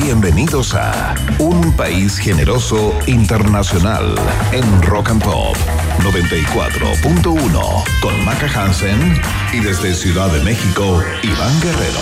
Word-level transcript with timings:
Bienvenidos 0.00 0.74
a 0.74 1.16
Un 1.40 1.72
País 1.74 2.18
Generoso 2.18 2.96
Internacional 3.06 4.14
en 4.52 4.82
Rock 4.82 5.10
and 5.10 5.22
Pop 5.22 5.56
94.1 5.98 7.84
con 8.00 8.24
Maca 8.24 8.46
Hansen 8.46 9.20
y 9.52 9.58
desde 9.58 9.92
Ciudad 9.94 10.30
de 10.30 10.40
México, 10.44 11.02
Iván 11.22 11.60
Guerrero. 11.60 11.98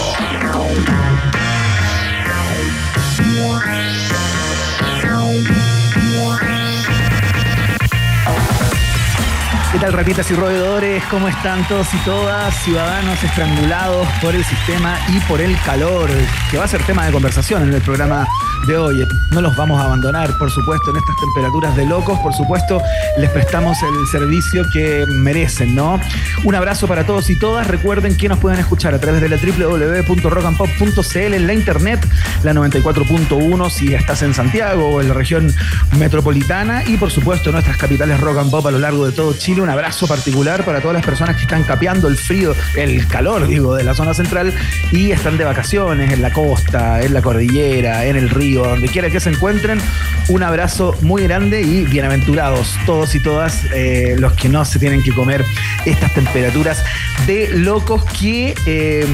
¿Qué 9.77 9.83
tal, 9.83 9.93
ratitas 9.93 10.31
y 10.31 10.35
roedores? 10.35 11.05
¿Cómo 11.11 11.29
están 11.29 11.69
todos 11.69 11.93
y 11.93 11.99
todas? 11.99 12.55
Ciudadanos 12.65 13.23
estrangulados 13.23 14.09
por 14.23 14.35
el 14.35 14.43
sistema 14.43 14.99
y 15.15 15.21
por 15.29 15.43
el 15.43 15.55
calor, 15.67 16.09
que 16.51 16.57
va 16.57 16.65
a 16.65 16.69
ser 16.69 16.83
tema 16.85 17.05
de 17.05 17.13
conversación 17.13 17.63
en 17.63 17.75
el 17.75 17.83
programa 17.83 18.27
de 18.67 18.79
hoy. 18.79 19.07
No 19.33 19.43
los 19.43 19.55
vamos 19.55 19.79
a 19.79 19.85
abandonar, 19.85 20.31
por 20.39 20.51
supuesto, 20.51 20.93
en 20.93 20.97
estas 20.97 21.15
temperaturas 21.17 21.77
de 21.77 21.85
locos. 21.85 22.19
Por 22.21 22.33
supuesto, 22.33 22.81
les 23.19 23.29
prestamos 23.29 23.77
el 23.83 24.07
servicio 24.11 24.65
que 24.73 25.05
merecen, 25.09 25.75
¿no? 25.75 26.01
Un 26.45 26.55
abrazo 26.55 26.89
para 26.89 27.05
todos 27.05 27.29
y 27.29 27.39
todas. 27.39 27.67
Recuerden 27.67 28.17
que 28.17 28.31
nos 28.31 28.39
pueden 28.39 28.59
escuchar 28.59 28.95
a 28.95 28.99
través 28.99 29.21
de 29.21 29.29
la 29.29 29.37
www.rockandpop.cl 29.37 31.35
en 31.35 31.47
la 31.47 31.53
internet, 31.53 32.09
la 32.43 32.55
94.1 32.55 33.71
si 33.71 33.93
estás 33.93 34.23
en 34.23 34.33
Santiago 34.33 34.89
o 34.89 35.03
en 35.03 35.09
la 35.09 35.15
región 35.15 35.55
metropolitana 35.99 36.83
y, 36.87 36.97
por 36.97 37.11
supuesto, 37.11 37.53
nuestras 37.53 37.77
capitales 37.77 38.19
rock 38.21 38.39
and 38.39 38.51
pop 38.51 38.67
a 38.67 38.71
lo 38.71 38.79
largo 38.79 39.05
de 39.05 39.13
todo 39.13 39.35
Chile 39.35 39.66
un 39.67 39.71
abrazo 39.71 40.07
particular 40.07 40.65
para 40.65 40.81
todas 40.81 40.95
las 40.95 41.05
personas 41.05 41.35
que 41.35 41.43
están 41.43 41.65
capeando 41.65 42.07
el 42.07 42.17
frío, 42.17 42.55
el 42.77 43.05
calor, 43.09 43.49
digo, 43.49 43.75
de 43.75 43.83
la 43.83 43.95
zona 43.95 44.15
central 44.15 44.55
y 44.93 45.11
están 45.11 45.37
de 45.39 45.45
vacaciones 45.45 46.13
en 46.13 46.23
la 46.23 46.33
costa, 46.33 47.03
en 47.03 47.13
la 47.13 47.21
cordillera, 47.21 48.05
en 48.05 48.15
el 48.15 48.31
río, 48.31 48.65
donde 48.65 48.87
quiera 48.87 49.11
que 49.11 49.19
se 49.19 49.31
encuentren. 49.31 49.81
Un 50.29 50.45
abrazo 50.45 50.95
muy 51.01 51.25
grande 51.25 51.63
y 51.63 51.83
bienaventurados 51.83 52.77
todos 52.87 53.13
y 53.17 53.21
todas 53.21 53.65
eh, 53.75 54.15
los 54.21 54.35
que 54.35 54.49
no 54.49 54.65
se 54.65 54.79
tienen 54.79 55.03
que 55.03 55.13
comer 55.13 55.45
estas 55.85 56.15
temperaturas 56.15 56.85
de 57.27 57.49
locos 57.49 58.05
que 58.21 58.55
eh, 58.67 59.05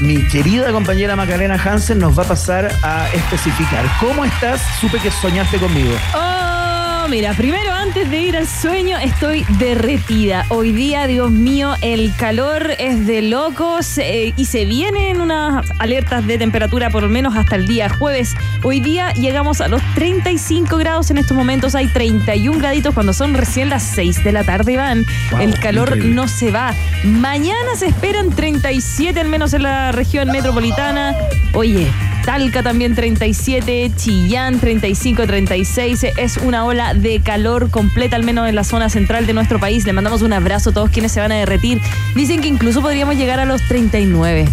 mi 0.00 0.26
querida 0.26 0.72
compañera 0.72 1.14
Macarena 1.14 1.54
Hansen 1.54 2.00
nos 2.00 2.18
va 2.18 2.24
a 2.24 2.26
pasar 2.26 2.72
a 2.82 3.08
especificar. 3.14 3.86
¿Cómo 4.00 4.24
estás? 4.24 4.60
Supe 4.80 4.98
que 4.98 5.12
soñaste 5.12 5.58
conmigo. 5.58 5.94
Oh, 6.16 6.59
mira, 7.08 7.34
primero 7.34 7.72
antes 7.72 8.10
de 8.10 8.18
ir 8.18 8.36
al 8.36 8.46
sueño 8.46 8.98
estoy 8.98 9.44
derretida. 9.58 10.44
Hoy 10.48 10.72
día, 10.72 11.06
Dios 11.06 11.30
mío, 11.30 11.74
el 11.82 12.14
calor 12.16 12.72
es 12.78 13.06
de 13.06 13.22
locos 13.22 13.98
eh, 13.98 14.34
y 14.36 14.44
se 14.44 14.64
vienen 14.64 15.20
unas 15.20 15.70
alertas 15.78 16.26
de 16.26 16.36
temperatura 16.36 16.90
por 16.90 17.02
lo 17.02 17.08
menos 17.08 17.36
hasta 17.36 17.56
el 17.56 17.66
día 17.66 17.88
jueves. 17.88 18.34
Hoy 18.62 18.80
día 18.80 19.12
llegamos 19.12 19.60
a 19.60 19.68
los 19.68 19.82
35 19.94 20.76
grados 20.76 21.10
en 21.10 21.18
estos 21.18 21.36
momentos, 21.36 21.74
hay 21.74 21.86
31 21.86 22.58
graditos 22.58 22.92
cuando 22.92 23.12
son 23.12 23.34
recién 23.34 23.70
las 23.70 23.82
6 23.82 24.22
de 24.22 24.32
la 24.32 24.44
tarde, 24.44 24.76
van. 24.76 25.06
Wow, 25.30 25.40
el 25.40 25.58
calor 25.58 25.88
increíble. 25.88 26.14
no 26.14 26.28
se 26.28 26.50
va. 26.50 26.74
Mañana 27.04 27.76
se 27.76 27.86
esperan 27.86 28.30
37 28.30 29.18
al 29.20 29.28
menos 29.28 29.54
en 29.54 29.62
la 29.62 29.92
región 29.92 30.28
metropolitana. 30.28 31.16
Oye, 31.54 31.90
Talca 32.24 32.62
también 32.62 32.94
37, 32.94 33.92
Chillán 33.96 34.60
35, 34.60 35.26
36. 35.26 36.04
Es 36.16 36.36
una 36.36 36.64
ola 36.64 36.94
de 36.94 37.20
calor 37.20 37.70
completa, 37.70 38.16
al 38.16 38.24
menos 38.24 38.48
en 38.48 38.54
la 38.54 38.62
zona 38.64 38.88
central 38.88 39.26
de 39.26 39.32
nuestro 39.32 39.58
país. 39.58 39.84
Le 39.86 39.92
mandamos 39.92 40.22
un 40.22 40.32
abrazo 40.32 40.70
a 40.70 40.72
todos 40.72 40.90
quienes 40.90 41.12
se 41.12 41.20
van 41.20 41.32
a 41.32 41.36
derretir. 41.36 41.80
Dicen 42.14 42.40
que 42.40 42.48
incluso 42.48 42.82
podríamos 42.82 43.16
llegar 43.16 43.40
a 43.40 43.44
los 43.46 43.62
39. 43.68 44.46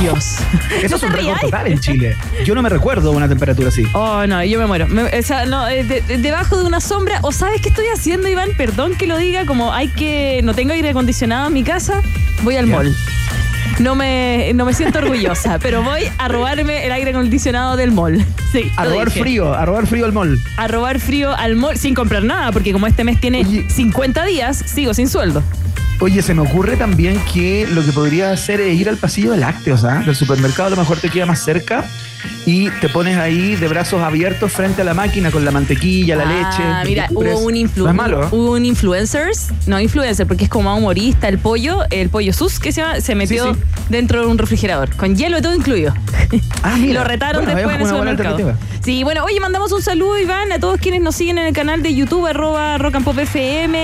Dios. 0.00 0.38
Eso 0.82 0.96
es 0.96 1.02
un 1.04 1.12
récord 1.12 1.38
total 1.40 1.68
en 1.68 1.78
Chile. 1.78 2.16
Yo 2.44 2.54
no 2.56 2.62
me 2.62 2.68
recuerdo 2.68 3.12
una 3.12 3.28
temperatura 3.28 3.68
así. 3.68 3.84
Oh, 3.94 4.26
no, 4.26 4.42
yo 4.42 4.58
me 4.58 4.66
muero. 4.66 4.88
Me- 4.88 5.04
o 5.04 5.22
sea, 5.22 5.46
no, 5.46 5.68
eh, 5.68 5.84
de- 5.84 6.00
de- 6.00 6.18
debajo 6.18 6.56
de 6.58 6.64
una 6.64 6.80
sombra. 6.80 7.20
¿O 7.22 7.30
sabes 7.30 7.60
qué 7.60 7.68
estoy 7.68 7.86
haciendo, 7.94 8.26
Iván? 8.28 8.50
Perdón 8.56 8.96
que 8.96 9.06
lo 9.06 9.16
diga, 9.16 9.46
como 9.46 9.72
hay 9.72 9.88
que. 9.88 10.40
No 10.42 10.54
tengo 10.54 10.72
aire 10.72 10.90
acondicionado 10.90 11.46
en 11.46 11.52
mi 11.52 11.62
casa, 11.62 12.02
voy 12.42 12.56
al 12.56 12.66
mall. 12.66 12.96
No 13.78 13.94
me, 13.94 14.52
no 14.54 14.64
me 14.64 14.72
siento 14.72 14.98
orgullosa, 14.98 15.58
pero 15.62 15.82
voy 15.82 16.02
a 16.18 16.28
robarme 16.28 16.86
el 16.86 16.92
aire 16.92 17.10
acondicionado 17.10 17.76
del 17.76 17.92
mall. 17.92 18.24
Sí. 18.52 18.70
A 18.76 18.84
robar 18.84 19.08
dije. 19.08 19.20
frío, 19.20 19.54
a 19.54 19.64
robar 19.64 19.86
frío 19.86 20.06
al 20.06 20.12
mall. 20.12 20.40
A 20.56 20.66
robar 20.66 20.98
frío 20.98 21.34
al 21.36 21.56
mall 21.56 21.76
sin 21.76 21.94
comprar 21.94 22.24
nada, 22.24 22.52
porque 22.52 22.72
como 22.72 22.86
este 22.86 23.04
mes 23.04 23.20
tiene 23.20 23.40
Oye. 23.46 23.68
50 23.68 24.24
días, 24.24 24.56
sigo 24.56 24.94
sin 24.94 25.08
sueldo. 25.08 25.42
Oye, 26.00 26.20
se 26.22 26.34
me 26.34 26.42
ocurre 26.42 26.76
también 26.76 27.18
que 27.32 27.66
lo 27.72 27.84
que 27.84 27.92
podría 27.92 28.30
hacer 28.30 28.60
es 28.60 28.78
ir 28.78 28.88
al 28.88 28.98
pasillo 28.98 29.30
de 29.32 29.38
lácteos, 29.38 29.82
¿ah? 29.84 30.02
Del 30.04 30.14
supermercado 30.14 30.68
a 30.68 30.70
lo 30.70 30.76
mejor 30.76 30.98
te 30.98 31.08
queda 31.08 31.24
más 31.24 31.42
cerca 31.42 31.84
y 32.46 32.70
te 32.80 32.88
pones 32.88 33.18
ahí 33.18 33.56
de 33.56 33.68
brazos 33.68 34.00
abiertos 34.02 34.52
frente 34.52 34.80
a 34.82 34.84
la 34.84 34.94
máquina 34.94 35.30
con 35.30 35.44
la 35.44 35.50
mantequilla, 35.50 36.16
la 36.16 36.22
Ah, 36.24 36.82
leche. 36.84 36.88
mira, 36.90 37.08
hubo 37.10 37.38
un, 37.40 37.54
influ- 37.54 37.92
malo, 37.92 38.22
¿eh? 38.24 38.28
hubo 38.30 38.52
un 38.52 38.64
influencers, 38.64 39.48
no 39.66 39.78
influencer, 39.80 40.26
porque 40.26 40.44
es 40.44 40.50
como 40.50 40.74
humorista, 40.74 41.28
el 41.28 41.38
pollo, 41.38 41.80
el 41.90 42.08
pollo 42.08 42.32
sus, 42.32 42.58
que 42.60 42.70
se 42.72 42.80
llama, 42.80 43.00
se 43.00 43.14
metió 43.16 43.52
sí. 43.54 43.60
dentro 43.88 44.20
de 44.20 44.28
un 44.28 44.38
refrigerador, 44.38 44.94
con 44.96 45.16
hielo 45.16 45.38
y 45.38 45.42
todo 45.42 45.54
incluido. 45.54 45.92
Ah, 46.62 46.74
Y 46.78 46.82
mira. 46.82 47.00
lo 47.02 47.04
retaron 47.04 47.44
Bueno, 47.44 47.56
después 47.58 47.74
en 47.76 47.82
el 47.82 47.88
supermercado. 47.88 48.54
Sí, 48.82 49.02
bueno, 49.02 49.24
oye, 49.24 49.40
mandamos 49.40 49.72
un 49.72 49.82
saludo, 49.82 50.16
Iván, 50.18 50.52
a 50.52 50.60
todos 50.60 50.78
quienes 50.80 51.00
nos 51.02 51.16
siguen 51.16 51.38
en 51.38 51.46
el 51.46 51.52
canal 51.52 51.82
de 51.82 51.92
YouTube, 51.94 52.26
arroba 52.26 52.78
Rock 52.78 52.94
and 52.96 53.04
Pop 53.04 53.18
FM, 53.18 53.76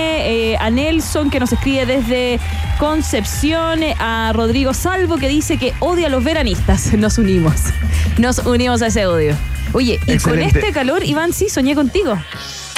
eh, 0.53 0.57
a 0.57 0.69
Nelson, 0.69 1.29
que 1.29 1.41
nos 1.41 1.51
escribe 1.51 1.85
desde 1.85 2.39
Concepción, 2.79 3.81
a 3.99 4.31
Rodrigo 4.33 4.73
Salvo, 4.73 5.17
que 5.17 5.27
dice 5.27 5.57
que 5.57 5.73
odia 5.79 6.07
a 6.07 6.09
los 6.09 6.23
veranistas. 6.23 6.93
Nos 6.97 7.17
unimos. 7.17 7.53
Nos 8.17 8.37
unimos 8.39 8.52
a 8.53 8.87
ese 8.87 9.05
odio. 9.07 9.35
Oye, 9.73 9.99
y 10.05 10.17
con 10.19 10.39
este 10.39 10.71
calor, 10.71 11.03
Iván, 11.03 11.33
sí, 11.33 11.49
soñé 11.49 11.73
contigo. 11.73 12.15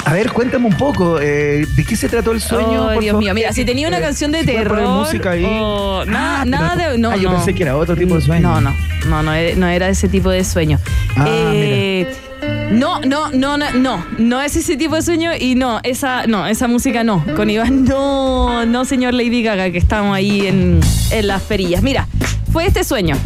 A 0.06 0.12
ver, 0.12 0.32
cuéntame 0.32 0.66
un 0.66 0.76
poco, 0.76 1.18
eh, 1.20 1.66
¿de 1.76 1.84
qué 1.84 1.96
se 1.96 2.08
trató 2.08 2.32
el 2.32 2.40
sueño? 2.40 2.84
Por 2.94 3.00
Dios 3.00 3.06
favor? 3.12 3.22
mío, 3.24 3.34
mira, 3.34 3.52
si 3.52 3.64
tenía 3.64 3.88
una 3.88 3.98
Eh, 3.98 4.02
canción 4.02 4.32
de 4.32 4.40
si 4.40 4.46
terror 4.46 4.80
música 4.80 5.32
ahí. 5.32 5.44
o 5.44 6.04
nada- 6.06 6.44
pero- 6.44 6.50
nada 6.50 6.76
de- 6.92 6.98
no, 6.98 7.10
ah, 7.10 7.16
yo 7.16 7.28
no. 7.30 7.36
pensé 7.36 7.54
que 7.54 7.64
era 7.64 7.76
otro 7.76 7.94
tipo 7.96 8.14
de 8.14 8.20
sueño. 8.22 8.40
No, 8.48 8.60
no, 8.60 8.74
no, 9.08 9.22
no, 9.22 9.34
era- 9.34 9.56
no 9.56 9.66
era 9.66 9.88
ese 9.88 10.08
tipo 10.08 10.30
de 10.30 10.44
sueño. 10.44 10.78
Ah, 11.16 11.24
Eh, 11.28 12.06
no, 12.70 13.00
no, 13.00 13.30
no, 13.32 13.58
no, 13.58 13.70
no, 13.72 14.06
no 14.18 14.40
es 14.40 14.56
ese 14.56 14.76
tipo 14.76 14.94
de 14.94 15.02
sueño 15.02 15.32
y 15.38 15.56
no, 15.56 15.80
esa, 15.82 16.26
no, 16.26 16.46
esa 16.46 16.68
música 16.68 17.02
no. 17.04 17.22
Con 17.34 17.50
Iván, 17.50 17.84
no, 17.88 18.64
no, 18.64 18.84
señor 18.86 19.12
Lady 19.12 19.42
Gaga, 19.42 19.70
que 19.70 19.78
estamos 19.78 20.16
ahí 20.16 20.46
en, 20.46 20.80
en 21.10 21.26
las 21.26 21.42
perillas. 21.42 21.82
Mira, 21.82 22.06
fue 22.52 22.64
este 22.66 22.84
sueño. 22.84 23.16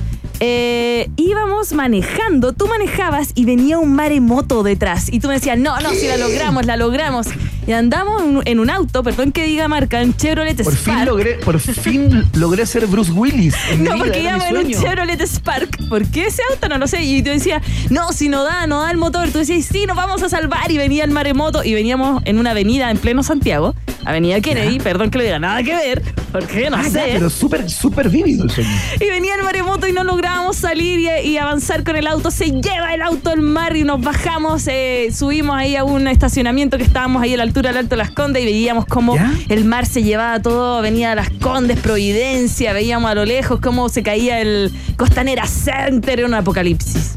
Eh, 0.43 1.11
íbamos 1.17 1.73
manejando, 1.75 2.53
tú 2.55 2.67
manejabas 2.67 3.33
y 3.34 3.45
venía 3.45 3.78
un 3.78 3.95
maremoto 3.95 4.62
detrás. 4.62 5.12
Y 5.12 5.21
tú 5.21 5.28
me 5.28 5.34
decías, 5.34 5.59
no, 5.59 5.78
no, 5.81 5.91
si 5.91 6.06
la 6.09 6.17
logramos, 6.17 6.65
la 6.67 6.77
logramos. 6.77 7.27
Y 7.67 7.73
andamos 7.73 8.23
en 8.23 8.37
un- 8.39 8.43
en 8.47 8.59
un 8.59 8.71
auto, 8.71 9.03
perdón 9.03 9.33
que 9.33 9.45
diga 9.45 9.69
marca, 9.69 10.00
en 10.00 10.17
Chevrolet 10.17 10.56
Por 10.62 10.75
fin 10.75 10.95
Spark. 10.95 11.06
logré, 11.06 11.34
por 11.34 11.61
fin 11.61 12.25
logré 12.34 12.65
ser 12.67 12.87
Bruce 12.87 13.12
Willis. 13.12 13.55
en 13.71 13.83
mi 13.83 13.89
No, 13.89 13.95
vida, 13.97 14.05
porque 14.05 14.19
mi 14.21 14.25
íbamos 14.25 14.45
en 14.49 14.56
un. 14.56 14.73
Chevrolet 14.73 15.21
Spark. 15.27 15.89
¿Por 15.89 16.06
qué 16.06 16.27
ese 16.29 16.43
auto? 16.50 16.69
No 16.69 16.79
lo 16.79 16.87
sé. 16.89 17.03
Y 17.05 17.23
tú 17.23 17.31
decías, 17.31 17.62
no, 17.91 18.11
si 18.12 18.29
no 18.31 18.43
da, 18.43 18.67
no 18.67 18.81
da 18.81 18.91
el 18.91 18.97
motor. 18.97 19.29
Tú 19.31 19.39
decías, 19.39 19.67
sí, 19.67 19.84
nos 19.87 19.97
vamos 19.97 20.23
a 20.23 20.29
salvar. 20.31 20.71
Y 20.71 20.79
venía 20.79 21.05
el 21.05 21.11
maremoto. 21.11 21.62
Y 21.62 21.75
veníamos 21.75 22.23
en 22.25 22.39
una 22.39 22.53
avenida 22.53 22.91
en 22.91 22.97
pleno 22.97 23.23
Santiago. 23.23 23.75
Avenida 24.05 24.41
Kennedy, 24.41 24.78
perdón 24.78 25.11
que 25.11 25.19
lo 25.19 25.25
diga, 25.25 25.38
nada 25.38 25.62
que 25.62 25.75
ver. 25.75 26.02
Porque 26.32 26.70
no 26.70 26.76
Ah, 26.76 26.82
ya, 26.85 26.91
sé. 26.91 27.08
pero 27.12 27.29
súper, 27.29 27.69
súper 27.69 28.08
vívido 28.08 28.44
el 28.44 28.50
sueño. 28.50 28.70
Y 29.00 29.06
venía 29.06 29.35
el 29.35 29.43
maremoto 29.43 29.88
y 29.88 29.93
no 29.93 30.05
lográbamos 30.05 30.56
salir 30.56 31.00
y, 31.00 31.29
y 31.31 31.37
avanzar 31.38 31.82
con 31.85 31.97
el 31.97 32.06
auto. 32.06 32.31
Se 32.31 32.47
lleva 32.52 32.94
el 32.94 33.02
auto 33.02 33.31
al 33.31 33.41
mar 33.43 33.76
y 33.76 33.82
nos 33.85 34.00
bajamos, 34.00 34.67
eh, 34.69 35.08
subimos 35.12 35.56
ahí 35.56 35.75
a 35.76 35.82
un 35.85 36.06
estacionamiento 36.08 36.76
que 36.79 36.85
estábamos 36.85 37.23
ahí 37.23 37.35
a 37.35 37.37
la 37.37 37.43
altura 37.43 37.70
del 37.70 37.79
Alto 37.79 37.91
de 37.91 37.97
Las 37.97 38.11
Condes 38.12 38.43
y 38.43 38.47
veíamos 38.47 38.87
cómo 38.87 39.17
¿Ya? 39.17 39.32
el 39.49 39.64
mar 39.64 39.87
se 39.87 40.02
llevaba 40.05 40.41
todo, 40.41 40.79
Avenida 40.79 41.14
Las 41.17 41.31
Condes, 41.31 41.79
Providencia, 41.81 42.73
veíamos 42.73 43.11
a 43.11 43.14
lo 43.14 43.25
lejos 43.25 43.61
cómo 43.61 43.88
se 43.88 44.02
caía 44.05 44.41
el 44.41 44.73
Costanera 44.97 45.47
Center 45.47 46.20
en 46.20 46.26
un 46.26 46.35
apocalipsis. 46.35 47.17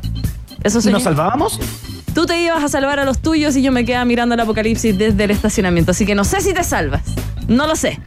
Eso 0.64 0.80
¿Y 0.88 0.92
nos 0.92 1.04
salvábamos? 1.04 1.60
Tú 2.14 2.26
te 2.26 2.40
ibas 2.42 2.64
a 2.64 2.70
salvar 2.70 3.00
a 3.00 3.06
los 3.06 3.20
tuyos 3.20 3.56
y 3.56 3.62
yo 3.62 3.72
me 3.72 3.86
quedaba 3.86 4.06
mirando 4.06 4.36
el 4.36 4.42
apocalipsis 4.42 4.98
desde 4.98 5.24
el 5.24 5.32
estacionamiento. 5.32 5.92
Así 5.92 6.06
que 6.06 6.16
no 6.16 6.24
sé 6.24 6.42
si 6.42 6.54
te 6.54 6.64
salvas. 6.64 7.02
No 7.48 7.66
lo 7.68 7.76
sé. 7.76 8.00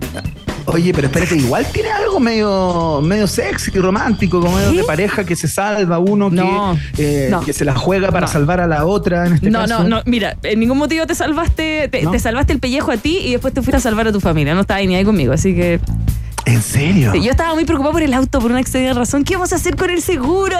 Oye, 0.67 0.93
pero 0.93 1.07
espérate, 1.07 1.37
igual 1.37 1.65
tiene 1.73 1.91
algo 1.91 2.19
medio, 2.19 3.01
medio 3.03 3.27
sexy, 3.29 3.71
romántico, 3.71 4.41
como 4.41 4.57
medio 4.57 4.73
de 4.73 4.85
pareja 4.85 5.25
que 5.25 5.37
se 5.37 5.47
salva 5.47 5.99
uno, 6.01 6.29
que, 6.31 6.43
eh, 6.99 7.33
que 7.45 7.53
se 7.53 7.65
la 7.65 7.75
juega 7.77 8.11
para 8.11 8.27
salvar 8.27 8.61
a 8.61 8.67
la 8.67 8.85
otra 8.85 9.27
en 9.27 9.35
este 9.35 9.51
no, 9.51 9.61
caso. 9.61 9.85
No, 9.85 9.89
no, 9.89 10.03
mira, 10.07 10.37
en 10.43 10.59
ningún 10.59 10.79
motivo 10.79 11.07
te 11.07 11.15
salvaste, 11.15 11.89
te, 11.89 12.19
salvaste 12.19 12.53
el 12.53 12.59
pellejo 12.59 12.91
a 12.91 12.97
ti 12.97 13.19
y 13.19 13.33
después 13.33 13.55
te 13.55 13.63
fuiste 13.63 13.77
a 13.77 13.81
salvar 13.81 14.09
a 14.09 14.13
tu 14.13 14.21
familia. 14.21 14.55
No 14.55 14.63
estaba 14.63 14.81
ni 14.81 14.97
ahí 14.97 15.05
conmigo, 15.05 15.33
así 15.33 15.55
que. 15.55 15.81
¿En 16.47 16.63
serio? 16.63 17.15
yo 17.15 17.31
estaba 17.31 17.55
muy 17.55 17.65
preocupado 17.65 17.93
por 17.93 18.03
el 18.03 18.15
auto 18.15 18.41
por 18.41 18.51
una 18.51 18.61
extraña 18.61 18.93
razón. 18.93 19.25
¿Qué 19.25 19.35
vamos 19.35 19.53
a 19.53 19.57
hacer 19.57 19.77
con 19.77 19.91
el 19.91 20.03
seguro? 20.03 20.59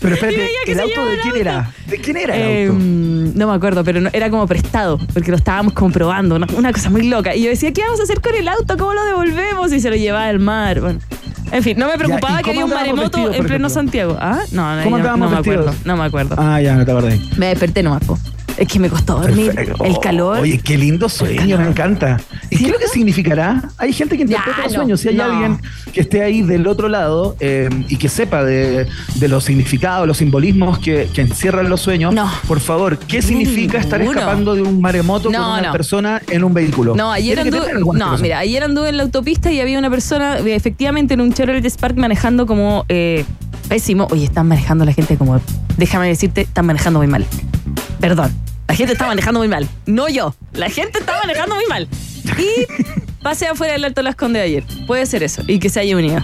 Pero 0.00 0.14
espérate, 0.14 0.50
¿el 0.66 0.80
auto 0.80 1.06
de 1.06 1.18
quién 1.18 1.36
era? 1.36 1.72
¿De 1.86 1.98
quién 1.98 2.16
era 2.16 2.36
el 2.36 2.42
auto? 2.42 2.80
Em, 2.80 3.34
no 3.34 3.48
me 3.48 3.54
acuerdo, 3.54 3.84
pero 3.84 4.08
era 4.12 4.30
como 4.30 4.46
prestado, 4.46 4.98
porque 5.12 5.30
lo 5.30 5.36
estábamos 5.36 5.74
comprobando, 5.74 6.36
una, 6.36 6.72
cosa 6.72 6.88
muy 6.90 7.02
loca. 7.08 7.34
Y 7.36 7.42
yo 7.42 7.50
decía, 7.50 7.72
¿qué 7.72 7.82
vamos 7.82 8.00
a 8.00 8.04
hacer 8.04 8.20
con 8.20 8.34
el 8.34 8.48
auto? 8.48 8.76
¿Cómo 8.78 8.94
lo 8.94 9.04
devolvemos? 9.04 9.72
Y 9.72 9.80
se 9.80 9.90
lo 9.90 9.96
llevaba 9.96 10.26
al 10.26 10.38
mar. 10.38 10.80
Bueno. 10.80 11.00
En 11.52 11.62
fin, 11.62 11.76
no 11.78 11.88
me 11.88 11.98
preocupaba 11.98 12.42
que 12.42 12.50
había 12.50 12.64
un 12.64 12.70
maremoto 12.70 13.32
en 13.32 13.44
pleno 13.44 13.68
Santiago. 13.68 14.16
¿Ah? 14.20 14.40
No, 14.52 14.76
no, 14.76 15.16
no, 15.16 15.28
me 15.28 15.36
acuerdo. 15.36 15.74
No 15.84 15.96
me 15.96 16.04
acuerdo. 16.04 16.36
Ah, 16.38 16.60
ya, 16.60 16.74
no 16.76 16.84
te 16.84 16.90
acordé. 16.90 17.20
Me 17.36 17.46
desperté 17.46 17.82
nomás, 17.82 18.04
po. 18.04 18.18
Es 18.60 18.68
que 18.68 18.78
me 18.78 18.90
costó 18.90 19.18
dormir. 19.18 19.54
El 19.82 19.98
calor. 20.00 20.40
Oye, 20.40 20.58
qué 20.58 20.76
lindo 20.76 21.08
sueño, 21.08 21.56
me 21.56 21.66
encanta. 21.66 22.20
¿Y 22.50 22.58
qué 22.58 22.64
es 22.66 22.70
lo 22.70 22.78
que 22.78 22.88
significará? 22.88 23.62
Hay 23.78 23.90
gente 23.92 24.16
que 24.16 24.22
interpreta 24.24 24.64
los 24.64 24.72
sueños. 24.72 25.00
Si 25.00 25.08
hay 25.08 25.18
alguien 25.18 25.58
que 25.94 26.02
esté 26.02 26.22
ahí 26.22 26.42
del 26.42 26.66
otro 26.66 26.88
lado 26.88 27.36
eh, 27.40 27.70
y 27.88 27.96
que 27.96 28.10
sepa 28.10 28.44
de, 28.44 28.86
los 29.20 29.44
significados, 29.44 30.06
los 30.06 30.18
simbolismos 30.18 30.78
que, 30.78 31.08
encierran 31.16 31.68
los 31.68 31.80
sueños, 31.80 32.14
por 32.46 32.60
favor, 32.60 32.98
¿qué 32.98 33.22
significa 33.22 33.78
estar 33.78 34.00
escapando 34.02 34.54
de 34.54 34.62
un 34.62 34.80
maremoto 34.80 35.30
con 35.30 35.40
una 35.40 35.72
persona 35.72 36.20
en 36.28 36.44
un 36.44 36.52
vehículo? 36.52 36.94
No, 36.94 37.12
ayer 37.12 37.40
anduve, 37.40 37.72
no, 37.94 38.18
mira, 38.18 38.38
ayer 38.38 38.62
anduve 38.62 38.90
en 38.90 38.96
la 38.98 39.04
autopista 39.04 39.50
y 39.50 39.60
había 39.60 39.78
una 39.78 39.90
persona 39.90 40.38
efectivamente 40.38 41.14
en 41.14 41.20
un 41.22 41.32
Chevrolet 41.40 41.64
Spark 41.70 41.96
manejando 41.96 42.46
como 42.46 42.84
eh, 42.90 43.24
pésimo. 43.66 44.06
Oye, 44.10 44.24
están 44.24 44.46
manejando 44.46 44.84
la 44.84 44.92
gente 44.92 45.16
como, 45.16 45.40
déjame 45.78 46.06
decirte, 46.06 46.42
están 46.42 46.66
manejando 46.66 46.98
muy 46.98 47.06
mal. 47.06 47.24
Perdón. 47.98 48.30
La 48.68 48.74
gente 48.74 48.92
está 48.92 49.06
manejando 49.06 49.40
muy 49.40 49.48
mal. 49.48 49.66
No 49.86 50.10
yo. 50.10 50.34
La 50.52 50.68
gente 50.68 50.98
está 50.98 51.18
manejando 51.18 51.54
muy 51.54 51.64
mal. 51.66 51.88
Y 52.36 52.66
pasé 53.22 53.46
afuera 53.46 53.74
del 53.74 53.84
Alto 53.84 54.02
Las 54.02 54.16
Condes 54.16 54.42
ayer. 54.42 54.64
Puede 54.86 55.06
ser 55.06 55.22
eso. 55.22 55.42
Y 55.46 55.58
que 55.58 55.68
se 55.68 55.80
haya 55.80 55.96
unido. 55.96 56.20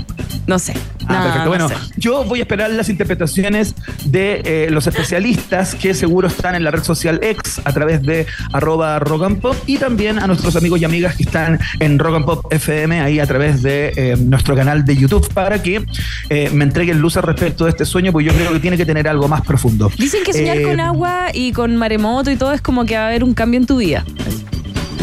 No 0.46 0.58
sé. 0.58 0.74
Ah, 1.08 1.22
perfecto. 1.22 1.48
Bueno, 1.48 1.68
yo 1.96 2.24
voy 2.24 2.40
a 2.40 2.42
esperar 2.42 2.70
las 2.70 2.88
interpretaciones 2.88 3.74
de 4.04 4.42
eh, 4.44 4.68
los 4.70 4.86
especialistas 4.86 5.74
que 5.74 5.94
seguro 5.94 6.28
están 6.28 6.54
en 6.54 6.64
la 6.64 6.70
red 6.70 6.82
social 6.82 7.20
X 7.22 7.60
a 7.64 7.72
través 7.72 8.02
de 8.02 8.26
arroba 8.52 8.98
rock 8.98 9.24
and 9.24 9.40
pop 9.40 9.56
y 9.66 9.78
también 9.78 10.18
a 10.18 10.26
nuestros 10.26 10.56
amigos 10.56 10.80
y 10.80 10.84
amigas 10.84 11.16
que 11.16 11.24
están 11.24 11.58
en 11.80 11.98
rock 11.98 12.16
and 12.16 12.24
pop 12.24 12.52
FM 12.52 13.00
ahí 13.00 13.20
a 13.20 13.26
través 13.26 13.62
de 13.62 13.92
eh, 13.96 14.16
nuestro 14.16 14.56
canal 14.56 14.84
de 14.84 14.96
YouTube 14.96 15.32
para 15.32 15.62
que 15.62 15.84
eh, 16.28 16.50
me 16.52 16.64
entreguen 16.64 16.98
luz 16.98 17.16
al 17.16 17.24
respecto 17.24 17.64
de 17.64 17.70
este 17.70 17.84
sueño, 17.84 18.12
porque 18.12 18.26
yo 18.26 18.32
creo 18.32 18.52
que 18.52 18.60
tiene 18.60 18.76
que 18.76 18.86
tener 18.86 19.08
algo 19.08 19.28
más 19.28 19.42
profundo. 19.42 19.90
Dicen 19.98 20.22
que 20.24 20.32
soñar 20.32 20.62
con 20.62 20.80
agua 20.80 21.28
y 21.32 21.52
con 21.52 21.76
maremoto 21.76 22.30
y 22.30 22.36
todo 22.36 22.52
es 22.52 22.60
como 22.60 22.84
que 22.84 22.96
va 22.96 23.04
a 23.04 23.08
haber 23.08 23.24
un 23.24 23.34
cambio 23.34 23.60
en 23.60 23.66
tu 23.66 23.78
vida. 23.78 24.04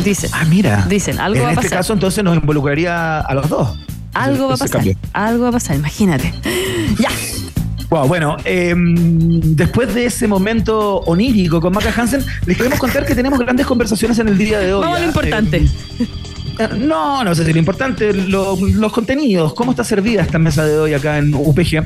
Dicen. 0.03 0.29
Ah, 0.33 0.45
mira. 0.45 0.85
Dicen, 0.89 1.19
algo 1.19 1.41
va 1.41 1.47
a 1.47 1.49
pasar. 1.49 1.63
En 1.63 1.65
este 1.65 1.75
caso, 1.77 1.93
entonces 1.93 2.23
nos 2.23 2.35
involucraría 2.35 3.19
a 3.19 3.33
los 3.33 3.49
dos. 3.49 3.77
Algo 4.13 4.49
va 4.49 4.55
a 4.55 4.57
pasar. 4.57 4.83
Algo 5.13 5.43
va 5.43 5.49
a 5.49 5.53
pasar, 5.53 5.75
imagínate. 5.75 6.33
ya. 6.99 7.09
Wow, 7.89 8.07
bueno, 8.07 8.37
em, 8.43 9.39
después 9.55 9.93
de 9.93 10.05
ese 10.05 10.27
momento 10.27 10.97
onírico 11.01 11.61
con 11.61 11.73
Maca 11.73 11.93
Hansen, 11.95 12.25
les 12.45 12.57
queremos 12.57 12.79
contar 12.79 13.05
que 13.05 13.13
tenemos 13.13 13.37
grandes 13.39 13.67
conversaciones 13.67 14.17
en 14.17 14.29
el 14.29 14.37
día 14.37 14.59
de 14.59 14.73
hoy. 14.73 14.81
Vamos 14.81 14.97
a 14.97 15.01
lo 15.01 15.07
importante. 15.07 15.57
Em, 15.57 15.65
eh, 15.99 16.07
no, 16.77 17.23
no 17.23 17.35
sé 17.35 17.45
si 17.45 17.53
lo 17.53 17.59
importante, 17.59 18.13
los 18.13 18.91
contenidos, 18.91 19.53
cómo 19.53 19.71
está 19.71 19.83
servida 19.83 20.21
esta 20.21 20.39
mesa 20.39 20.65
de 20.65 20.77
hoy 20.77 20.93
acá 20.93 21.17
en 21.17 21.33
UPG. 21.33 21.83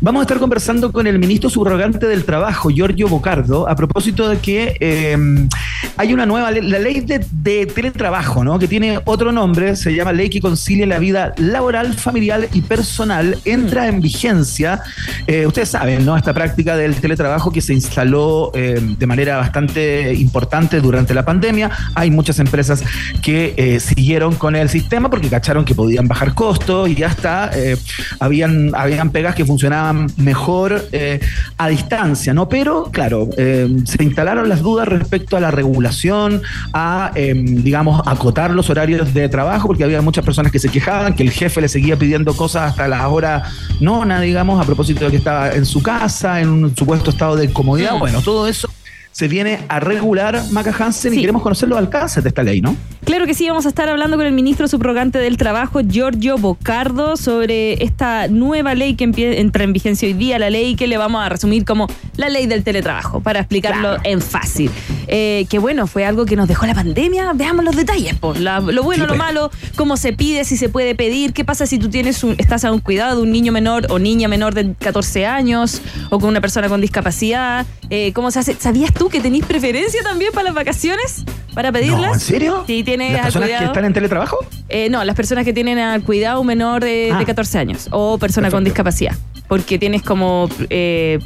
Vamos 0.00 0.20
a 0.20 0.22
estar 0.22 0.38
conversando 0.38 0.90
con 0.90 1.06
el 1.06 1.18
ministro 1.18 1.48
subrogante 1.48 2.06
del 2.08 2.24
Trabajo, 2.24 2.70
Giorgio 2.70 3.06
Bocardo, 3.06 3.68
a 3.68 3.76
propósito 3.76 4.28
de 4.28 4.38
que 4.38 4.76
em, 4.80 5.48
hay 5.96 6.12
una 6.12 6.26
nueva 6.26 6.50
ley, 6.50 6.62
la 6.62 6.80
ley 6.80 7.00
de, 7.00 7.66
teletrabajo, 7.66 8.42
¿no? 8.42 8.58
Que 8.58 8.66
tiene 8.66 8.98
otro 9.04 9.30
nombre, 9.30 9.76
se 9.76 9.94
llama 9.94 10.12
Ley 10.12 10.28
que 10.28 10.40
concilia 10.40 10.86
la 10.86 10.98
vida 10.98 11.34
laboral, 11.36 11.94
familiar 11.94 12.48
y 12.52 12.62
personal, 12.62 13.38
entra 13.44 13.86
en 13.86 14.00
vigencia. 14.00 14.82
Eh, 15.28 15.46
ustedes 15.46 15.68
saben, 15.68 16.04
¿no? 16.04 16.16
Esta 16.16 16.34
práctica 16.34 16.76
del 16.76 16.96
teletrabajo 16.96 17.52
que 17.52 17.60
se 17.60 17.72
instaló 17.72 18.50
de 18.52 19.06
manera 19.06 19.36
bastante 19.36 20.14
importante 20.14 20.80
durante 20.80 21.14
la 21.14 21.24
pandemia. 21.24 21.70
Hay 21.94 22.10
muchas 22.10 22.38
empresas 22.38 22.82
que 23.22 23.54
eh, 23.56 23.78
siguieron 23.94 24.34
con 24.34 24.56
el 24.56 24.68
sistema 24.68 25.10
porque 25.10 25.28
cacharon 25.28 25.64
que 25.64 25.74
podían 25.74 26.08
bajar 26.08 26.34
costos 26.34 26.88
y 26.88 26.94
ya 26.94 27.08
está, 27.08 27.50
eh, 27.54 27.76
habían, 28.20 28.74
habían 28.74 29.10
pegas 29.10 29.34
que 29.34 29.44
funcionaban 29.44 30.08
mejor 30.16 30.88
eh, 30.92 31.20
a 31.58 31.68
distancia, 31.68 32.34
¿no? 32.34 32.48
Pero, 32.48 32.90
claro, 32.90 33.28
eh, 33.36 33.68
se 33.84 34.02
instalaron 34.02 34.48
las 34.48 34.62
dudas 34.62 34.88
respecto 34.88 35.36
a 35.36 35.40
la 35.40 35.50
regulación, 35.50 36.42
a, 36.72 37.12
digamos, 37.14 38.02
acotar 38.06 38.50
los 38.50 38.70
horarios 38.70 39.14
de 39.14 39.28
trabajo, 39.28 39.68
porque 39.68 39.84
había 39.84 40.00
muchas 40.02 40.24
personas 40.24 40.52
que 40.52 40.58
se 40.58 40.68
quejaban, 40.68 41.14
que 41.14 41.22
el 41.22 41.30
jefe 41.30 41.60
le 41.60 41.68
seguía 41.68 41.96
pidiendo 41.96 42.34
cosas 42.34 42.70
hasta 42.70 42.88
la 42.88 43.06
hora 43.08 43.44
nona, 43.80 44.20
digamos, 44.20 44.60
a 44.60 44.64
propósito 44.64 45.04
de 45.04 45.10
que 45.10 45.16
estaba 45.18 45.52
en 45.52 45.66
su 45.66 45.82
casa, 45.82 46.40
en 46.40 46.48
un 46.48 46.76
supuesto 46.76 47.10
estado 47.10 47.36
de 47.36 47.52
comodidad. 47.52 47.98
Bueno, 47.98 48.22
todo 48.22 48.46
eso 48.48 48.68
se 49.12 49.28
viene 49.28 49.60
a 49.68 49.78
regular 49.78 50.42
Maca 50.50 50.74
Hansen 50.76 51.14
y 51.14 51.20
queremos 51.20 51.42
conocer 51.42 51.68
los 51.68 51.78
alcances 51.78 52.22
de 52.22 52.30
esta 52.30 52.42
ley, 52.42 52.60
¿no? 52.60 52.74
Claro 53.04 53.26
que 53.26 53.34
sí, 53.34 53.46
vamos 53.48 53.66
a 53.66 53.68
estar 53.68 53.88
hablando 53.88 54.16
con 54.16 54.26
el 54.26 54.32
ministro 54.32 54.68
subrogante 54.68 55.18
del 55.18 55.36
Trabajo, 55.36 55.80
Giorgio 55.80 56.38
Bocardo, 56.38 57.16
sobre 57.16 57.84
esta 57.84 58.28
nueva 58.28 58.74
ley 58.74 58.94
que 58.94 59.04
entra 59.38 59.64
en 59.64 59.72
vigencia 59.72 60.08
hoy 60.08 60.14
día, 60.14 60.38
la 60.38 60.50
ley 60.50 60.76
que 60.76 60.86
le 60.86 60.96
vamos 60.96 61.22
a 61.22 61.28
resumir 61.28 61.64
como 61.64 61.88
la 62.16 62.28
ley 62.30 62.46
del 62.46 62.64
teletrabajo, 62.64 63.20
para 63.20 63.40
explicarlo 63.40 63.98
en 64.04 64.22
fácil. 64.22 64.70
Eh, 65.14 65.44
que 65.50 65.58
bueno, 65.58 65.86
fue 65.86 66.06
algo 66.06 66.24
que 66.24 66.36
nos 66.36 66.48
dejó 66.48 66.64
la 66.64 66.74
pandemia. 66.74 67.34
Veamos 67.34 67.66
los 67.66 67.76
detalles, 67.76 68.14
pues, 68.18 68.40
lo 68.40 68.82
bueno, 68.82 69.06
lo 69.06 69.14
malo, 69.14 69.50
cómo 69.76 69.98
se 69.98 70.14
pide, 70.14 70.42
si 70.44 70.56
se 70.56 70.70
puede 70.70 70.94
pedir, 70.94 71.34
qué 71.34 71.44
pasa 71.44 71.66
si 71.66 71.78
tú 71.78 71.90
tienes 71.90 72.24
estás 72.38 72.64
a 72.64 72.72
un 72.72 72.80
cuidado 72.80 73.16
de 73.16 73.22
un 73.22 73.30
niño 73.30 73.52
menor 73.52 73.88
o 73.90 73.98
niña 73.98 74.26
menor 74.26 74.54
de 74.54 74.72
14 74.72 75.26
años 75.26 75.82
o 76.08 76.18
con 76.18 76.30
una 76.30 76.40
persona 76.40 76.70
con 76.70 76.80
discapacidad, 76.80 77.66
eh, 77.90 78.14
cómo 78.14 78.30
se 78.30 78.38
hace. 78.38 78.54
¿Sabías 78.54 78.94
tú 78.94 79.10
que 79.10 79.20
tenéis 79.20 79.44
preferencia 79.44 80.02
también 80.02 80.32
para 80.32 80.44
las 80.44 80.54
vacaciones? 80.54 81.26
¿Para 81.52 81.70
pedirlas? 81.72 82.14
¿En 82.14 82.20
serio? 82.20 82.64
Sí, 82.66 82.82
tienes 82.82 83.12
¿Las 83.12 83.24
personas 83.24 83.50
que 83.50 83.64
están 83.66 83.84
en 83.84 83.92
teletrabajo? 83.92 84.38
Eh, 84.70 84.88
no, 84.88 85.04
las 85.04 85.14
personas 85.14 85.44
que 85.44 85.52
tienen 85.52 85.78
al 85.78 86.02
cuidado 86.04 86.42
menor 86.42 86.82
de, 86.82 87.12
14 87.26 87.58
ah. 87.58 87.60
años 87.60 87.88
o 87.90 88.16
persona 88.16 88.50
con 88.50 88.64
discapacidad. 88.64 89.14
Porque 89.46 89.78
tienes 89.78 90.00
como 90.00 90.48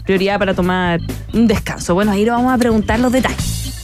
prioridad 0.02 0.40
para 0.40 0.54
tomar 0.54 0.98
un 1.32 1.46
descanso. 1.46 1.94
Bueno, 1.94 2.10
ahí 2.10 2.24
lo 2.24 2.32
vamos 2.32 2.52
a 2.52 2.58
preguntar 2.58 2.98
los 2.98 3.12
detalles. 3.12 3.75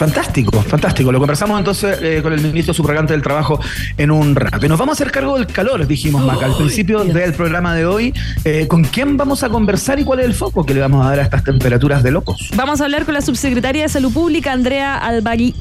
Fantástico, 0.00 0.62
fantástico. 0.62 1.12
Lo 1.12 1.18
conversamos 1.18 1.58
entonces 1.58 1.98
eh, 2.00 2.20
con 2.22 2.32
el 2.32 2.40
ministro 2.40 2.72
subrogante 2.72 3.12
del 3.12 3.20
Trabajo 3.20 3.60
en 3.98 4.10
un 4.10 4.34
rato. 4.34 4.64
Y 4.64 4.68
nos 4.70 4.78
vamos 4.78 4.94
a 4.94 5.02
hacer 5.02 5.12
cargo 5.12 5.36
del 5.36 5.46
calor, 5.46 5.86
dijimos, 5.86 6.24
Maca, 6.24 6.46
al 6.46 6.56
principio 6.56 7.04
del 7.04 7.34
programa 7.34 7.74
de 7.74 7.84
hoy. 7.84 8.14
Eh, 8.46 8.66
¿Con 8.66 8.82
quién 8.82 9.18
vamos 9.18 9.42
a 9.42 9.50
conversar 9.50 10.00
y 10.00 10.04
cuál 10.04 10.20
es 10.20 10.24
el 10.24 10.32
foco 10.32 10.64
que 10.64 10.72
le 10.72 10.80
vamos 10.80 11.04
a 11.04 11.10
dar 11.10 11.18
a 11.18 11.22
estas 11.24 11.44
temperaturas 11.44 12.02
de 12.02 12.12
locos? 12.12 12.48
Vamos 12.56 12.80
a 12.80 12.84
hablar 12.84 13.04
con 13.04 13.12
la 13.12 13.20
subsecretaria 13.20 13.82
de 13.82 13.90
Salud 13.90 14.10
Pública, 14.10 14.52
Andrea 14.52 14.96
Albagli, 14.96 15.54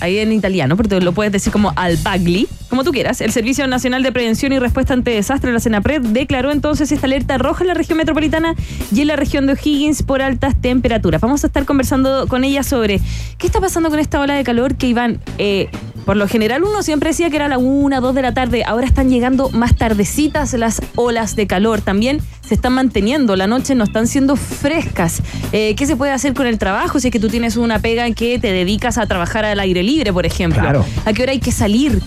ahí 0.00 0.18
en 0.18 0.30
italiano, 0.30 0.76
porque 0.76 1.00
lo 1.00 1.12
puedes 1.12 1.32
decir 1.32 1.50
como 1.50 1.72
Albagli, 1.76 2.46
como 2.68 2.84
tú 2.84 2.92
quieras. 2.92 3.20
El 3.20 3.32
Servicio 3.32 3.66
Nacional 3.68 4.02
de 4.02 4.12
Prevención 4.12 4.52
y 4.52 4.58
Respuesta 4.58 4.92
ante 4.92 5.12
Desastres, 5.12 5.54
la 5.54 5.60
CENAPRED, 5.60 6.02
declaró 6.02 6.50
entonces 6.50 6.90
esta 6.92 7.06
alerta 7.06 7.38
roja 7.38 7.62
en 7.62 7.68
la 7.68 7.74
región 7.74 7.96
metropolitana 7.96 8.54
y 8.92 9.00
en 9.00 9.06
la 9.06 9.16
región 9.16 9.46
de 9.46 9.52
O'Higgins 9.54 10.02
por 10.02 10.20
altas 10.20 10.60
temperaturas. 10.60 11.20
Vamos 11.20 11.44
a 11.44 11.46
estar 11.46 11.64
conversando 11.64 12.26
con 12.26 12.33
ella 12.42 12.64
sobre 12.64 13.00
qué 13.38 13.46
está 13.46 13.60
pasando 13.60 13.90
con 13.90 14.00
esta 14.00 14.20
ola 14.20 14.34
de 14.34 14.42
calor 14.42 14.74
que 14.74 14.88
iban, 14.88 15.20
eh, 15.38 15.68
por 16.04 16.16
lo 16.16 16.26
general 16.26 16.64
uno 16.64 16.82
siempre 16.82 17.10
decía 17.10 17.30
que 17.30 17.36
era 17.36 17.48
la 17.48 17.58
una, 17.58 18.00
dos 18.00 18.14
de 18.14 18.22
la 18.22 18.34
tarde, 18.34 18.64
ahora 18.64 18.86
están 18.86 19.08
llegando 19.08 19.50
más 19.50 19.76
tardecitas 19.76 20.52
las 20.54 20.82
olas 20.96 21.36
de 21.36 21.46
calor. 21.46 21.80
También 21.80 22.20
se 22.46 22.54
están 22.54 22.74
manteniendo, 22.74 23.36
la 23.36 23.46
noche 23.46 23.74
no 23.74 23.84
están 23.84 24.06
siendo 24.06 24.36
frescas. 24.36 25.22
Eh, 25.52 25.74
¿Qué 25.76 25.86
se 25.86 25.96
puede 25.96 26.12
hacer 26.12 26.34
con 26.34 26.46
el 26.46 26.58
trabajo 26.58 27.00
si 27.00 27.08
es 27.08 27.12
que 27.12 27.20
tú 27.20 27.28
tienes 27.28 27.56
una 27.56 27.78
pega 27.78 28.06
en 28.06 28.14
que 28.14 28.38
te 28.38 28.52
dedicas 28.52 28.98
a 28.98 29.06
trabajar 29.06 29.44
al 29.44 29.60
aire 29.60 29.82
libre, 29.82 30.12
por 30.12 30.26
ejemplo? 30.26 30.84
¿A 31.04 31.12
qué 31.12 31.22
hora 31.22 31.32
hay 31.32 31.40
que 31.40 31.52
salir? 31.52 32.02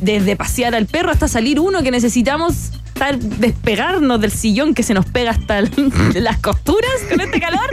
Desde 0.00 0.36
pasear 0.36 0.74
al 0.74 0.86
perro 0.86 1.10
hasta 1.10 1.28
salir 1.28 1.60
uno 1.60 1.82
que 1.82 1.90
necesitamos 1.90 2.72
despegarnos 3.38 4.20
del 4.20 4.30
sillón 4.30 4.74
que 4.74 4.82
se 4.82 4.94
nos 4.94 5.06
pega 5.06 5.32
hasta 5.32 5.60
las 6.14 6.38
costuras 6.38 6.90
con 7.08 7.20
este 7.20 7.40
calor. 7.40 7.68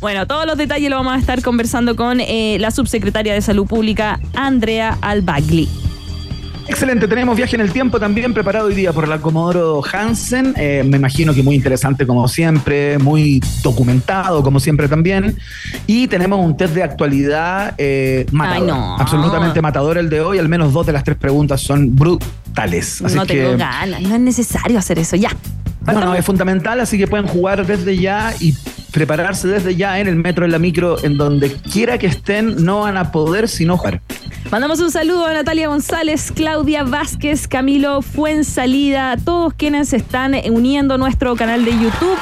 Bueno, 0.00 0.26
todos 0.26 0.46
los 0.46 0.56
detalles 0.56 0.90
lo 0.90 0.96
vamos 0.96 1.14
a 1.14 1.18
estar 1.18 1.42
conversando 1.42 1.94
con 1.94 2.20
eh, 2.20 2.56
la 2.58 2.70
subsecretaria 2.70 3.34
de 3.34 3.42
Salud 3.42 3.66
Pública, 3.66 4.20
Andrea 4.34 4.98
Albagli. 5.00 5.68
Excelente, 6.68 7.08
tenemos 7.08 7.36
viaje 7.36 7.56
en 7.56 7.62
el 7.62 7.72
tiempo 7.72 7.98
también 7.98 8.32
preparado 8.32 8.66
hoy 8.66 8.74
día 8.74 8.92
por 8.92 9.08
la 9.08 9.18
Comodoro 9.18 9.82
Hansen. 9.92 10.54
Eh, 10.56 10.82
me 10.86 10.96
imagino 10.96 11.34
que 11.34 11.42
muy 11.42 11.54
interesante 11.54 12.06
como 12.06 12.28
siempre, 12.28 12.98
muy 12.98 13.42
documentado 13.62 14.42
como 14.42 14.60
siempre 14.60 14.88
también. 14.88 15.36
Y 15.86 16.06
tenemos 16.08 16.44
un 16.44 16.56
test 16.56 16.74
de 16.74 16.82
actualidad 16.82 17.74
eh, 17.78 18.26
matador, 18.32 18.68
no. 18.68 18.96
absolutamente 18.98 19.60
matador 19.60 19.98
el 19.98 20.08
de 20.08 20.20
hoy. 20.20 20.38
Al 20.38 20.48
menos 20.48 20.72
dos 20.72 20.86
de 20.86 20.92
las 20.92 21.04
tres 21.04 21.16
preguntas 21.16 21.60
son 21.60 21.94
brutales. 21.94 23.02
Así 23.02 23.16
no 23.16 23.26
que, 23.26 23.34
tengo 23.34 23.56
ganas, 23.56 24.00
no 24.02 24.14
es 24.14 24.20
necesario 24.20 24.78
hacer 24.78 24.98
eso, 24.98 25.16
ya. 25.16 25.30
No, 25.86 26.00
no, 26.00 26.14
es 26.14 26.24
fundamental, 26.24 26.80
así 26.80 26.96
que 26.96 27.08
pueden 27.08 27.26
jugar 27.26 27.66
desde 27.66 27.96
ya 27.96 28.32
y 28.38 28.54
prepararse 28.92 29.48
desde 29.48 29.74
ya 29.74 29.98
en 29.98 30.06
el 30.06 30.16
metro, 30.16 30.44
en 30.44 30.52
la 30.52 30.58
micro, 30.58 31.02
en 31.02 31.16
donde 31.16 31.50
quiera 31.52 31.98
que 31.98 32.06
estén, 32.06 32.64
no 32.64 32.80
van 32.80 32.96
a 32.96 33.10
poder 33.10 33.48
sino 33.48 33.76
jugar. 33.76 34.00
Mandamos 34.52 34.80
un 34.80 34.90
saludo 34.90 35.24
a 35.24 35.32
Natalia 35.32 35.68
González, 35.68 36.30
Claudia 36.30 36.84
Vázquez, 36.84 37.48
Camilo 37.48 38.02
Fuensalida, 38.02 39.16
todos 39.16 39.54
quienes 39.54 39.88
se 39.88 39.96
están 39.96 40.34
uniendo 40.50 40.92
a 40.92 40.98
nuestro 40.98 41.34
canal 41.36 41.64
de 41.64 41.70
YouTube, 41.72 42.18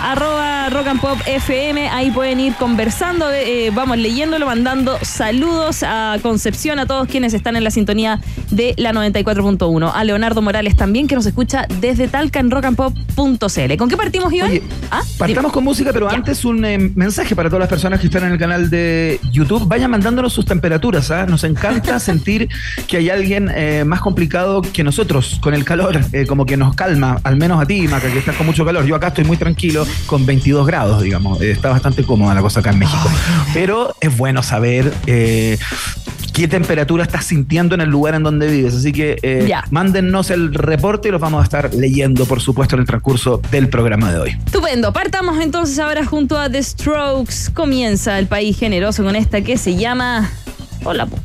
arroba 0.00 0.68
Rock 0.70 0.86
and 0.86 1.00
Pop 1.00 1.18
FM. 1.26 1.88
Ahí 1.88 2.12
pueden 2.12 2.38
ir 2.38 2.54
conversando, 2.54 3.28
eh, 3.32 3.72
vamos 3.74 3.98
leyéndolo, 3.98 4.46
mandando 4.46 4.96
saludos 5.02 5.82
a 5.82 6.18
Concepción, 6.22 6.78
a 6.78 6.86
todos 6.86 7.08
quienes 7.08 7.34
están 7.34 7.56
en 7.56 7.64
la 7.64 7.72
sintonía 7.72 8.20
de 8.52 8.74
la 8.78 8.92
94.1. 8.92 9.90
A 9.92 10.04
Leonardo 10.04 10.40
Morales 10.40 10.76
también, 10.76 11.08
que 11.08 11.16
nos 11.16 11.26
escucha 11.26 11.66
desde 11.80 12.06
Talca 12.06 12.38
en 12.38 12.52
rockandpop.cl. 12.52 13.76
¿Con 13.76 13.88
qué 13.88 13.96
partimos, 13.96 14.32
Iván? 14.32 14.50
Oye, 14.50 14.62
¿Ah? 14.92 15.02
partamos 15.18 15.50
con 15.50 15.64
música, 15.64 15.90
pero 15.92 16.08
Ya. 16.08 16.14
antes 16.14 16.44
un 16.44 16.64
eh, 16.64 16.78
mensaje 16.94 17.34
para 17.34 17.48
todas 17.48 17.62
las 17.62 17.68
personas 17.68 17.98
que 17.98 18.06
están 18.06 18.22
en 18.22 18.32
el 18.34 18.38
canal 18.38 18.70
de 18.70 19.18
YouTube. 19.32 19.66
Vayan 19.66 19.90
mandándonos 19.90 20.32
sus 20.32 20.44
temperaturas. 20.44 21.10
¿ah? 21.10 21.26
Nos 21.26 21.42
encanta 21.42 21.71
sentir 22.00 22.48
que 22.86 22.98
hay 22.98 23.10
alguien 23.10 23.50
eh, 23.54 23.84
más 23.84 24.00
complicado 24.00 24.62
que 24.62 24.84
nosotros 24.84 25.38
con 25.40 25.54
el 25.54 25.64
calor, 25.64 26.00
eh, 26.12 26.26
como 26.26 26.46
que 26.46 26.56
nos 26.56 26.74
calma, 26.74 27.18
al 27.22 27.36
menos 27.36 27.62
a 27.62 27.66
ti, 27.66 27.86
Maca, 27.88 28.10
que 28.10 28.18
estás 28.18 28.36
con 28.36 28.46
mucho 28.46 28.64
calor. 28.64 28.84
Yo 28.86 28.96
acá 28.96 29.08
estoy 29.08 29.24
muy 29.24 29.36
tranquilo, 29.36 29.86
con 30.06 30.26
22 30.26 30.66
grados, 30.66 31.02
digamos. 31.02 31.40
Eh, 31.40 31.52
está 31.52 31.70
bastante 31.70 32.04
cómoda 32.04 32.34
la 32.34 32.40
cosa 32.40 32.60
acá 32.60 32.70
en 32.70 32.78
México. 32.78 33.10
Pero 33.54 33.94
es 34.00 34.16
bueno 34.16 34.42
saber. 34.42 34.92
¿Qué 36.32 36.48
temperatura 36.48 37.04
estás 37.04 37.26
sintiendo 37.26 37.74
en 37.74 37.82
el 37.82 37.90
lugar 37.90 38.14
en 38.14 38.22
donde 38.22 38.46
vives? 38.50 38.74
Así 38.74 38.90
que 38.92 39.18
eh, 39.22 39.52
mándennos 39.70 40.30
el 40.30 40.54
reporte 40.54 41.08
y 41.08 41.10
los 41.10 41.20
vamos 41.20 41.42
a 41.42 41.44
estar 41.44 41.74
leyendo, 41.74 42.24
por 42.24 42.40
supuesto, 42.40 42.74
en 42.74 42.80
el 42.80 42.86
transcurso 42.86 43.42
del 43.50 43.68
programa 43.68 44.10
de 44.10 44.18
hoy. 44.18 44.30
Estupendo. 44.46 44.94
Partamos 44.94 45.38
entonces 45.40 45.78
ahora 45.78 46.06
junto 46.06 46.38
a 46.38 46.48
The 46.48 46.62
Strokes. 46.62 47.50
Comienza 47.52 48.18
el 48.18 48.28
país 48.28 48.58
generoso 48.58 49.04
con 49.04 49.14
esta 49.14 49.42
que 49.42 49.58
se 49.58 49.76
llama. 49.76 50.30
Hola. 50.84 51.06
po. 51.06 51.16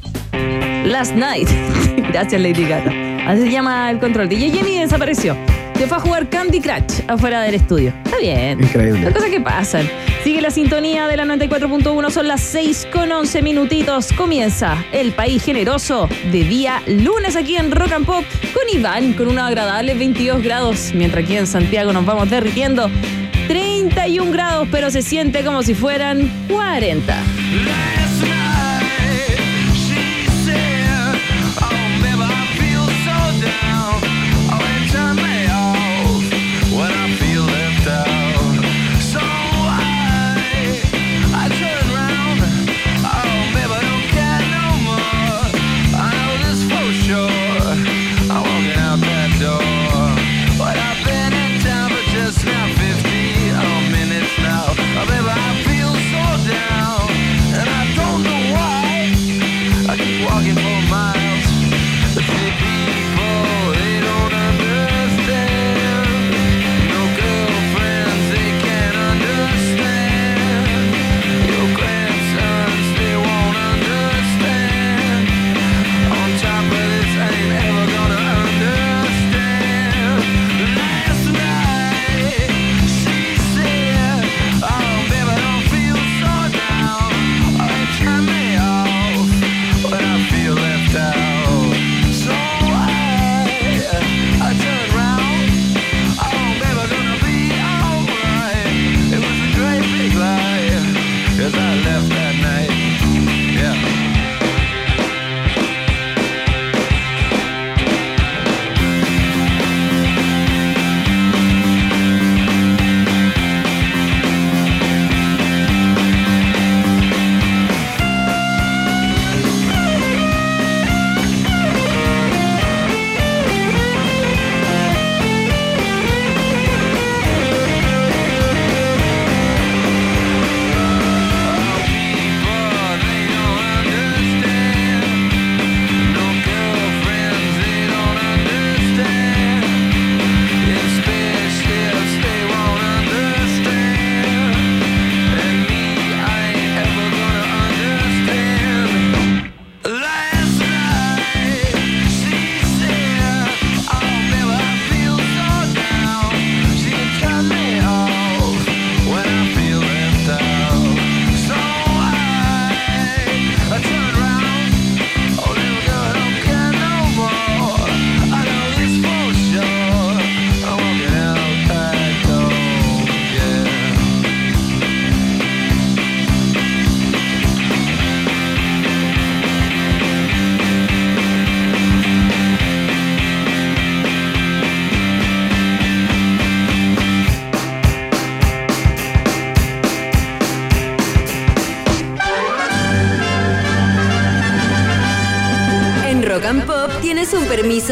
Last 0.86 1.16
Night. 1.16 1.50
Gracias, 2.12 2.42
Lady 2.42 2.66
Gaga. 2.66 2.92
Así 3.28 3.42
se 3.42 3.52
llama 3.52 3.90
el 3.92 4.00
control. 4.00 4.30
DJ 4.30 4.52
Jenny 4.52 4.80
desapareció. 4.80 5.36
Se 5.78 5.86
fue 5.86 5.98
a 5.98 6.00
jugar 6.00 6.30
Candy 6.30 6.60
Crush 6.60 7.02
afuera 7.08 7.42
del 7.42 7.56
estudio. 7.56 7.94
Está 8.04 8.18
bien. 8.18 8.60
Increíble. 8.62 9.02
Las 9.02 9.14
cosas 9.14 9.30
que 9.30 9.42
pasan. 9.42 9.90
Sigue 10.24 10.42
la 10.42 10.50
sintonía 10.50 11.08
de 11.08 11.18
la 11.18 11.26
94.1. 11.26 12.10
Son 12.10 12.28
las 12.28 12.42
6 12.42 12.88
con 12.92 13.12
11 13.12 13.42
minutitos. 13.42 14.12
Comienza 14.14 14.84
el 14.92 15.12
país 15.12 15.44
generoso 15.44 16.08
de 16.32 16.44
día 16.44 16.82
lunes 16.88 17.36
aquí 17.36 17.58
en 17.58 17.72
Rock 17.72 17.92
and 17.92 18.06
Pop 18.06 18.24
con 18.54 18.64
Iván 18.74 19.14
con 19.14 19.28
unos 19.28 19.44
agradables 19.44 19.98
22 19.98 20.42
grados. 20.42 20.92
Mientras 20.94 21.24
aquí 21.24 21.36
en 21.36 21.48
Santiago 21.48 21.94
nos 21.94 22.06
vamos 22.06 22.30
derritiendo. 22.30 22.90
31 23.48 24.32
grados, 24.32 24.68
pero 24.72 24.90
se 24.90 25.02
siente 25.02 25.44
como 25.44 25.64
si 25.64 25.74
fueran 25.74 26.30
40. 26.50 27.18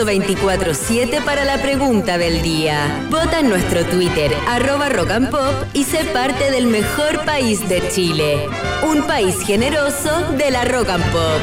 Permiso 0.05 0.45
24-7 0.45 1.24
para 1.24 1.45
la 1.45 1.62
pregunta 1.62 2.17
del 2.17 2.41
día. 2.41 3.05
Vota 3.09 3.39
en 3.39 3.50
nuestro 3.50 3.83
Twitter, 3.85 4.31
arroba 4.47 4.89
Rock 4.89 5.12
and 5.12 5.29
Pop, 5.29 5.53
y 5.74 5.83
sé 5.83 6.05
parte 6.05 6.51
del 6.51 6.67
mejor 6.67 7.24
país 7.25 7.67
de 7.67 7.88
Chile. 7.89 8.47
Un 8.83 9.03
país 9.03 9.41
generoso 9.45 10.31
de 10.38 10.51
la 10.51 10.65
Rock 10.65 10.89
and 10.89 11.05
Pop. 11.12 11.41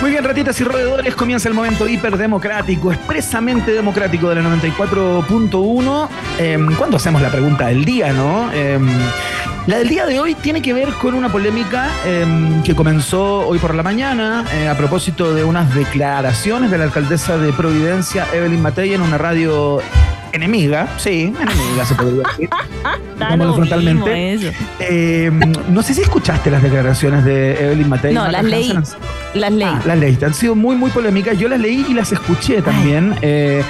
Muy 0.00 0.10
bien, 0.10 0.24
ratitas 0.24 0.60
y 0.60 0.64
roedores, 0.64 1.14
comienza 1.14 1.48
el 1.48 1.54
momento 1.54 1.88
hiperdemocrático, 1.88 2.92
expresamente 2.92 3.72
democrático 3.72 4.28
de 4.28 4.36
la 4.36 4.42
94.1. 4.42 6.08
Eh, 6.38 6.66
¿Cuándo 6.78 6.96
hacemos 6.96 7.20
la 7.20 7.30
pregunta 7.30 7.66
del 7.66 7.84
día, 7.84 8.12
no? 8.12 8.50
Eh, 8.52 8.78
la 9.68 9.76
del 9.78 9.88
día 9.88 10.06
de 10.06 10.18
hoy 10.18 10.34
tiene 10.34 10.62
que 10.62 10.72
ver 10.72 10.88
con 10.94 11.12
una 11.14 11.28
polémica 11.30 11.90
eh, 12.06 12.24
que 12.64 12.74
comenzó 12.74 13.46
hoy 13.46 13.58
por 13.58 13.74
la 13.74 13.82
mañana 13.82 14.44
eh, 14.54 14.66
a 14.66 14.74
propósito 14.76 15.34
de 15.34 15.44
unas 15.44 15.74
declaraciones 15.74 16.70
de 16.70 16.78
la 16.78 16.84
alcaldesa 16.84 17.36
de 17.36 17.52
Providencia, 17.52 18.26
Evelyn 18.32 18.62
Matei, 18.62 18.94
en 18.94 19.02
una 19.02 19.18
radio 19.18 19.82
enemiga, 20.32 20.88
sí, 20.96 21.34
enemiga 21.38 21.84
se 21.86 21.94
podría 21.94 22.22
decir. 22.30 22.48
Da 23.18 23.30
Digámoslo 23.32 23.46
lo 23.50 23.54
frontalmente. 23.56 24.32
eso. 24.34 24.52
Eh, 24.78 25.28
no 25.68 25.82
sé 25.82 25.92
si 25.92 26.02
escuchaste 26.02 26.52
las 26.52 26.62
declaraciones 26.62 27.24
de 27.24 27.64
Evelyn 27.64 27.88
Matei. 27.88 28.14
No, 28.14 28.28
las 28.28 28.44
leí. 28.44 28.72
Las 29.34 29.52
leí. 29.52 29.68
Ah, 29.68 29.82
las 29.84 29.98
leíste. 29.98 30.24
Han 30.26 30.34
sido 30.34 30.54
muy, 30.54 30.76
muy 30.76 30.92
polémicas. 30.92 31.36
Yo 31.36 31.48
las 31.48 31.58
leí 31.58 31.84
y 31.88 31.94
las 31.94 32.12
escuché 32.12 32.62
también. 32.62 33.16
eh, 33.20 33.64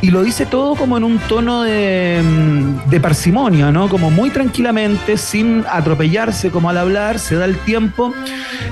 y 0.00 0.10
lo 0.10 0.22
dice 0.22 0.46
todo 0.46 0.74
como 0.74 0.96
en 0.96 1.04
un 1.04 1.18
tono 1.18 1.62
de, 1.62 2.22
mm, 2.22 2.90
de 2.90 3.00
parsimonia, 3.00 3.72
¿no? 3.72 3.88
Como 3.88 4.10
muy 4.10 4.30
tranquilamente, 4.30 5.16
sin 5.16 5.64
atropellarse 5.70 6.50
como 6.50 6.70
al 6.70 6.78
hablar, 6.78 7.18
se 7.18 7.36
da 7.36 7.44
el 7.44 7.56
tiempo 7.58 8.12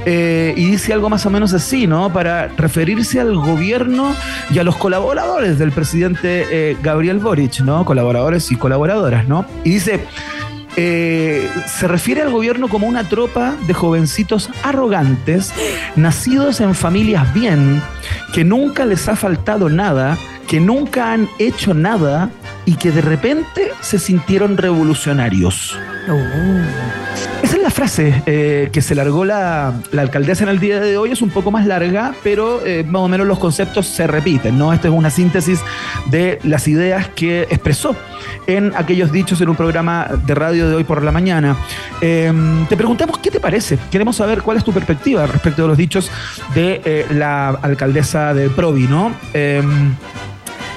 eh, 0.06 0.52
y 0.56 0.66
dice 0.66 0.92
algo 0.92 1.08
más 1.08 1.24
o 1.26 1.30
menos 1.30 1.52
así, 1.54 1.86
¿no? 1.86 2.12
Para 2.12 2.48
referirse 2.48 3.20
al 3.20 3.36
gobierno 3.36 4.14
y 4.50 4.58
a 4.58 4.64
los 4.64 4.76
colaboradores 4.76 5.58
del 5.58 5.72
presidente 5.72 6.46
eh, 6.50 6.76
Gabriel 6.82 7.18
Boric, 7.18 7.60
¿no? 7.60 7.84
Colaboradores 7.84 8.50
y 8.52 8.56
colaboradoras, 8.56 9.26
¿no? 9.28 9.46
Y 9.64 9.70
dice. 9.70 10.04
Eh, 10.76 11.48
se 11.68 11.86
refiere 11.86 12.20
al 12.20 12.32
gobierno 12.32 12.66
como 12.66 12.88
una 12.88 13.08
tropa 13.08 13.54
de 13.68 13.74
jovencitos 13.74 14.50
arrogantes, 14.64 15.52
nacidos 15.94 16.60
en 16.60 16.74
familias 16.74 17.32
bien, 17.32 17.80
que 18.32 18.42
nunca 18.42 18.84
les 18.84 19.08
ha 19.08 19.14
faltado 19.14 19.68
nada, 19.68 20.18
que 20.46 20.60
nunca 20.60 21.12
han 21.12 21.28
hecho 21.38 21.74
nada 21.74 22.30
y 22.66 22.76
que 22.76 22.90
de 22.90 23.00
repente 23.00 23.72
se 23.80 23.98
sintieron 23.98 24.56
revolucionarios. 24.56 25.78
Esa 27.42 27.56
es 27.56 27.62
la 27.62 27.70
frase 27.70 28.22
eh, 28.26 28.70
que 28.72 28.80
se 28.82 28.94
largó 28.94 29.24
la, 29.24 29.74
la 29.92 30.02
alcaldesa 30.02 30.44
en 30.44 30.50
el 30.50 30.60
día 30.60 30.80
de 30.80 30.96
hoy. 30.96 31.12
Es 31.12 31.22
un 31.22 31.30
poco 31.30 31.50
más 31.50 31.66
larga, 31.66 32.14
pero 32.22 32.64
eh, 32.64 32.84
más 32.86 33.02
o 33.02 33.08
menos 33.08 33.26
los 33.26 33.38
conceptos 33.38 33.86
se 33.86 34.06
repiten, 34.06 34.58
¿no? 34.58 34.72
Esta 34.72 34.88
es 34.88 34.94
una 34.94 35.10
síntesis 35.10 35.60
de 36.06 36.38
las 36.42 36.68
ideas 36.68 37.08
que 37.08 37.42
expresó 37.42 37.94
en 38.46 38.72
aquellos 38.76 39.12
dichos 39.12 39.40
en 39.40 39.48
un 39.48 39.56
programa 39.56 40.08
de 40.26 40.34
radio 40.34 40.68
de 40.68 40.74
hoy 40.76 40.84
por 40.84 41.02
la 41.02 41.12
mañana. 41.12 41.56
Eh, 42.00 42.32
te 42.68 42.76
preguntamos 42.76 43.18
qué 43.18 43.30
te 43.30 43.40
parece. 43.40 43.78
Queremos 43.90 44.16
saber 44.16 44.42
cuál 44.42 44.56
es 44.56 44.64
tu 44.64 44.72
perspectiva 44.72 45.26
respecto 45.26 45.62
de 45.62 45.68
los 45.68 45.76
dichos 45.76 46.10
de 46.54 46.80
eh, 46.84 47.06
la 47.10 47.48
alcaldesa 47.48 48.34
de 48.34 48.50
Provi, 48.50 48.86
¿no? 48.86 49.12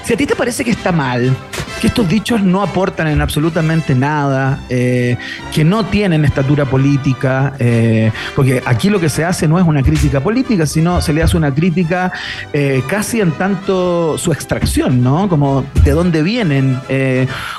Si 0.08 0.14
a 0.14 0.16
ti 0.16 0.26
te 0.26 0.38
parece 0.38 0.64
que 0.64 0.72
está 0.72 0.94
mal, 0.94 1.36
que 1.82 1.88
estos 1.88 2.08
dichos 2.08 2.42
no 2.42 2.62
aportan 2.62 3.08
en 3.08 3.20
absolutamente 3.20 3.94
nada, 3.94 4.58
eh, 4.70 5.18
que 5.54 5.66
no 5.66 5.84
tienen 5.84 6.24
estatura 6.24 6.64
política, 6.64 7.52
eh, 7.60 8.14
porque 8.34 8.64
aquí 8.66 8.90
lo 8.90 9.02
que 9.02 9.10
se 9.10 9.26
hace 9.26 9.50
no 9.50 9.60
es 9.60 9.68
una 9.68 9.84
crítica 9.84 10.22
política, 10.22 10.66
sino 10.66 11.02
se 11.02 11.12
le 11.12 11.24
hace 11.24 11.36
una 11.36 11.54
crítica 11.54 12.14
eh, 12.54 12.82
casi 12.88 13.20
en 13.20 13.34
tanto 13.34 14.18
su 14.18 14.32
extracción, 14.32 15.04
¿no? 15.04 15.28
Como 15.28 15.66
de 15.84 15.92
dónde 15.92 16.24
vienen, 16.24 16.80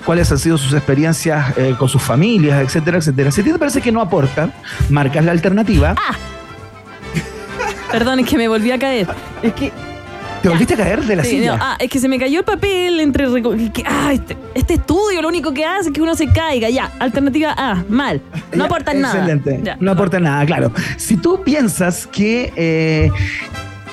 cuáles 0.07 0.33
han 0.33 0.39
sido 0.39 0.57
sus 0.57 0.73
experiencias 0.73 1.53
con 1.79 1.91
sus 1.91 2.01
familias, 2.01 2.63
etcétera, 2.63 2.97
etcétera. 2.97 3.31
Si 3.31 3.43
a 3.43 3.45
ti 3.45 3.53
te 3.53 3.59
parece 3.59 3.83
que 3.83 3.93
no 3.93 4.01
aporta, 4.01 4.49
marcas 4.89 5.23
la 5.23 5.33
alternativa. 5.33 5.95
Perdón, 7.93 8.21
es 8.21 8.27
que 8.27 8.39
me 8.39 8.49
volví 8.49 8.71
a 8.71 8.79
caer. 8.79 9.07
Es 9.43 9.53
que 9.53 9.71
te 10.43 10.49
volviste 10.49 10.75
a 10.75 10.77
caer 10.77 11.05
de 11.05 11.17
la 11.17 11.25
Sí, 11.25 11.31
silla. 11.31 11.57
no, 11.57 11.63
ah, 11.63 11.77
es 11.79 11.91
que 11.91 11.99
se 11.99 12.09
me 12.09 12.19
cayó 12.19 12.41
el 12.41 12.45
papel 12.45 13.01
entre. 13.01 13.29
reco- 13.29 13.73
que- 13.73 13.83
ah, 13.87 14.13
este, 14.13 14.37
este 14.55 14.75
estudio 14.75 15.21
lo 15.23 15.29
único 15.29 15.53
que 15.53 15.65
hace 15.65 15.89
es 15.89 15.95
que 15.95 16.01
uno 16.01 16.15
se 16.15 16.27
caiga. 16.29 16.69
Ya, 16.71 16.93
alternativa 16.99 17.55
A, 17.57 17.85
mal. 17.89 18.21
No 18.53 18.59
Ya, 18.59 18.65
aportan 18.65 19.01
nada. 19.01 19.15
Excelente. 19.15 19.61
Ya. 19.63 19.77
No 19.81 19.91
aportan 19.93 20.23
nada, 20.23 20.45
claro. 20.47 20.73
Si 20.97 21.17
tú 21.17 21.43
piensas 21.45 22.07
que 22.07 22.53
eh, 22.57 23.11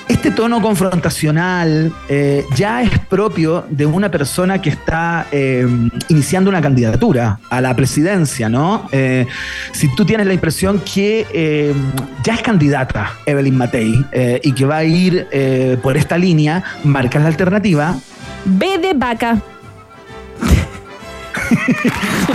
este 0.08 0.30
tono 0.30 0.60
confrontacional 0.62 1.92
eh, 2.08 2.44
ya 2.54 2.82
es 2.82 2.98
propio 2.98 3.64
de 3.68 3.86
una 3.86 4.10
persona 4.10 4.60
que 4.60 4.70
está 4.70 5.26
eh, 5.32 5.66
iniciando 6.08 6.50
una 6.50 6.60
candidatura 6.60 7.38
a 7.50 7.60
la 7.60 7.74
presidencia, 7.74 8.48
¿no? 8.48 8.88
Eh, 8.92 9.26
si 9.72 9.94
tú 9.94 10.04
tienes 10.04 10.26
la 10.26 10.34
impresión 10.34 10.80
que 10.80 11.74
ya 12.22 12.34
es 12.34 12.42
candidata 12.42 13.12
Evelyn 13.26 13.56
Matei 13.56 14.04
y 14.42 14.52
que 14.52 14.64
va 14.64 14.78
a 14.78 14.84
ir 14.84 15.26
por 15.82 15.96
esta 15.96 16.16
línea, 16.18 16.62
marcas 16.84 17.22
la 17.22 17.28
alternativa. 17.28 17.96
B 18.44 18.78
de 18.78 18.94
vaca. 18.94 19.40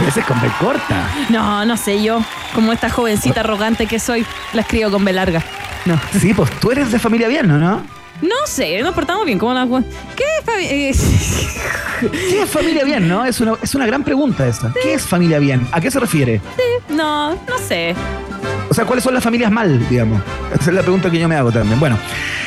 Esa 0.08 0.20
es 0.20 0.26
con 0.26 0.40
B 0.42 0.48
corta. 0.60 1.08
No, 1.30 1.66
no 1.66 1.78
sé 1.78 2.04
yo. 2.04 2.22
Como 2.54 2.72
esta 2.74 2.90
jovencita 2.90 3.42
arrogante 3.42 3.88
que 3.88 4.00
soy, 4.00 4.26
la 4.54 4.62
escribo 4.62 4.92
con 4.92 5.06
B 5.06 5.14
larga. 5.14 5.44
No. 5.86 6.00
Sí, 6.20 6.34
pues 6.34 6.50
tú 6.60 6.72
eres 6.72 6.92
de 6.92 7.00
familia 7.00 7.28
bien, 7.28 7.48
¿no? 7.48 7.58
¿no? 7.58 7.84
No 8.22 8.36
sé, 8.46 8.82
nos 8.84 8.94
portamos 8.94 9.26
bien. 9.26 9.40
¿Cómo 9.40 9.54
la 9.54 9.66
¿Qué 10.16 10.24
es 10.40 10.46
fami- 10.46 10.68
eh, 10.70 10.96
¿Qué 12.12 12.42
es 12.44 12.50
familia 12.50 12.84
bien, 12.84 13.08
no? 13.08 13.26
Es 13.26 13.40
una, 13.42 13.54
es 13.62 13.74
una 13.74 13.86
gran 13.88 14.04
pregunta 14.04 14.46
esa. 14.48 14.72
¿Qué 14.82 14.94
es 14.94 15.04
familia 15.08 15.40
bien? 15.40 15.68
¿A 15.72 15.82
qué 15.82 15.90
se 15.90 16.00
refiere? 16.00 16.40
No, 16.90 17.32
no 17.34 17.58
sé. 17.68 17.96
O 18.72 18.74
sea, 18.74 18.86
¿cuáles 18.86 19.04
son 19.04 19.14
las 19.14 19.22
familias 19.22 19.52
mal, 19.52 19.86
digamos? 19.90 20.22
Esa 20.54 20.70
es 20.70 20.74
la 20.74 20.82
pregunta 20.82 21.12
que 21.12 21.20
yo 21.20 21.28
me 21.28 21.36
hago 21.36 21.52
también. 21.52 21.78
Bueno, 21.78 21.98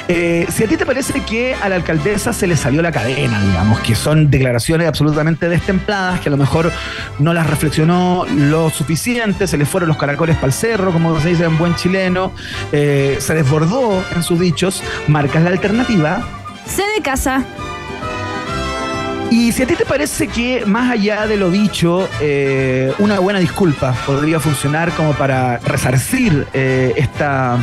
eh, 0.08 0.46
si 0.48 0.64
a 0.64 0.66
ti 0.66 0.78
te 0.78 0.86
parece 0.86 1.20
que 1.20 1.54
a 1.54 1.68
la 1.68 1.76
alcaldesa 1.76 2.32
se 2.32 2.46
le 2.46 2.56
salió 2.56 2.80
la 2.80 2.90
cadena, 2.92 3.38
digamos, 3.44 3.78
que 3.80 3.94
son 3.94 4.30
declaraciones 4.30 4.88
absolutamente 4.88 5.50
destempladas, 5.50 6.20
que 6.20 6.30
a 6.30 6.32
lo 6.32 6.38
mejor 6.38 6.72
no 7.18 7.34
las 7.34 7.46
reflexionó 7.46 8.24
lo 8.34 8.70
suficiente, 8.70 9.46
se 9.46 9.58
le 9.58 9.66
fueron 9.66 9.86
los 9.86 9.98
caracoles 9.98 10.36
para 10.36 10.46
el 10.46 10.54
cerro, 10.54 10.94
como 10.94 11.20
se 11.20 11.28
dice 11.28 11.44
en 11.44 11.58
buen 11.58 11.74
chileno, 11.74 12.32
eh, 12.72 13.18
se 13.20 13.34
desbordó 13.34 14.02
en 14.16 14.22
sus 14.22 14.40
dichos, 14.40 14.82
marcas 15.08 15.42
la 15.42 15.50
alternativa. 15.50 16.26
C 16.66 16.82
de 16.96 17.02
casa. 17.02 17.44
Y 19.30 19.52
si 19.52 19.62
a 19.62 19.66
ti 19.66 19.74
te 19.74 19.84
parece 19.84 20.28
que 20.28 20.64
más 20.66 20.90
allá 20.90 21.26
de 21.26 21.36
lo 21.36 21.50
dicho, 21.50 22.08
eh, 22.20 22.92
una 22.98 23.18
buena 23.18 23.38
disculpa 23.40 23.92
podría 24.06 24.38
funcionar 24.38 24.92
como 24.92 25.12
para 25.14 25.58
resarcir 25.58 26.46
eh, 26.52 26.92
esta, 26.96 27.58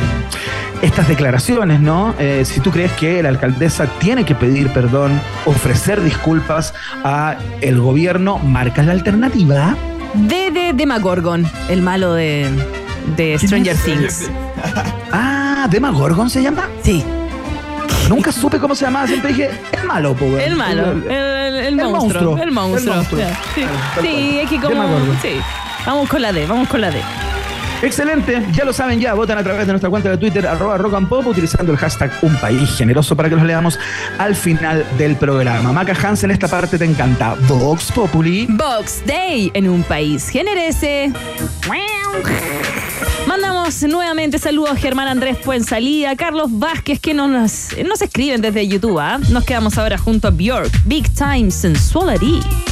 estas 0.82 1.08
declaraciones, 1.08 1.80
¿no? 1.80 2.14
Eh, 2.18 2.44
si 2.44 2.60
tú 2.60 2.70
crees 2.70 2.92
que 2.92 3.22
la 3.22 3.30
alcaldesa 3.30 3.86
tiene 3.98 4.24
que 4.24 4.34
pedir 4.34 4.68
perdón, 4.72 5.18
ofrecer 5.46 6.02
disculpas 6.02 6.74
a 7.04 7.36
el 7.60 7.80
gobierno, 7.80 8.38
marcas 8.38 8.86
la 8.86 8.92
alternativa. 8.92 9.76
D 10.14 10.50
de 10.50 10.72
Demagorgon, 10.74 11.50
el 11.68 11.80
malo 11.80 12.12
de, 12.12 12.48
de 13.16 13.38
Stranger 13.38 13.76
Things. 13.76 14.30
Ah, 15.14 15.66
Demagorgon 15.70 16.30
se 16.30 16.42
llama. 16.42 16.68
Sí, 16.82 17.04
Nunca 18.14 18.30
supe 18.30 18.58
cómo 18.58 18.74
se 18.74 18.84
llamaba, 18.84 19.06
siempre 19.06 19.30
dije, 19.30 19.50
el 19.72 19.84
malo, 19.84 20.14
po, 20.14 20.26
el 20.38 20.54
malo, 20.54 20.92
el, 20.92 21.10
el- 21.10 21.56
el 21.64 21.74
monstruo, 21.76 22.36
el 22.38 22.50
monstruo. 22.50 22.92
el 22.92 22.98
monstruo. 22.98 23.20
Sí, 23.54 23.64
Sí, 24.02 24.38
es 24.42 24.50
que 24.50 24.60
como. 24.60 24.82
Sí. 25.22 25.40
Vamos 25.86 26.08
con 26.10 26.20
la 26.20 26.30
D, 26.32 26.44
vamos 26.46 26.68
con 26.68 26.80
la 26.82 26.90
D. 26.90 27.00
Excelente, 27.82 28.46
ya 28.52 28.64
lo 28.64 28.72
saben 28.72 29.00
ya, 29.00 29.14
votan 29.14 29.38
a 29.38 29.42
través 29.42 29.66
de 29.66 29.72
nuestra 29.72 29.90
cuenta 29.90 30.08
de 30.10 30.16
Twitter, 30.18 30.46
arroba 30.46 30.76
rock 30.78 30.94
and 30.94 31.08
pop, 31.08 31.26
utilizando 31.26 31.72
el 31.72 31.78
hashtag 31.78 32.12
Un 32.22 32.36
País 32.36 32.76
Generoso 32.76 33.16
para 33.16 33.28
que 33.28 33.34
los 33.34 33.44
leamos 33.44 33.76
al 34.18 34.36
final 34.36 34.84
del 34.98 35.16
programa. 35.16 35.72
Maca 35.72 35.92
Hansen, 36.00 36.30
esta 36.30 36.46
parte 36.46 36.78
te 36.78 36.84
encanta. 36.84 37.34
Vox 37.48 37.90
Populi. 37.90 38.46
Box 38.50 39.02
Day 39.04 39.50
en 39.54 39.68
un 39.68 39.82
país 39.82 40.28
generese. 40.28 41.10
Mandamos 43.72 43.94
nuevamente 43.94 44.38
saludos 44.38 44.72
a 44.72 44.76
Germán 44.76 45.08
Andrés 45.08 45.38
Fuensalida, 45.40 46.14
Carlos 46.14 46.50
Vázquez 46.50 47.00
que 47.00 47.14
nos, 47.14 47.30
nos 47.30 48.02
escriben 48.02 48.42
desde 48.42 48.68
YouTube. 48.68 48.98
¿ah? 48.98 49.18
Nos 49.30 49.44
quedamos 49.44 49.78
ahora 49.78 49.96
junto 49.96 50.28
a 50.28 50.30
Bjork, 50.30 50.70
Big 50.84 51.08
Time 51.14 51.50
Sensuality. 51.50 52.71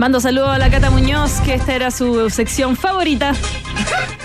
Mando 0.00 0.18
saludos 0.18 0.48
a 0.48 0.58
la 0.58 0.70
Cata 0.70 0.88
Muñoz, 0.88 1.40
que 1.44 1.52
esta 1.52 1.74
era 1.74 1.90
su 1.90 2.30
sección 2.30 2.74
favorita. 2.74 3.34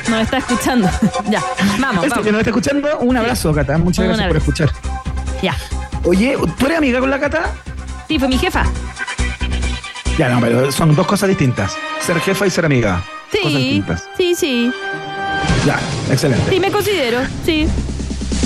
Nos 0.10 0.22
está 0.22 0.38
escuchando. 0.38 0.90
ya, 1.30 1.44
vamos, 1.80 2.06
Este 2.06 2.22
que 2.22 2.32
vamos. 2.32 2.32
nos 2.32 2.40
está 2.40 2.50
escuchando, 2.52 3.00
un 3.00 3.18
abrazo, 3.18 3.54
Cata. 3.54 3.78
Muchas 3.78 4.06
gracias 4.06 4.28
por 4.30 4.38
escuchar. 4.38 4.72
Ya. 5.42 5.54
Oye, 6.06 6.38
¿tú 6.58 6.66
eres 6.68 6.78
amiga 6.78 7.02
con 7.02 7.10
la 7.10 7.20
Cata? 7.20 7.52
Sí, 8.08 8.18
fue 8.18 8.30
mi 8.30 8.38
jefa. 8.38 8.64
Ya, 10.18 10.30
no, 10.30 10.40
pero 10.40 10.72
son 10.72 10.96
dos 10.96 11.06
cosas 11.06 11.28
distintas. 11.28 11.76
Ser 12.00 12.22
jefa 12.22 12.48
y 12.48 12.50
ser 12.52 12.64
amiga. 12.66 13.04
Cosas 13.32 13.52
Sí, 13.52 13.58
distintas. 13.58 14.10
sí, 14.16 14.34
sí. 14.34 14.72
Ya, 15.66 15.78
excelente. 16.10 16.50
Sí, 16.52 16.60
me 16.62 16.72
considero, 16.72 17.20
sí. 17.46 17.68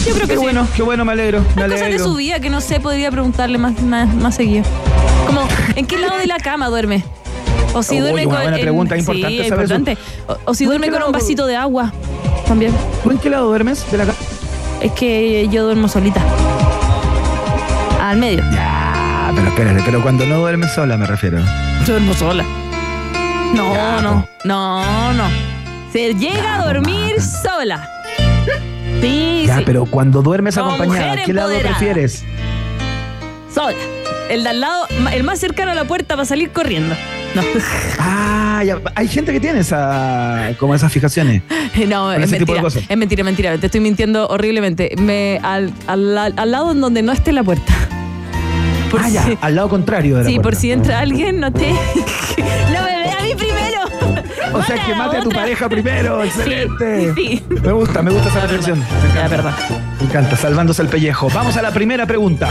Yo 0.07 0.15
creo 0.15 0.21
que 0.21 0.33
Qué 0.33 0.33
sí. 0.37 0.41
bueno, 0.41 0.67
qué 0.75 0.81
bueno, 0.81 1.05
me 1.05 1.11
alegro. 1.11 1.41
Me 1.55 1.61
Hay 1.63 1.69
cosas 1.69 1.79
de 1.81 1.85
alegro. 1.85 2.05
su 2.05 2.15
vida 2.15 2.39
que 2.39 2.49
no 2.49 2.59
sé, 2.59 2.79
podría 2.79 3.11
preguntarle 3.11 3.59
más, 3.59 3.79
más, 3.83 4.11
más 4.15 4.33
seguido. 4.33 4.63
Como, 5.27 5.47
¿en 5.75 5.85
qué 5.85 5.99
lado 5.99 6.17
de 6.17 6.25
la 6.25 6.37
cama 6.39 6.69
duerme? 6.69 7.03
O 7.73 7.83
si 7.83 7.99
duerme 7.99 8.23
con. 8.25 8.33
buena 8.35 8.55
en- 8.57 8.61
pregunta, 8.61 8.95
sí, 8.95 8.99
importante 9.01 9.41
es 9.41 9.47
saber 9.49 9.65
eso. 9.65 9.75
importante. 9.75 10.01
O, 10.27 10.37
o 10.51 10.53
si 10.53 10.65
¿Tú 10.65 10.71
en 10.71 10.79
duerme 10.81 10.87
qué 10.87 10.99
con 10.99 11.07
un 11.07 11.11
vasito 11.13 11.45
de 11.47 11.55
agua. 11.55 11.91
También. 12.47 12.73
¿Tú 13.03 13.11
en 13.11 13.17
qué 13.19 13.29
lado 13.29 13.47
duermes 13.47 13.89
de 13.91 13.97
la 13.97 14.05
cama? 14.05 14.17
Es 14.81 14.91
que 14.93 15.47
yo 15.51 15.63
duermo 15.65 15.87
solita. 15.87 16.21
Al 18.01 18.17
medio. 18.17 18.43
Ya, 18.51 19.31
pero 19.35 19.47
espérate, 19.49 19.81
pero 19.85 20.01
cuando 20.01 20.25
no 20.25 20.39
duermes 20.39 20.71
sola 20.71 20.97
me 20.97 21.05
refiero. 21.05 21.39
Yo 21.85 21.93
duermo 21.93 22.13
sola. 22.13 22.43
No, 23.53 23.73
Ya, 23.73 24.01
no, 24.01 24.27
no, 24.45 25.13
no. 25.13 25.23
Se 25.91 26.13
llega 26.15 26.55
a 26.61 26.65
dormir 26.65 27.15
sola. 27.21 27.87
Sí, 29.01 29.43
Ya, 29.47 29.57
sí. 29.57 29.63
pero 29.65 29.85
cuando 29.85 30.21
duermes 30.21 30.55
Como 30.57 30.71
acompañada, 30.71 31.23
¿qué 31.23 31.33
lado 31.33 31.51
prefieres? 31.59 32.23
Sola. 33.53 33.75
El 34.29 34.43
de 34.43 34.49
al 34.49 34.59
lado, 34.61 34.85
el 35.11 35.23
más 35.23 35.39
cercano 35.39 35.71
a 35.71 35.75
la 35.75 35.85
puerta 35.85 36.15
para 36.15 36.25
salir 36.25 36.51
corriendo. 36.51 36.95
No. 37.35 37.41
Ah, 37.99 38.63
ya, 38.65 38.79
hay 38.95 39.07
gente 39.07 39.31
que 39.31 39.39
tiene 39.39 39.59
esa, 39.59 40.51
como 40.59 40.73
esas 40.75 40.91
fijaciones. 40.91 41.41
No, 41.87 42.11
es 42.11 42.29
mentira. 42.31 42.61
Es 42.89 42.97
mentira, 42.97 43.23
mentira. 43.23 43.57
Te 43.57 43.67
estoy 43.67 43.79
mintiendo 43.79 44.27
horriblemente. 44.27 44.91
Me, 44.97 45.39
al, 45.43 45.71
al, 45.87 46.17
al 46.35 46.51
lado 46.51 46.71
en 46.73 46.81
donde 46.81 47.01
no 47.03 47.11
esté 47.13 47.31
la 47.31 47.43
puerta. 47.43 47.71
Por 48.91 48.99
ah, 49.01 49.07
ya, 49.09 49.23
al 49.39 49.55
lado 49.55 49.69
contrario 49.69 50.17
de 50.17 50.23
la 50.23 50.29
sí, 50.29 50.39
por 50.39 50.55
si 50.55 50.71
entra 50.71 50.99
alguien, 50.99 51.39
no 51.39 51.53
te. 51.53 51.69
¡No 52.73 52.83
me 52.83 52.97
ve 53.03 53.11
a 53.17 53.23
mí 53.23 53.35
primero! 53.35 53.81
O 54.51 54.63
sea, 54.63 54.83
que 54.83 54.91
la 54.91 54.97
mate 54.97 55.17
a 55.17 55.21
tu 55.21 55.29
pareja 55.29 55.69
primero. 55.69 56.23
Excelente. 56.25 57.13
sí. 57.15 57.43
Me 57.63 57.71
gusta, 57.71 58.01
me 58.01 58.11
gusta 58.11 58.29
esa 58.29 58.41
reflexión. 58.41 58.79
Me 58.79 58.85
Ya, 58.85 59.09
encanta. 59.25 59.27
verdad. 59.29 59.53
Me 60.01 60.05
encanta, 60.07 60.35
salvándose 60.35 60.81
el 60.81 60.87
pellejo. 60.89 61.29
Vamos 61.29 61.55
a 61.55 61.61
la 61.61 61.71
primera 61.71 62.05
pregunta. 62.07 62.49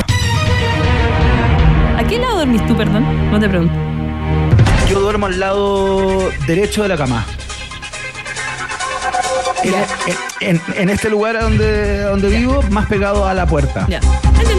¿A 1.98 2.04
qué 2.04 2.18
lado 2.18 2.38
dormís 2.38 2.64
tú, 2.66 2.76
perdón? 2.76 3.30
No 3.32 3.38
te 3.40 3.48
pregunto. 3.48 3.74
Yo 4.88 5.00
duermo 5.00 5.26
al 5.26 5.38
lado 5.38 6.30
derecho 6.46 6.82
de 6.82 6.88
la 6.88 6.96
cama. 6.96 7.26
En, 9.62 9.74
en- 9.74 10.16
en- 10.40 10.62
en 10.76 10.88
este 10.90 11.10
lugar 11.10 11.38
donde, 11.40 12.00
donde 12.02 12.28
vivo, 12.28 12.62
más 12.70 12.86
pegado 12.86 13.26
a 13.26 13.34
la 13.34 13.46
puerta. 13.46 13.86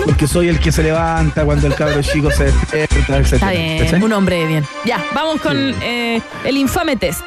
Porque 0.05 0.27
soy 0.27 0.49
el 0.49 0.59
que 0.59 0.71
se 0.71 0.83
levanta 0.83 1.43
cuando 1.45 1.67
el 1.67 1.75
cabro 1.75 2.01
chico 2.01 2.29
se 2.31 2.45
despierta, 2.45 3.17
etc. 3.17 3.33
Está 3.33 3.49
bien. 3.51 4.03
Un 4.03 4.13
hombre 4.13 4.45
bien. 4.45 4.65
Ya, 4.85 5.03
vamos 5.13 5.41
con 5.41 5.57
eh, 5.81 6.21
el 6.43 6.57
infame 6.57 6.95
test. 6.95 7.21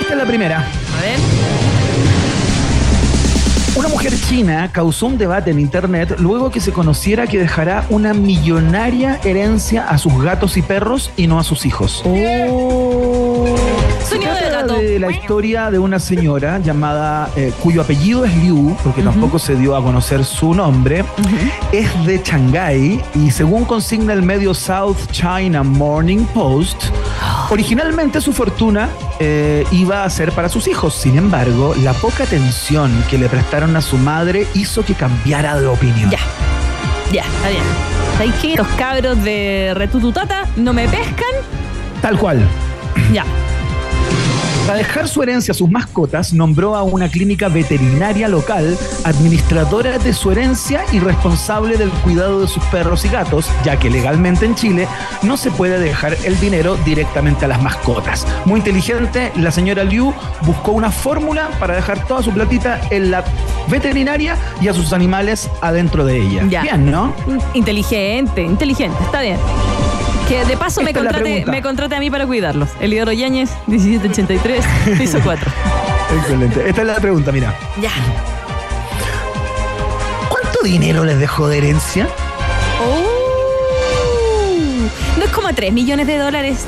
Esta 0.00 0.12
es 0.12 0.18
la 0.18 0.24
primera. 0.24 0.58
A 0.58 1.00
ver. 1.02 1.18
Una 3.74 3.88
mujer 3.88 4.12
china 4.28 4.68
causó 4.70 5.06
un 5.06 5.16
debate 5.16 5.50
en 5.50 5.58
internet 5.58 6.16
luego 6.18 6.50
que 6.50 6.60
se 6.60 6.72
conociera 6.72 7.26
que 7.26 7.38
dejará 7.38 7.86
una 7.88 8.12
millonaria 8.12 9.18
herencia 9.24 9.88
a 9.88 9.96
sus 9.96 10.22
gatos 10.22 10.58
y 10.58 10.62
perros 10.62 11.10
y 11.16 11.26
no 11.26 11.38
a 11.38 11.44
sus 11.44 11.64
hijos. 11.64 12.02
Se 12.02 12.10
Sonido 14.16 14.34
de 14.34 14.40
trata 14.40 14.60
gato. 14.60 14.74
de 14.74 14.98
la 14.98 15.10
historia 15.10 15.70
de 15.70 15.78
una 15.78 15.98
señora 15.98 16.58
llamada, 16.58 17.30
eh, 17.34 17.50
cuyo 17.62 17.80
apellido 17.80 18.26
es 18.26 18.36
Liu, 18.36 18.76
porque 18.84 19.00
tampoco 19.00 19.38
se 19.38 19.54
dio 19.54 19.74
a 19.74 19.82
conocer 19.82 20.22
su 20.26 20.52
nombre, 20.52 21.02
es 21.72 21.88
de 22.04 22.20
Shanghái 22.22 23.00
y 23.14 23.30
según 23.30 23.64
consigna 23.64 24.12
el 24.12 24.22
medio 24.22 24.52
South 24.52 24.98
China 25.12 25.62
Morning 25.62 26.24
Post, 26.34 26.84
originalmente 27.52 28.22
su 28.22 28.32
fortuna 28.32 28.88
eh, 29.20 29.66
iba 29.72 30.04
a 30.04 30.10
ser 30.10 30.32
para 30.32 30.48
sus 30.48 30.66
hijos. 30.68 30.94
Sin 30.94 31.18
embargo, 31.18 31.74
la 31.82 31.92
poca 31.92 32.24
atención 32.24 33.04
que 33.10 33.18
le 33.18 33.28
prestaron 33.28 33.76
a 33.76 33.82
su 33.82 33.98
madre 33.98 34.46
hizo 34.54 34.84
que 34.84 34.94
cambiara 34.94 35.60
de 35.60 35.66
opinión. 35.66 36.10
Ya. 36.10 36.18
Ya, 37.12 37.24
está 37.24 37.50
bien. 37.50 37.62
¿Sabéis 38.16 38.34
qué? 38.40 38.56
Los 38.56 38.68
cabros 38.68 39.22
de 39.22 39.72
Retututata 39.76 40.48
no 40.56 40.72
me 40.72 40.88
pescan. 40.88 41.34
Tal 42.00 42.18
cual. 42.18 42.40
Ya. 43.12 43.24
Para 44.66 44.78
dejar 44.78 45.08
su 45.08 45.22
herencia 45.22 45.52
a 45.52 45.54
sus 45.54 45.68
mascotas, 45.68 46.32
nombró 46.32 46.76
a 46.76 46.84
una 46.84 47.08
clínica 47.08 47.48
veterinaria 47.48 48.28
local 48.28 48.78
administradora 49.04 49.98
de 49.98 50.12
su 50.12 50.30
herencia 50.30 50.84
y 50.92 51.00
responsable 51.00 51.76
del 51.76 51.90
cuidado 51.90 52.40
de 52.40 52.46
sus 52.46 52.62
perros 52.66 53.04
y 53.04 53.08
gatos, 53.08 53.50
ya 53.64 53.76
que 53.76 53.90
legalmente 53.90 54.46
en 54.46 54.54
Chile 54.54 54.86
no 55.22 55.36
se 55.36 55.50
puede 55.50 55.80
dejar 55.80 56.16
el 56.24 56.38
dinero 56.38 56.76
directamente 56.84 57.44
a 57.44 57.48
las 57.48 57.60
mascotas. 57.60 58.24
Muy 58.44 58.60
inteligente, 58.60 59.32
la 59.36 59.50
señora 59.50 59.82
Liu 59.82 60.14
buscó 60.42 60.70
una 60.70 60.92
fórmula 60.92 61.50
para 61.58 61.74
dejar 61.74 62.06
toda 62.06 62.22
su 62.22 62.30
platita 62.30 62.80
en 62.90 63.10
la 63.10 63.24
veterinaria 63.68 64.36
y 64.60 64.68
a 64.68 64.74
sus 64.74 64.92
animales 64.92 65.50
adentro 65.60 66.04
de 66.04 66.18
ella. 66.18 66.46
Ya. 66.48 66.62
Bien, 66.62 66.88
¿no? 66.88 67.12
Inteligente, 67.54 68.42
inteligente, 68.42 68.96
está 69.02 69.22
bien. 69.22 69.38
Que 70.32 70.46
de 70.46 70.56
paso 70.56 70.80
me 70.80 70.94
contrate, 70.94 71.44
me 71.46 71.60
contrate 71.60 71.94
a 71.94 72.00
mí 72.00 72.10
para 72.10 72.26
cuidarlos. 72.26 72.70
Elidoro 72.80 73.12
Yáñez, 73.12 73.50
1783, 73.66 74.64
piso 74.98 75.18
4. 75.22 75.52
Excelente. 76.16 76.66
Esta 76.70 76.80
es 76.80 76.86
la 76.86 76.94
pregunta, 76.94 77.30
mira. 77.32 77.54
Ya. 77.78 77.90
¿Cuánto 80.30 80.62
dinero 80.62 81.04
les 81.04 81.18
dejó 81.18 81.48
de 81.48 81.58
herencia? 81.58 82.08
Oh, 82.82 83.04
2,3 85.20 85.70
millones 85.70 86.06
de 86.06 86.16
dólares. 86.16 86.64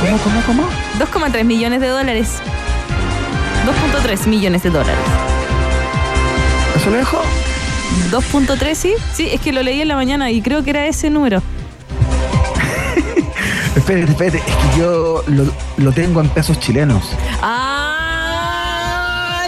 ¿Cómo, 0.00 0.18
cómo, 0.18 0.40
cómo? 0.42 0.68
2,3 1.00 1.42
millones 1.42 1.80
de 1.80 1.88
dólares. 1.88 2.36
2.3 3.66 4.28
millones 4.28 4.62
de 4.62 4.70
dólares. 4.70 5.04
¿Eso 6.76 6.90
lo 6.90 6.96
dejó? 6.96 7.22
2.3, 8.10 8.74
sí. 8.74 8.94
Sí, 9.14 9.28
es 9.32 9.40
que 9.40 9.52
lo 9.52 9.62
leí 9.62 9.80
en 9.80 9.88
la 9.88 9.96
mañana 9.96 10.30
y 10.30 10.42
creo 10.42 10.62
que 10.64 10.70
era 10.70 10.86
ese 10.86 11.10
número. 11.10 11.42
Espérate, 13.76 14.10
espérate, 14.12 14.38
es 14.38 14.44
que 14.44 14.78
yo 14.78 15.22
lo, 15.28 15.44
lo 15.76 15.92
tengo 15.92 16.20
en 16.20 16.28
pesos 16.30 16.58
chilenos. 16.58 17.10
¡Ah! 17.42 19.44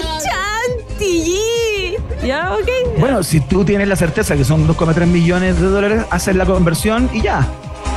¡Chantilly! 0.79 1.97
Ya, 2.25 2.53
ok. 2.55 2.69
Bueno, 2.99 3.23
si 3.23 3.41
tú 3.41 3.65
tienes 3.65 3.89
la 3.89 3.97
certeza 3.97 4.37
que 4.37 4.45
son 4.45 4.67
2,3 4.69 5.07
millones 5.07 5.59
de 5.61 5.67
dólares, 5.67 6.05
haces 6.11 6.37
la 6.37 6.45
conversión 6.47 7.11
y 7.13 7.23
ya. 7.23 7.47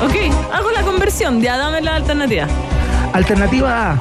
Ok, 0.01 0.15
hago 0.51 0.71
la 0.71 0.81
conversión. 0.81 1.41
Ya, 1.41 1.57
dame 1.57 1.81
la 1.81 1.95
alternativa. 1.95 2.47
Alternativa 3.13 3.91
A, 3.91 3.99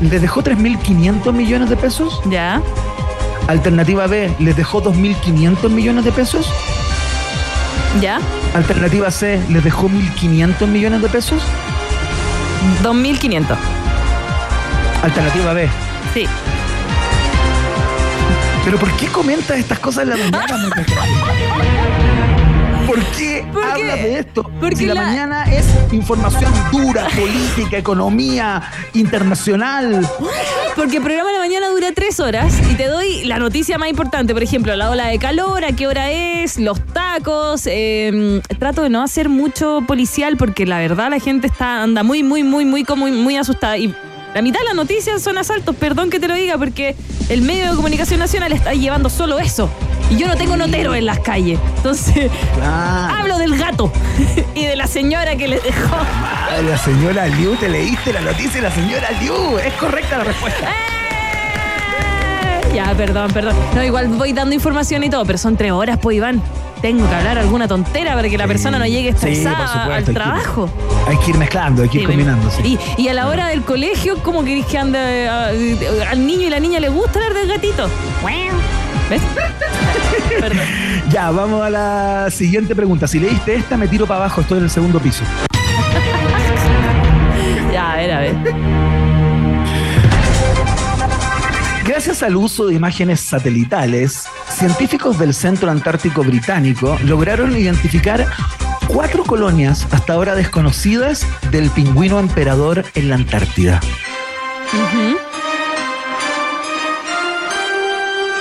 ¿les 0.00 0.22
dejó 0.22 0.42
3.500 0.42 1.32
millones 1.32 1.68
de 1.70 1.76
pesos? 1.76 2.20
Ya. 2.30 2.62
Alternativa 3.48 4.06
B, 4.06 4.34
¿les 4.38 4.56
dejó 4.56 4.82
2.500 4.82 5.68
millones 5.70 6.04
de 6.04 6.12
pesos? 6.12 6.50
Ya. 8.00 8.20
Alternativa 8.54 9.10
C, 9.10 9.42
¿les 9.48 9.62
dejó 9.64 9.88
1.500 9.88 10.66
millones 10.66 11.02
de 11.02 11.08
pesos? 11.08 11.42
2.500. 12.82 13.56
Alternativa 15.02 15.52
B. 15.52 15.68
Sí. 16.14 16.26
¿Pero 18.64 18.78
por 18.78 18.92
qué 18.96 19.08
comentas 19.08 19.58
estas 19.58 19.80
cosas 19.80 20.04
en 20.04 20.10
la 20.10 20.16
mañana? 20.16 20.46
¿Por 22.94 23.04
qué 23.16 23.44
¿Por 23.52 23.62
qué? 23.62 23.70
hablas 23.70 24.02
de 24.02 24.18
esto? 24.18 24.42
Porque 24.60 24.76
si 24.76 24.86
la, 24.86 24.94
la- 24.94 25.02
mañana 25.02 25.44
es 25.44 25.64
información 25.92 26.52
dura, 26.70 27.06
política, 27.08 27.78
economía, 27.78 28.62
internacional. 28.94 30.06
Porque 30.76 30.96
el 30.98 31.02
programa 31.02 31.28
de 31.30 31.34
la 31.34 31.40
mañana 31.40 31.68
dura 31.68 31.88
tres 31.94 32.20
horas 32.20 32.52
y 32.70 32.74
te 32.74 32.86
doy 32.88 33.24
la 33.24 33.38
noticia 33.38 33.78
más 33.78 33.88
importante. 33.88 34.34
Por 34.34 34.42
ejemplo, 34.42 34.74
la 34.76 34.90
ola 34.90 35.06
de 35.08 35.18
calor, 35.18 35.64
a 35.64 35.72
qué 35.72 35.86
hora 35.86 36.10
es, 36.10 36.58
los 36.58 36.84
tacos. 36.92 37.62
eh, 37.66 38.40
trato 38.58 38.82
de 38.82 38.90
no 38.90 39.02
hacer 39.02 39.28
mucho 39.28 39.82
policial 39.86 40.36
porque 40.36 40.66
la 40.66 40.78
verdad 40.78 41.10
la 41.10 41.18
gente 41.18 41.46
está 41.46 41.82
anda 41.82 42.02
muy, 42.02 42.22
muy, 42.22 42.42
muy, 42.42 42.64
muy, 42.64 42.84
muy, 42.96 43.10
muy 43.12 43.36
asustada. 43.36 43.76
Y 43.78 43.94
la 44.34 44.42
mitad 44.42 44.60
de 44.60 44.66
las 44.66 44.74
noticias 44.74 45.22
son 45.22 45.38
asaltos, 45.38 45.76
perdón 45.76 46.10
que 46.10 46.18
te 46.20 46.28
lo 46.28 46.34
diga, 46.34 46.56
porque 46.58 46.96
el 47.28 47.42
medio 47.42 47.70
de 47.70 47.76
comunicación 47.76 48.20
nacional 48.20 48.52
está 48.52 48.72
llevando 48.72 49.10
solo 49.10 49.38
eso. 49.38 49.68
Y 50.12 50.16
yo 50.16 50.28
no 50.28 50.36
tengo 50.36 50.56
notero 50.56 50.94
en 50.94 51.06
las 51.06 51.18
calles. 51.20 51.58
Entonces, 51.76 52.30
Ah, 52.62 53.18
hablo 53.20 53.38
del 53.38 53.56
gato 53.56 53.90
y 54.54 54.66
de 54.66 54.76
la 54.76 54.86
señora 54.86 55.36
que 55.36 55.48
le 55.48 55.60
dejó. 55.60 55.96
Ay, 56.50 56.64
la 56.66 56.76
señora 56.76 57.26
Liu, 57.28 57.56
te 57.56 57.68
leíste 57.68 58.12
la 58.12 58.20
noticia 58.20 58.60
de 58.60 58.68
la 58.68 58.74
señora 58.74 59.08
Liu. 59.20 59.58
Es 59.58 59.72
correcta 59.74 60.18
la 60.18 60.24
respuesta. 60.24 60.68
¡Eh! 60.68 62.74
Ya, 62.74 62.94
perdón, 62.94 63.30
perdón. 63.32 63.54
No, 63.74 63.82
igual 63.82 64.08
voy 64.08 64.32
dando 64.32 64.54
información 64.54 65.02
y 65.04 65.10
todo, 65.10 65.24
pero 65.24 65.38
son 65.38 65.56
tres 65.56 65.72
horas, 65.72 65.98
pues, 66.00 66.16
Iván. 66.16 66.42
tengo 66.80 67.08
que 67.08 67.14
hablar 67.14 67.38
alguna 67.38 67.68
tontera 67.68 68.14
para 68.14 68.28
que 68.28 68.38
la 68.38 68.46
persona 68.46 68.78
no 68.78 68.86
llegue 68.86 69.10
Sí, 69.10 69.16
estresada 69.28 69.66
supuesto, 69.68 69.80
al 69.82 69.92
hay 69.92 70.04
que 70.04 70.10
ir- 70.10 70.14
trabajo. 70.14 70.68
Hay 71.06 71.16
que 71.18 71.30
ir 71.30 71.36
mezclando, 71.36 71.82
hay 71.82 71.88
que 71.88 71.96
ir 71.98 72.02
Sí, 72.02 72.06
combinando. 72.06 72.50
sí. 72.50 72.78
Y, 72.98 73.02
y 73.02 73.08
a 73.08 73.14
la 73.14 73.28
hora 73.28 73.48
del 73.48 73.62
colegio, 73.62 74.16
¿cómo 74.22 74.44
querés 74.44 74.66
que 74.66 74.78
ande 74.78 75.28
ah, 75.28 75.50
al 76.10 76.26
niño 76.26 76.46
y 76.46 76.50
la 76.50 76.60
niña 76.60 76.80
le 76.80 76.88
gusta 76.88 77.18
hablar 77.18 77.34
del 77.34 77.48
gatito? 77.48 77.88
¿Ves? 79.10 79.20
Perdón. 80.40 80.66
Ya, 81.10 81.30
vamos 81.30 81.62
a 81.62 81.70
la 81.70 82.30
siguiente 82.30 82.74
pregunta. 82.74 83.06
Si 83.06 83.18
leíste 83.18 83.54
esta, 83.54 83.76
me 83.76 83.88
tiro 83.88 84.06
para 84.06 84.20
abajo, 84.20 84.40
estoy 84.40 84.58
en 84.58 84.64
el 84.64 84.70
segundo 84.70 85.00
piso. 85.00 85.24
Ya, 87.72 87.92
a 87.92 87.96
ver, 87.96 88.12
a 88.12 88.20
ver. 88.20 88.34
Gracias 91.86 92.22
al 92.22 92.36
uso 92.36 92.66
de 92.66 92.74
imágenes 92.74 93.20
satelitales, 93.20 94.26
científicos 94.48 95.18
del 95.18 95.34
Centro 95.34 95.70
Antártico 95.70 96.22
Británico 96.22 96.98
lograron 97.04 97.56
identificar 97.56 98.26
cuatro 98.86 99.24
colonias 99.24 99.86
hasta 99.90 100.12
ahora 100.12 100.34
desconocidas 100.34 101.26
del 101.50 101.70
pingüino 101.70 102.18
emperador 102.20 102.84
en 102.94 103.08
la 103.08 103.16
Antártida. 103.16 103.80
Ujú. 104.72 105.18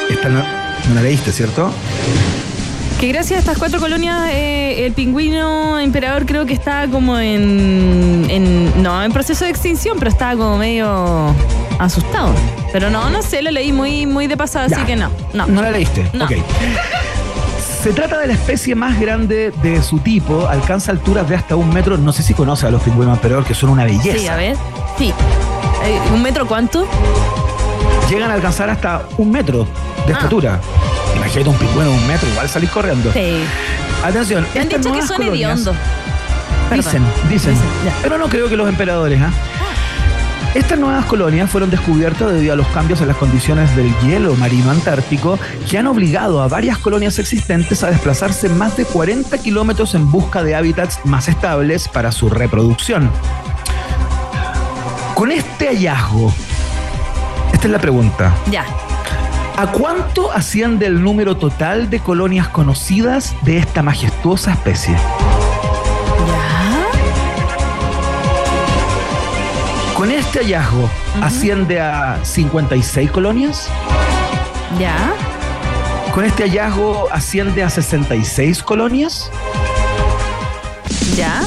Esta 0.10 0.30
no, 0.30 0.61
no 0.92 0.96
la 0.96 1.02
leíste, 1.04 1.32
¿cierto? 1.32 1.72
Que 3.00 3.08
gracias 3.08 3.38
a 3.38 3.40
estas 3.40 3.58
cuatro 3.58 3.80
colonias, 3.80 4.30
eh, 4.32 4.86
el 4.86 4.94
pingüino 4.94 5.80
emperador 5.80 6.26
creo 6.28 6.46
que 6.46 6.54
está 6.54 6.88
como 6.88 7.18
en, 7.18 8.28
en- 8.30 8.84
No, 8.84 9.02
en 9.04 9.12
proceso 9.12 9.44
de 9.46 9.50
extinción, 9.52 9.98
pero 9.98 10.12
estaba 10.12 10.36
como 10.36 10.58
medio 10.58 11.34
asustado. 11.80 12.32
Pero 12.72 12.90
no, 12.92 13.10
no 13.10 13.22
sé, 13.24 13.42
lo 13.42 13.50
leí 13.52 13.72
muy, 13.74 14.06
muy 14.06 14.28
de 14.28 14.38
pasada, 14.38 14.68
Ya. 14.68 14.78
así 14.78 14.86
que 14.86 14.96
no. 14.96 15.10
No. 15.34 15.48
No 15.48 15.62
la 15.64 15.72
leíste. 15.72 16.10
No. 16.14 16.26
Ok. 16.26 16.34
Se 17.84 17.92
trata 17.94 18.20
de 18.20 18.28
la 18.28 18.34
especie 18.34 18.76
más 18.76 19.00
grande 19.00 19.52
de 19.64 19.82
su 19.82 19.98
tipo, 19.98 20.48
alcanza 20.48 20.92
alturas 20.92 21.28
de 21.28 21.36
hasta 21.36 21.56
un 21.56 21.74
metro. 21.74 21.98
No 21.98 22.14
sé 22.14 22.22
si 22.22 22.36
conoce 22.36 22.68
a 22.68 22.70
los 22.72 22.84
pingüinos 22.84 23.16
emperador, 23.16 23.44
que 23.44 23.56
son 23.56 23.72
una 23.72 23.86
belleza. 23.86 24.20
Sí, 24.20 24.28
a 24.28 24.36
ver. 24.36 24.56
Sí. 25.00 25.08
Eh, 25.84 26.00
¿Un 26.14 26.22
metro 26.22 26.48
cuánto? 26.48 26.86
Llegan 28.08 28.30
a 28.30 28.36
alcanzar 28.36 28.70
hasta 28.70 29.08
un 29.18 29.32
metro 29.32 29.66
de 30.06 30.14
Ah. 30.14 30.18
estatura. 30.18 30.60
Imagínate 31.22 31.50
un 31.50 31.58
pingüino 31.58 31.84
de 31.92 31.98
un 31.98 32.08
metro, 32.08 32.28
igual 32.30 32.50
salís 32.50 32.70
corriendo. 32.72 33.12
Sí. 33.14 33.44
Atención, 34.04 34.46
Me 34.54 34.62
han 34.62 34.70
dicho 34.70 34.92
que 34.92 35.02
son 35.02 35.18
colonias- 35.18 35.52
hediondos. 35.60 35.76
Dicen, 36.74 37.04
dicen. 37.30 37.56
Pero 38.02 38.18
no 38.18 38.28
creo 38.30 38.48
que 38.50 38.56
los 38.56 38.68
emperadores, 38.70 39.22
¿ah? 39.22 39.30
Estas 40.56 40.78
nuevas 40.80 41.06
colonias 41.06 41.50
fueron 41.50 41.70
descubiertas 41.70 42.34
debido 42.34 42.54
a 42.54 42.56
los 42.58 42.68
cambios 42.68 43.00
en 43.02 43.08
las 43.08 43.16
condiciones 43.18 43.74
del 43.76 43.94
hielo 44.02 44.36
marino 44.36 44.72
antártico 44.72 45.38
que 45.70 45.78
han 45.78 45.88
obligado 45.88 46.42
a 46.42 46.48
varias 46.50 46.78
colonias 46.78 47.20
existentes 47.20 47.84
a 47.84 47.90
desplazarse 47.90 48.50
más 48.50 48.76
de 48.76 48.84
40 48.86 49.38
kilómetros 49.38 49.96
en 49.96 50.12
busca 50.12 50.44
de 50.44 50.56
hábitats 50.56 51.00
más 51.06 51.28
estables 51.30 51.88
para 51.88 52.12
su 52.12 52.30
reproducción. 52.30 53.10
Con 55.16 55.32
este 55.32 55.68
hallazgo, 55.68 56.34
esta 57.54 57.68
es 57.68 57.72
la 57.72 57.80
pregunta. 57.80 58.34
Ya. 58.50 58.66
¿A 59.58 59.68
cuánto 59.72 60.32
asciende 60.32 60.86
el 60.88 61.04
número 61.04 61.38
total 61.38 61.90
de 61.90 62.00
colonias 62.00 62.48
conocidas 62.48 63.36
de 63.44 63.58
esta 63.58 63.84
majestuosa 63.84 64.54
especie? 64.54 64.96
Ya. 66.28 66.88
Con 69.96 70.10
este 70.10 70.40
hallazgo, 70.40 70.90
¿asciende 71.22 71.80
a 71.80 72.20
56 72.24 73.12
colonias? 73.12 73.70
Ya. 74.80 75.14
¿Con 76.14 76.26
este 76.26 76.44
hallazgo 76.44 77.08
asciende 77.12 77.62
a 77.62 77.70
66 77.70 78.64
colonias? 78.64 79.30
Ya. 81.16 81.42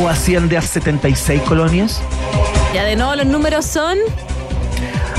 ¿O 0.00 0.08
asciende 0.08 0.56
a 0.56 0.62
76 0.62 1.42
colonias? 1.42 2.00
Ya 2.72 2.84
de 2.84 2.96
nuevo 2.96 3.14
los 3.16 3.26
números 3.26 3.64
son. 3.64 3.98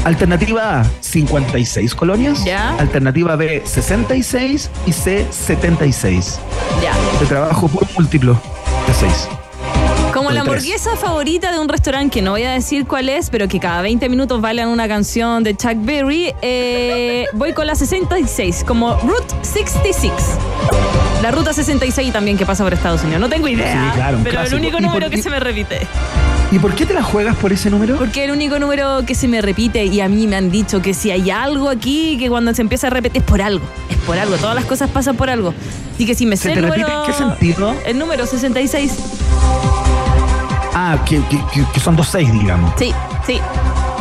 Alternativa 0.05 0.81
A, 0.81 0.85
56 1.01 1.95
colonias. 1.95 2.45
Ya. 2.45 2.75
Alternativa 2.77 3.35
B, 3.35 3.63
66 3.65 4.69
y 4.85 4.91
C, 4.93 5.25
76. 5.31 6.39
Ya. 6.81 6.93
De 7.19 7.25
trabajo 7.25 7.67
por 7.67 7.91
múltiplo 7.93 8.39
de 8.87 8.93
6. 8.93 9.27
Como 10.13 10.31
la 10.31 10.41
hamburguesa 10.41 10.95
favorita 10.95 11.51
de 11.51 11.59
un 11.59 11.67
restaurante 11.67 12.13
que 12.13 12.21
no 12.21 12.31
voy 12.31 12.43
a 12.43 12.51
decir 12.51 12.85
cuál 12.85 13.09
es, 13.09 13.29
pero 13.31 13.47
que 13.49 13.59
cada 13.59 13.81
20 13.81 14.07
minutos 14.07 14.39
bailan 14.39 14.69
una 14.69 14.87
canción 14.87 15.43
de 15.43 15.57
Chuck 15.57 15.75
Berry, 15.79 16.33
eh, 16.41 17.25
voy 17.33 17.51
con 17.53 17.67
la 17.67 17.75
66, 17.75 18.63
como 18.65 18.95
Route 18.99 19.25
66. 19.41 20.13
La 21.21 21.31
ruta 21.31 21.51
66 21.51 22.13
también 22.13 22.37
que 22.37 22.45
pasa 22.45 22.63
por 22.63 22.73
Estados 22.73 23.01
Unidos. 23.03 23.19
No 23.21 23.27
tengo 23.29 23.47
idea, 23.47 23.89
Sí, 23.91 23.95
claro, 23.97 24.19
pero 24.23 24.31
clásico. 24.35 24.55
el 24.55 24.61
único 24.61 24.77
¿Y 24.77 24.81
número 24.83 25.07
por 25.07 25.15
que 25.15 25.21
se 25.21 25.29
me 25.31 25.39
repite. 25.39 25.79
¿Y 26.51 26.59
por 26.59 26.73
qué 26.75 26.85
te 26.85 26.93
la 26.93 27.03
juegas 27.03 27.35
por 27.35 27.51
ese 27.51 27.69
número? 27.69 27.97
Porque 27.97 28.23
el 28.23 28.31
único 28.31 28.59
número 28.59 29.03
que 29.05 29.15
se 29.15 29.27
me 29.27 29.41
repite 29.41 29.85
y 29.85 29.99
a 29.99 30.07
mí 30.07 30.27
me 30.27 30.35
han 30.35 30.51
dicho 30.51 30.81
que 30.81 30.93
si 30.93 31.11
hay 31.11 31.29
algo 31.31 31.69
aquí 31.69 32.17
que 32.17 32.29
cuando 32.29 32.53
se 32.53 32.61
empieza 32.61 32.87
a 32.87 32.89
repetir 32.91 33.21
es 33.21 33.27
por 33.27 33.41
algo, 33.41 33.65
es 33.89 33.97
por 33.97 34.17
algo, 34.17 34.35
todas 34.37 34.55
las 34.55 34.65
cosas 34.65 34.89
pasan 34.89 35.15
por 35.17 35.29
algo. 35.29 35.53
Así 35.93 36.05
que 36.05 36.15
si 36.15 36.25
me 36.25 36.37
¿Se 36.37 36.43
sé 36.49 36.53
te 36.53 36.59
el 36.59 36.65
repite 36.65 36.81
número... 36.83 37.03
qué 37.05 37.13
sentido? 37.13 37.75
El 37.85 37.97
número 37.99 38.25
66. 38.25 38.93
Ah, 40.73 40.97
que, 41.05 41.17
que- 41.29 41.41
que- 41.53 41.65
que 41.73 41.79
son 41.79 41.95
dos 41.95 42.07
6, 42.09 42.31
digamos. 42.33 42.71
Sí, 42.77 42.93
sí. 43.25 43.39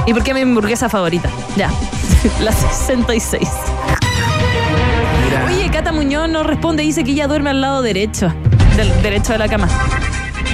¿Y 0.06 0.12
por 0.12 0.22
qué 0.22 0.34
mi 0.34 0.40
hamburguesa 0.42 0.88
favorita? 0.88 1.30
Ya, 1.56 1.70
la 2.40 2.52
66. 2.52 3.48
Mira. 5.24 5.46
Oye, 5.46 5.70
Cata 5.70 5.92
Muñoz 5.92 6.28
nos 6.28 6.46
responde, 6.46 6.82
dice 6.82 7.02
que 7.04 7.12
ella 7.12 7.26
duerme 7.26 7.50
al 7.50 7.60
lado 7.60 7.80
derecho, 7.82 8.32
del 8.76 8.90
derecho 9.02 9.32
de 9.32 9.38
la 9.38 9.48
cama. 9.48 9.68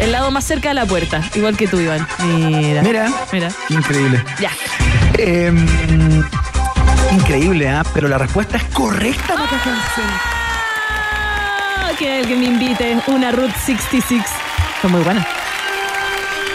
El 0.01 0.13
lado 0.13 0.31
más 0.31 0.45
cerca 0.45 0.71
de 0.71 0.75
la 0.75 0.87
puerta, 0.87 1.21
igual 1.35 1.57
que 1.57 1.69
tú, 1.69 1.79
Iván. 1.79 2.07
Mira. 2.25 2.83
Mira. 2.83 3.09
Mira. 3.33 3.49
Increíble. 3.69 4.25
Ya. 4.41 4.51
Eh, 5.19 5.53
increíble, 7.13 7.69
¿ah? 7.69 7.83
Pero 7.93 8.09
la 8.09 8.17
respuesta 8.19 8.57
es 8.57 8.65
correcta, 8.73 9.35
Hansen. 9.35 10.05
Ah, 11.77 11.91
que 11.99 12.19
alguien 12.21 12.41
me 12.41 12.47
invite 12.47 12.97
una 13.09 13.31
Route 13.31 13.53
66. 13.65 14.23
Son 14.81 14.91
muy 14.93 15.03
buenas. 15.03 15.27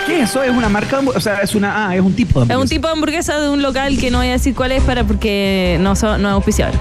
¿Qué 0.08 0.22
es 0.22 0.30
eso? 0.30 0.44
¿Es 0.44 0.52
una 0.52 0.70
marca? 0.70 1.00
O 1.14 1.20
sea, 1.20 1.40
es 1.42 1.56
una. 1.56 1.88
Ah, 1.90 1.96
es 1.96 2.02
un 2.02 2.16
tipo 2.16 2.40
de 2.40 2.46
Es 2.46 2.50
un 2.50 2.54
hamburguesa. 2.54 2.76
tipo 2.76 2.88
de 2.88 2.94
hamburguesa 2.94 3.40
de 3.40 3.50
un 3.50 3.62
local 3.62 3.98
que 4.00 4.12
no 4.12 4.20
voy 4.20 4.28
a 4.28 4.32
decir 4.34 4.54
cuál 4.56 4.72
es 4.72 4.84
para 4.84 5.04
porque 5.04 5.78
no, 5.82 5.96
so- 5.96 6.18
no 6.18 6.30
es 6.30 6.34
auspiciador. 6.34 6.74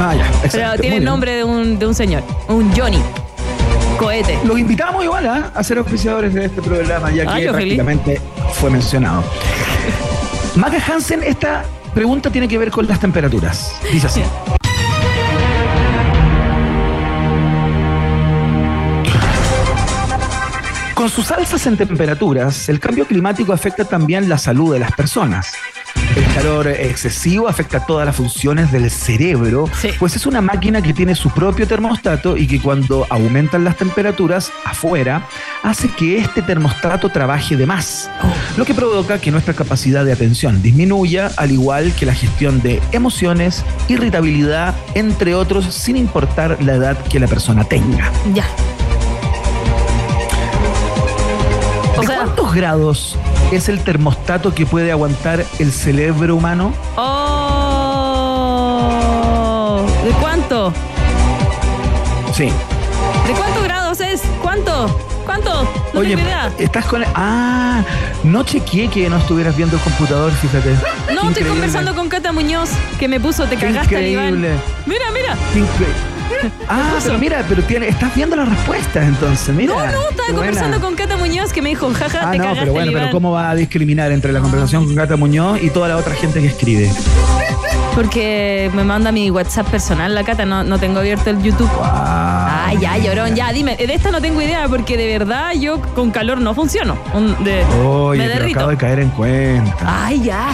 Ah, 0.00 0.14
ya. 0.14 0.24
Pero 0.26 0.44
excelente, 0.44 0.78
tiene 0.78 0.96
el 0.96 1.04
nombre 1.04 1.34
de 1.34 1.44
un, 1.44 1.78
de 1.78 1.86
un 1.86 1.94
señor, 1.94 2.22
un 2.48 2.70
Johnny. 2.74 3.02
Cohete. 3.98 4.38
Los 4.44 4.58
invitamos 4.58 5.02
igual 5.04 5.26
¿ah? 5.26 5.50
a 5.54 5.62
ser 5.62 5.78
auspiciadores 5.78 6.34
de 6.34 6.44
este 6.46 6.60
programa, 6.62 7.10
ya 7.10 7.22
Ah, 7.22 7.36
que 7.36 7.44
feliz. 7.44 7.50
prácticamente 7.52 8.20
fue 8.54 8.70
mencionado. 8.70 9.24
Maca 10.54 10.78
Hansen, 10.92 11.22
esta 11.22 11.64
pregunta 11.94 12.30
tiene 12.30 12.48
que 12.48 12.58
ver 12.58 12.70
con 12.70 12.86
las 12.86 13.00
temperaturas. 13.00 13.72
Dice 13.92 14.06
así. 14.06 14.22
Con 20.94 21.10
sus 21.10 21.30
alzas 21.30 21.66
en 21.66 21.76
temperaturas, 21.76 22.68
el 22.70 22.80
cambio 22.80 23.06
climático 23.06 23.52
afecta 23.52 23.84
también 23.84 24.28
la 24.30 24.38
salud 24.38 24.72
de 24.72 24.78
las 24.80 24.92
personas. 24.92 25.52
El 26.16 26.24
calor 26.34 26.66
excesivo 26.68 27.46
afecta 27.46 27.84
todas 27.84 28.06
las 28.06 28.16
funciones 28.16 28.72
del 28.72 28.90
cerebro, 28.90 29.68
Sí. 29.78 29.90
pues 29.98 30.16
es 30.16 30.24
una 30.26 30.40
máquina 30.40 30.80
que 30.80 30.94
tiene 30.94 31.14
su 31.14 31.28
propio 31.30 31.66
termostato 31.68 32.38
y 32.38 32.46
que 32.46 32.58
cuando 32.60 33.06
aumentan 33.10 33.64
las 33.64 33.76
temperaturas 33.76 34.50
afuera, 34.64 35.28
hace 35.62 35.88
que 35.88 36.16
este 36.18 36.40
termostato 36.40 37.10
trabaje 37.10 37.56
de 37.56 37.66
más, 37.66 38.10
lo 38.56 38.64
que 38.64 38.72
provoca 38.72 39.20
que 39.20 39.30
nuestra 39.30 39.52
capacidad 39.52 40.06
de 40.06 40.12
atención 40.12 40.62
disminuya, 40.62 41.30
al 41.36 41.50
igual 41.52 41.92
que 41.92 42.06
la 42.06 42.14
gestión 42.14 42.62
de 42.62 42.80
emociones, 42.92 43.62
irritabilidad, 43.88 44.74
entre 44.94 45.34
otros, 45.34 45.66
sin 45.74 45.98
importar 45.98 46.56
la 46.62 46.74
edad 46.76 46.96
que 47.10 47.20
la 47.20 47.26
persona 47.28 47.64
tenga. 47.64 48.10
Ya. 48.32 48.46
O 51.96 52.00
¿De 52.00 52.06
sea, 52.06 52.16
cuántos 52.18 52.54
grados 52.54 53.16
es 53.52 53.68
el 53.68 53.80
termostato 53.82 54.54
que 54.54 54.66
puede 54.66 54.92
aguantar 54.92 55.44
el 55.58 55.72
cerebro 55.72 56.36
humano? 56.36 56.72
oh, 58.56 59.86
¿de 60.04 60.10
cuánto? 60.20 60.72
Sí. 62.34 62.44
¿De 63.26 63.32
cuántos 63.36 63.64
grados 63.64 64.00
es? 64.00 64.22
¿Cuánto? 64.42 64.88
¿Cuánto? 65.24 65.50
No 65.94 66.00
Oye, 66.00 66.10
tengo 66.16 66.28
idea. 66.28 66.52
estás 66.58 66.84
con. 66.86 67.02
Ah, 67.14 67.82
no 68.24 68.42
chequeé 68.44 68.88
que 68.88 69.08
no 69.08 69.16
estuvieras 69.16 69.56
viendo 69.56 69.76
el 69.76 69.82
computador, 69.82 70.30
fíjate. 70.32 70.70
No, 70.70 70.78
estoy 70.78 71.28
increíble. 71.28 71.50
conversando 71.50 71.94
con 71.94 72.08
Cata 72.08 72.32
Muñoz, 72.32 72.70
que 72.98 73.08
me 73.08 73.18
puso, 73.20 73.44
te 73.46 73.56
cagaste 73.56 73.96
al 73.96 74.06
Iván. 74.06 74.26
increíble. 74.34 74.50
Mira, 74.86 75.04
mira. 75.12 75.34
Qué 75.52 75.60
incre- 75.60 75.86
Ah, 76.68 76.94
pero 77.04 77.18
mira, 77.18 77.44
pero 77.48 77.62
tiene, 77.62 77.88
estás 77.88 78.14
viendo 78.14 78.34
las 78.36 78.48
respuestas 78.48 79.06
entonces, 79.06 79.54
mira. 79.54 79.72
No, 79.74 79.80
no, 79.80 79.86
estaba 79.86 80.14
buena. 80.16 80.34
conversando 80.34 80.80
con 80.80 80.94
Cata 80.94 81.16
Muñoz, 81.16 81.52
que 81.52 81.62
me 81.62 81.68
dijo, 81.70 81.90
jaja, 81.94 82.20
Ah, 82.28 82.30
te 82.32 82.38
no, 82.38 82.44
cagaste 82.44 82.60
pero 82.62 82.72
bueno, 82.72 82.92
pero. 82.94 83.10
¿cómo 83.12 83.32
va 83.32 83.50
a 83.50 83.54
discriminar 83.54 84.10
entre 84.12 84.32
la 84.32 84.40
conversación 84.40 84.84
con 84.84 84.94
Gata 84.94 85.16
Muñoz 85.16 85.62
y 85.62 85.70
toda 85.70 85.88
la 85.88 85.96
otra 85.96 86.14
gente 86.14 86.40
que 86.40 86.48
escribe? 86.48 86.90
Porque 87.94 88.70
me 88.74 88.84
manda 88.84 89.10
mi 89.10 89.30
WhatsApp 89.30 89.68
personal, 89.70 90.14
la 90.14 90.22
Cata, 90.24 90.44
no, 90.44 90.62
no 90.64 90.78
tengo 90.78 90.98
abierto 91.00 91.30
el 91.30 91.42
YouTube. 91.42 91.70
Wow. 91.76 91.84
Ay, 91.86 92.78
ya, 92.80 92.98
llorón, 92.98 93.34
ya, 93.34 93.52
dime. 93.52 93.76
De 93.76 93.92
esta 93.94 94.10
no 94.10 94.20
tengo 94.20 94.42
idea 94.42 94.68
porque 94.68 94.96
de 94.98 95.06
verdad 95.18 95.52
yo 95.58 95.80
con 95.94 96.10
calor 96.10 96.38
no 96.40 96.54
funciono. 96.54 96.98
Un- 97.14 97.42
de- 97.42 97.64
Oye, 97.86 98.18
me 98.18 98.26
pero 98.28 98.38
derrito. 98.40 98.58
acabo 98.58 98.70
de 98.72 98.76
caer 98.76 99.00
en 99.00 99.10
cuenta. 99.10 99.76
Ay, 100.04 100.20
ya. 100.22 100.48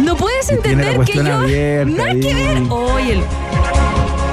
No 0.00 0.16
puedes 0.16 0.50
entender 0.50 0.98
que 1.00 1.14
yo. 1.14 1.34
abierta 1.34 1.92
nada 1.96 2.10
que 2.14 2.34
ver. 2.34 2.62
Oye, 2.68 3.12
el- 3.14 3.24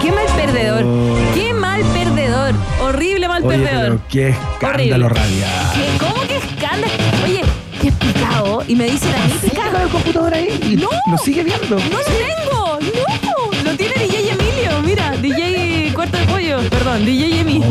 qué 0.08 0.12
mal 0.14 0.26
perdedor. 0.36 0.84
Oh. 0.86 1.18
Qué 1.36 1.54
mal 1.54 1.82
perdedor. 1.94 2.56
Horrible 2.82 3.28
mal 3.28 3.44
Oye, 3.46 3.58
perdedor. 3.58 3.84
pero 3.84 4.02
qué 4.10 4.30
escándalo 4.30 5.06
Horrible. 5.06 5.10
radial. 5.10 5.72
¿Qué? 5.74 5.98
¿Cómo 6.06 6.22
que 6.28 6.38
escándalo? 6.38 6.94
Oye, 7.26 7.42
qué 7.82 7.92
picado. 7.92 8.64
Y 8.68 8.76
me 8.76 8.86
dicen 8.86 9.12
a 9.14 9.26
mí 9.26 9.34
picado. 9.42 9.78
el 9.84 9.90
computador 9.90 10.34
ahí 10.34 10.60
y 10.64 10.76
No. 10.78 10.90
lo 11.12 11.18
sigue 11.18 11.44
viendo. 11.44 11.76
No 11.78 11.98
lo 11.98 12.06
tengo. 12.06 12.80
No. 12.80 13.64
Lo 13.72 13.76
tiene 13.78 13.94
DJ 13.96 14.32
Emilio. 14.32 14.82
Mira, 14.84 15.12
DJ 15.18 15.92
Cuarto 15.94 16.18
de 16.18 16.24
Pollo. 16.26 16.60
Perdón, 16.70 17.06
DJ 17.06 17.42
Emi. 17.42 17.62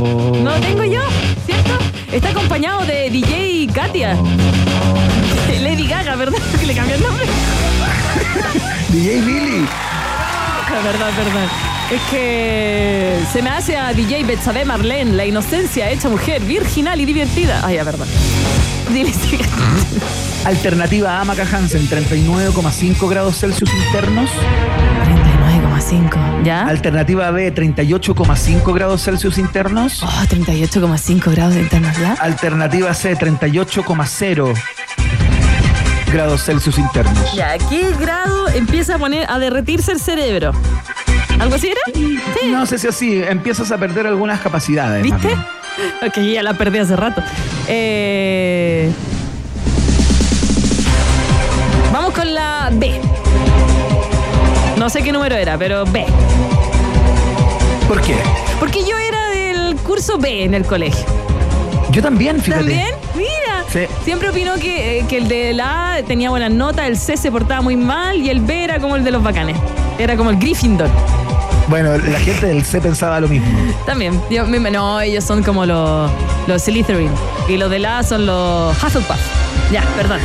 Oh. 0.00 0.36
No 0.42 0.50
lo 0.50 0.60
tengo 0.60 0.84
yo, 0.84 1.00
¿cierto? 1.46 1.72
Está 2.10 2.30
acompañado 2.30 2.84
de 2.86 3.10
DJ 3.10 3.68
Katia. 3.72 4.16
Lady 5.60 5.86
Gaga, 5.86 6.16
¿verdad? 6.16 6.38
Que 6.60 6.66
le 6.66 6.74
cambió 6.74 6.96
el 6.96 7.02
nombre. 7.02 7.24
DJ 8.88 9.20
Billy. 9.20 9.66
Verdad, 10.84 11.10
verdad. 11.16 11.48
Es 11.92 12.00
que 12.10 13.18
se 13.30 13.42
me 13.42 13.50
hace 13.50 13.76
a 13.76 13.92
DJ 13.92 14.24
Betsabe 14.24 14.64
Marlene, 14.64 15.12
la 15.12 15.26
inocencia 15.26 15.90
hecha 15.90 16.08
mujer, 16.08 16.40
virginal 16.40 16.98
y 16.98 17.04
divertida. 17.04 17.60
Ay, 17.62 17.74
ya, 17.74 17.84
verdad. 17.84 18.06
Dile, 18.90 19.12
sigue. 19.12 19.44
Alternativa 20.46 21.20
A 21.20 21.24
Maca 21.26 21.42
Hansen, 21.42 21.86
39,5 21.86 23.10
grados 23.10 23.36
Celsius 23.38 23.70
internos. 23.74 24.30
39,5. 25.04 26.42
¿Ya? 26.42 26.62
Alternativa 26.62 27.30
B, 27.30 27.54
38,5 27.54 28.74
grados 28.74 29.02
Celsius 29.02 29.36
internos. 29.36 30.02
Oh, 30.02 30.06
38,5 30.06 31.30
grados 31.30 31.56
internos, 31.56 31.98
¿ya? 31.98 32.14
Alternativa 32.14 32.94
C, 32.94 33.14
38,0 33.18 34.54
grados 36.10 36.42
Celsius 36.42 36.78
internos. 36.78 37.34
Ya, 37.34 37.52
¿a 37.52 37.58
qué 37.58 37.92
grado 38.00 38.48
empieza 38.48 38.94
a 38.94 38.98
poner 38.98 39.30
a 39.30 39.38
derretirse 39.38 39.92
el 39.92 40.00
cerebro? 40.00 40.52
¿Algo 41.42 41.56
así 41.56 41.68
era? 41.68 41.80
Sí. 41.92 42.18
No 42.52 42.64
sé 42.66 42.78
si 42.78 42.86
así, 42.86 43.20
empiezas 43.20 43.72
a 43.72 43.78
perder 43.78 44.06
algunas 44.06 44.40
capacidades. 44.40 45.02
¿Viste? 45.02 45.36
Ok, 46.06 46.18
ya 46.18 46.42
la 46.42 46.52
perdí 46.52 46.78
hace 46.78 46.94
rato. 46.94 47.22
Eh, 47.66 48.92
Vamos 51.90 52.12
con 52.12 52.32
la 52.34 52.68
B. 52.72 53.00
No 54.76 54.90
sé 54.90 55.02
qué 55.02 55.12
número 55.12 55.34
era, 55.34 55.56
pero 55.56 55.86
B. 55.86 56.04
¿Por 57.88 58.02
qué? 58.02 58.16
Porque 58.60 58.80
yo 58.84 58.98
era 58.98 59.28
del 59.30 59.76
curso 59.76 60.18
B 60.18 60.44
en 60.44 60.52
el 60.52 60.66
colegio. 60.66 61.06
Yo 61.90 62.02
también, 62.02 62.40
fíjate. 62.40 62.64
¿También? 62.64 62.94
Mira. 63.16 63.64
Sí. 63.72 63.80
Siempre 64.04 64.28
opinó 64.28 64.56
que, 64.56 64.98
eh, 64.98 65.06
que 65.08 65.16
el 65.16 65.28
de 65.28 65.54
la 65.54 65.94
A 65.94 66.02
tenía 66.02 66.28
buenas 66.28 66.50
notas, 66.50 66.86
el 66.86 66.98
C 66.98 67.16
se 67.16 67.32
portaba 67.32 67.62
muy 67.62 67.76
mal 67.76 68.18
y 68.18 68.28
el 68.28 68.40
B 68.40 68.64
era 68.64 68.78
como 68.78 68.96
el 68.96 69.04
de 69.04 69.10
los 69.10 69.22
bacanes. 69.22 69.56
Era 69.98 70.16
como 70.16 70.28
el 70.30 70.36
Gryffindor. 70.36 70.90
Bueno, 71.72 71.96
la 71.96 72.20
gente 72.20 72.48
del 72.48 72.62
C 72.66 72.82
pensaba 72.82 73.18
lo 73.18 73.28
mismo. 73.28 73.48
También. 73.86 74.20
Yo- 74.30 74.44
me- 74.46 74.70
no, 74.70 75.00
ellos 75.00 75.24
son 75.24 75.42
como 75.42 75.64
los, 75.64 76.10
los 76.46 76.60
Slytherin. 76.62 77.10
Y 77.48 77.56
los 77.56 77.70
de 77.70 77.78
la 77.78 78.02
son 78.02 78.26
los 78.26 78.76
Hufflepuff. 78.76 79.16
Ya, 79.72 79.82
perdón. 79.96 80.18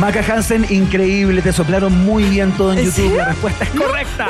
Maca 0.00 0.24
Hansen, 0.26 0.64
increíble, 0.70 1.42
te 1.42 1.52
soplaron 1.52 1.92
muy 2.06 2.24
bien 2.24 2.52
todo 2.52 2.72
en 2.72 2.78
¿En 2.78 2.84
YouTube. 2.86 2.96
serio? 3.04 3.18
La 3.18 3.24
respuesta 3.26 3.64
es 3.64 3.70
correcta. 3.72 4.26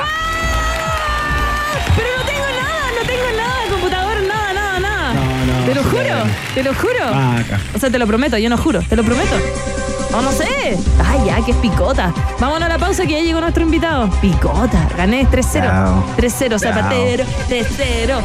Pero 1.97 2.09
no 2.19 2.25
tengo 2.25 2.47
nada, 2.61 2.83
no 3.01 3.07
tengo 3.07 3.37
nada, 3.37 3.71
computador, 3.71 4.17
nada, 4.27 4.53
nada, 4.53 4.81
nada. 4.81 5.15
No, 5.15 5.47
no, 5.61 5.67
Te 5.67 5.75
lo 5.77 5.83
sí, 5.85 5.89
juro, 5.89 6.25
te 6.55 6.63
lo 6.65 6.75
juro. 6.75 7.15
Maca. 7.15 7.61
O 7.77 7.79
sea, 7.79 7.91
te 7.91 7.99
lo 8.01 8.09
prometo, 8.09 8.37
yo 8.39 8.51
no 8.51 8.59
juro, 8.59 8.81
te 8.83 8.97
lo 8.97 9.05
prometo. 9.05 9.37
No, 10.11 10.23
no 10.23 10.33
sé. 10.33 10.79
Ay, 11.05 11.21
ya, 11.27 11.45
que 11.45 11.53
es 11.53 11.57
picota. 11.59 12.13
Vámonos 12.41 12.63
a 12.65 12.69
la 12.69 12.79
pausa 12.79 13.07
que 13.07 13.13
ya 13.13 13.21
llegó 13.21 13.41
nuestro 13.41 13.63
invitado. 13.63 14.11
Picota. 14.21 14.89
Gané 14.97 15.27
3-0. 15.29 15.63
Chao. 15.63 16.05
3-0, 16.17 16.59
Zapatero. 16.59 17.25
3-0, 17.49 17.49
3-0. 17.49 18.23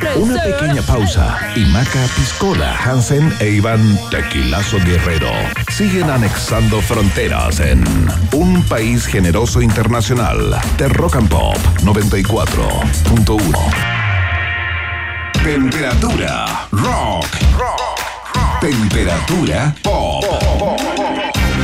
3-0. 0.00 0.16
Una 0.16 0.42
pequeña 0.42 0.82
pausa 0.82 1.38
y 1.56 1.64
Maca 1.66 2.04
Piscola, 2.16 2.76
Hansen 2.84 3.32
e 3.40 3.50
Iván 3.50 3.98
Tequilazo 4.10 4.78
Guerrero 4.84 5.30
siguen 5.72 6.10
anexando 6.10 6.80
fronteras 6.80 7.60
en 7.60 7.84
un 8.32 8.62
país 8.64 9.06
generoso 9.06 9.62
internacional 9.62 10.60
de 10.76 10.88
Rock 10.88 11.16
and 11.16 11.28
Pop 11.28 11.56
94.1. 11.82 13.58
Temperatura 15.42 16.66
rock. 16.70 17.26
Temperatura 18.64 19.74
pop. 19.82 20.24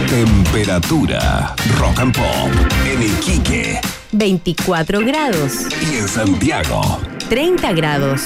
Temperatura 0.07 1.55
rock 1.78 1.98
and 1.98 2.14
pop 2.14 2.51
en 2.84 3.03
Iquique 3.03 3.80
24 4.12 5.01
grados, 5.07 5.66
y 5.90 5.96
en 5.96 6.07
Santiago. 6.07 7.01
30 7.30 7.72
grados. 7.72 8.20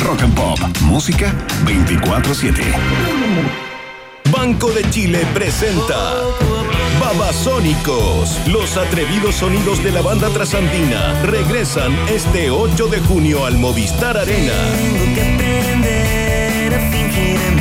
Rock 0.00 0.22
and 0.22 0.34
Pop, 0.34 0.58
música 0.80 1.34
24-7. 1.66 2.62
Banco 4.30 4.70
de 4.70 4.88
Chile 4.88 5.26
presenta 5.34 6.14
Babasónicos. 6.98 8.38
Los 8.46 8.78
atrevidos 8.78 9.34
sonidos 9.34 9.84
de 9.84 9.90
la 9.90 10.00
banda 10.00 10.30
trasandina 10.30 11.20
regresan 11.24 11.92
este 12.08 12.50
8 12.50 12.86
de 12.86 13.00
junio 13.00 13.44
al 13.44 13.58
Movistar 13.58 14.16
Arena. 14.16 14.54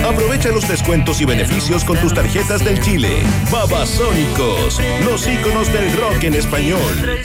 Aprovecha 0.06 0.50
los 0.50 0.68
descuentos 0.68 1.22
y 1.22 1.26
beneficios 1.26 1.84
con 1.84 1.98
tus 2.00 2.14
tarjetas 2.14 2.64
del 2.64 2.80
Chile. 2.82 3.24
Babasónicos, 3.52 4.80
los 5.06 5.28
íconos 5.28 5.72
del 5.72 5.96
rock 5.98 6.24
en 6.24 6.34
español. 6.34 7.24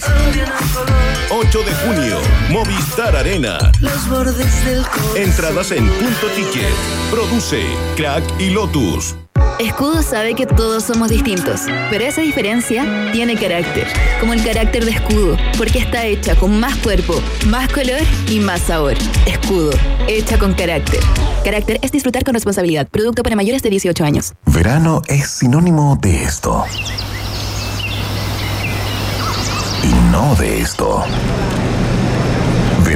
8 1.31 1.63
de 1.63 1.75
junio, 1.75 2.19
Movistar 2.51 3.17
Arena. 3.17 3.59
Entradas 5.17 5.73
en 5.73 5.89
punto 5.89 6.27
ticket. 6.37 6.75
Produce 7.11 7.65
Crack 7.97 8.25
y 8.39 8.51
Lotus. 8.51 9.17
Escudo 9.59 10.03
sabe 10.03 10.35
que 10.35 10.47
todos 10.47 10.85
somos 10.85 11.09
distintos, 11.09 11.63
pero 11.89 12.05
esa 12.05 12.21
diferencia 12.21 12.85
tiene 13.13 13.37
carácter, 13.37 13.87
como 14.21 14.35
el 14.35 14.45
carácter 14.45 14.85
de 14.85 14.91
Escudo, 14.91 15.37
porque 15.57 15.79
está 15.79 16.05
hecha 16.05 16.37
con 16.37 16.61
más 16.61 16.77
cuerpo, 16.77 17.15
más 17.47 17.73
color 17.73 18.03
y 18.29 18.39
más 18.39 18.61
sabor. 18.61 18.95
Escudo, 19.25 19.71
hecha 20.09 20.39
con 20.39 20.53
carácter. 20.53 21.01
Carácter 21.43 21.79
es 21.81 21.91
disfrutar 21.91 22.23
con 22.23 22.35
responsabilidad. 22.35 22.87
Producto 22.89 23.23
para 23.23 23.35
mayores 23.35 23.63
de 23.63 23.71
18 23.71 24.05
años. 24.05 24.35
Verano 24.45 25.01
es 25.09 25.31
sinónimo 25.31 25.99
de 26.03 26.25
esto. 26.25 26.63
Y 29.83 30.11
no 30.13 30.35
de 30.35 30.61
esto. 30.61 31.03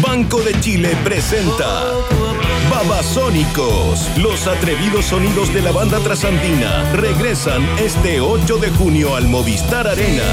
Banco 0.00 0.40
de 0.40 0.58
Chile 0.60 0.96
presenta 1.04 1.84
Babasónicos. 2.70 4.08
Los 4.18 4.46
atrevidos 4.46 5.06
sonidos 5.06 5.52
de 5.52 5.62
la 5.62 5.72
banda 5.72 5.98
trasandina 6.00 6.90
regresan 6.92 7.62
este 7.78 8.20
8 8.20 8.58
de 8.58 8.70
junio 8.70 9.14
al 9.14 9.26
Movistar 9.28 9.86
Arena. 9.86 10.24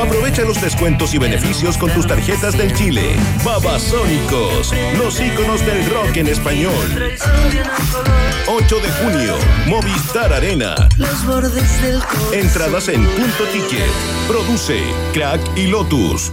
Aprovecha 0.00 0.42
los 0.42 0.60
descuentos 0.60 1.14
y 1.14 1.18
beneficios 1.18 1.78
con 1.78 1.90
tus 1.92 2.06
tarjetas 2.06 2.56
del 2.56 2.72
Chile. 2.74 3.16
Babasónicos, 3.44 4.72
los 4.98 5.20
íconos 5.20 5.64
del 5.64 5.88
rock 5.90 6.16
en 6.16 6.28
español. 6.28 7.16
8 8.46 8.80
de 8.80 8.90
junio, 8.90 9.34
Movistar 9.66 10.32
Arena. 10.32 10.74
Entradas 12.32 12.88
en 12.88 13.04
punto 13.04 13.44
ticket. 13.52 13.90
Produce 14.28 14.82
Crack 15.12 15.40
y 15.56 15.66
Lotus. 15.68 16.32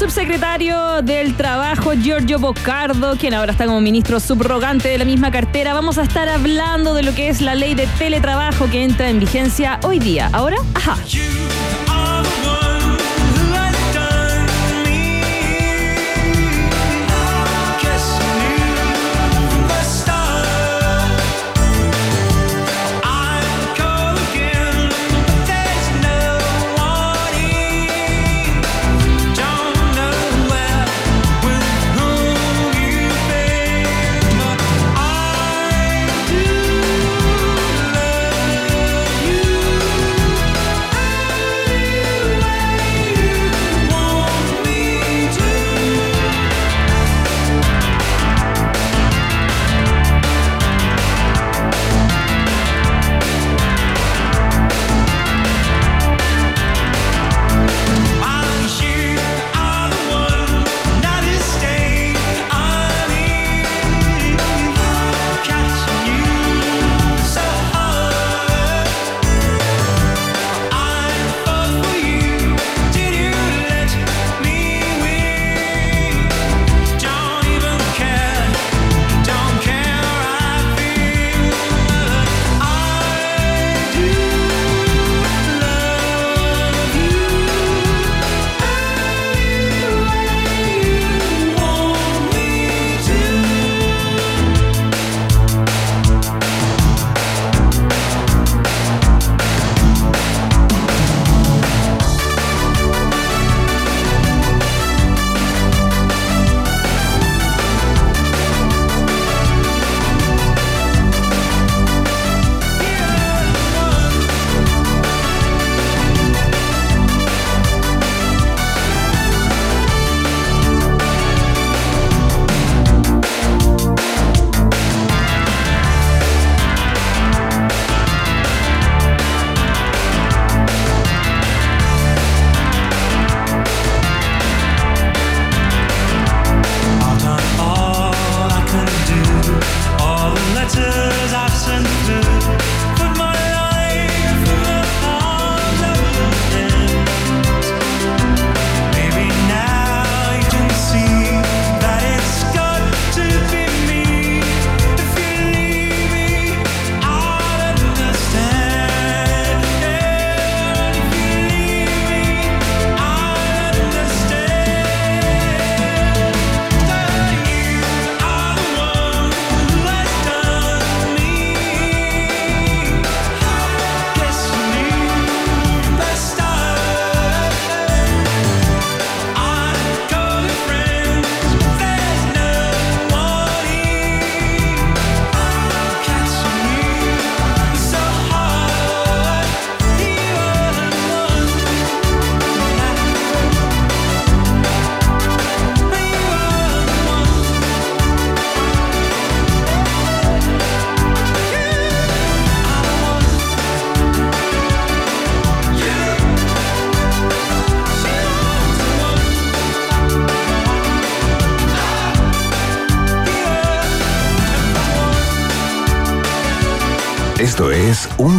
Subsecretario 0.00 1.02
del 1.02 1.36
Trabajo, 1.36 1.92
Giorgio 1.92 2.38
Boccardo, 2.38 3.18
quien 3.18 3.34
ahora 3.34 3.52
está 3.52 3.66
como 3.66 3.82
ministro 3.82 4.18
subrogante 4.18 4.88
de 4.88 4.96
la 4.96 5.04
misma 5.04 5.30
cartera. 5.30 5.74
Vamos 5.74 5.98
a 5.98 6.04
estar 6.04 6.26
hablando 6.26 6.94
de 6.94 7.02
lo 7.02 7.14
que 7.14 7.28
es 7.28 7.42
la 7.42 7.54
ley 7.54 7.74
de 7.74 7.86
teletrabajo 7.98 8.70
que 8.70 8.82
entra 8.82 9.10
en 9.10 9.20
vigencia 9.20 9.78
hoy 9.82 9.98
día. 9.98 10.30
Ahora, 10.32 10.56
ajá. 10.72 10.96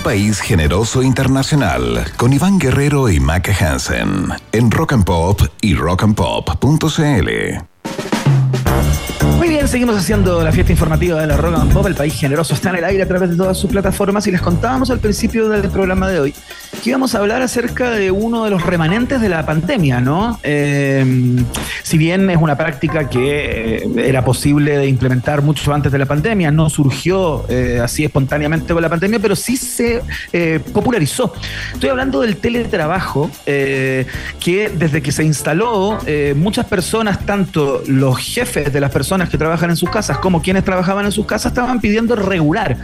País 0.02 0.42
Generoso 0.42 1.04
Internacional 1.04 2.06
con 2.18 2.34
Iván 2.34 2.58
Guerrero 2.60 3.10
y 3.10 3.20
Maca 3.20 3.54
Hansen 3.54 4.30
en 4.52 4.72
Rock 4.72 4.94
and 4.94 5.06
Pop 5.06 5.42
y 5.62 5.76
rockandpop.cl. 5.76 7.71
Muy 9.38 9.50
bien, 9.50 9.68
seguimos 9.68 9.96
haciendo 9.96 10.44
la 10.44 10.52
fiesta 10.52 10.72
informativa 10.72 11.20
de 11.20 11.28
la 11.28 11.38
Rock 11.38 11.56
and 11.56 11.74
Pop. 11.74 11.88
El 11.88 11.96
país 11.96 12.14
generoso 12.14 12.54
está 12.54 12.70
en 12.70 12.78
el 12.78 12.84
aire 12.84 13.04
a 13.04 13.08
través 13.08 13.30
de 13.30 13.36
todas 13.36 13.58
sus 13.58 13.70
plataformas 13.70 14.28
y 14.28 14.32
les 14.32 14.42
contábamos 14.42 14.90
al 14.92 15.00
principio 15.00 15.50
del 15.50 15.70
programa 15.70 16.10
de 16.10 16.20
hoy 16.20 16.34
que 16.82 16.90
íbamos 16.90 17.14
a 17.14 17.20
hablar 17.20 17.42
acerca 17.44 17.92
de 17.92 18.10
uno 18.10 18.46
de 18.46 18.50
los 18.50 18.66
remanentes 18.66 19.22
de 19.22 19.30
la 19.30 19.46
pandemia, 19.46 20.02
¿no? 20.02 20.40
Eh, 20.42 21.06
si 21.84 21.98
bien 21.98 22.30
es 22.30 22.38
una 22.38 22.58
práctica 22.58 23.08
que 23.08 23.76
eh, 23.78 23.90
era 23.98 24.24
posible 24.26 24.78
de 24.78 24.88
implementar 24.88 25.44
mucho 25.44 25.74
antes 25.74 25.92
de 25.92 26.00
la 26.00 26.08
pandemia, 26.08 26.50
no 26.50 26.70
surgió 26.70 27.46
eh, 27.50 27.80
así 27.84 28.04
espontáneamente 28.04 28.74
con 28.74 28.82
la 28.82 28.90
pandemia, 28.90 29.20
pero 29.20 29.36
sí 29.36 29.58
se 29.58 30.02
popularizó. 30.74 31.34
Estoy 31.74 31.90
hablando 31.90 32.22
del 32.22 32.38
teletrabajo, 32.38 33.30
que 33.46 34.72
desde 34.76 35.02
que 35.02 35.12
se 35.12 35.24
instaló, 35.24 36.00
muchas 36.36 36.66
personas, 36.66 37.26
tanto 37.26 37.84
los 37.88 38.18
jefes 38.18 38.72
de 38.72 38.80
las 38.80 38.92
personas 38.92 39.21
que 39.30 39.38
trabajan 39.38 39.70
en 39.70 39.76
sus 39.76 39.90
casas 39.90 40.18
como 40.18 40.42
quienes 40.42 40.64
trabajaban 40.64 41.06
en 41.06 41.12
sus 41.12 41.26
casas, 41.26 41.52
estaban 41.52 41.80
pidiendo 41.80 42.16
regular 42.16 42.78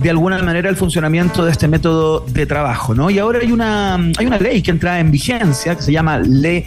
de 0.00 0.10
alguna 0.10 0.38
manera 0.42 0.68
el 0.68 0.76
funcionamiento 0.76 1.44
de 1.44 1.52
este 1.52 1.68
método 1.68 2.24
de 2.28 2.46
trabajo, 2.46 2.94
¿no? 2.94 3.10
Y 3.10 3.18
ahora 3.18 3.40
hay 3.42 3.52
una, 3.52 3.94
hay 3.94 4.26
una 4.26 4.38
ley 4.38 4.62
que 4.62 4.70
entra 4.70 4.98
en 4.98 5.10
vigencia, 5.10 5.74
que 5.74 5.82
se 5.82 5.92
llama 5.92 6.18
ley, 6.18 6.64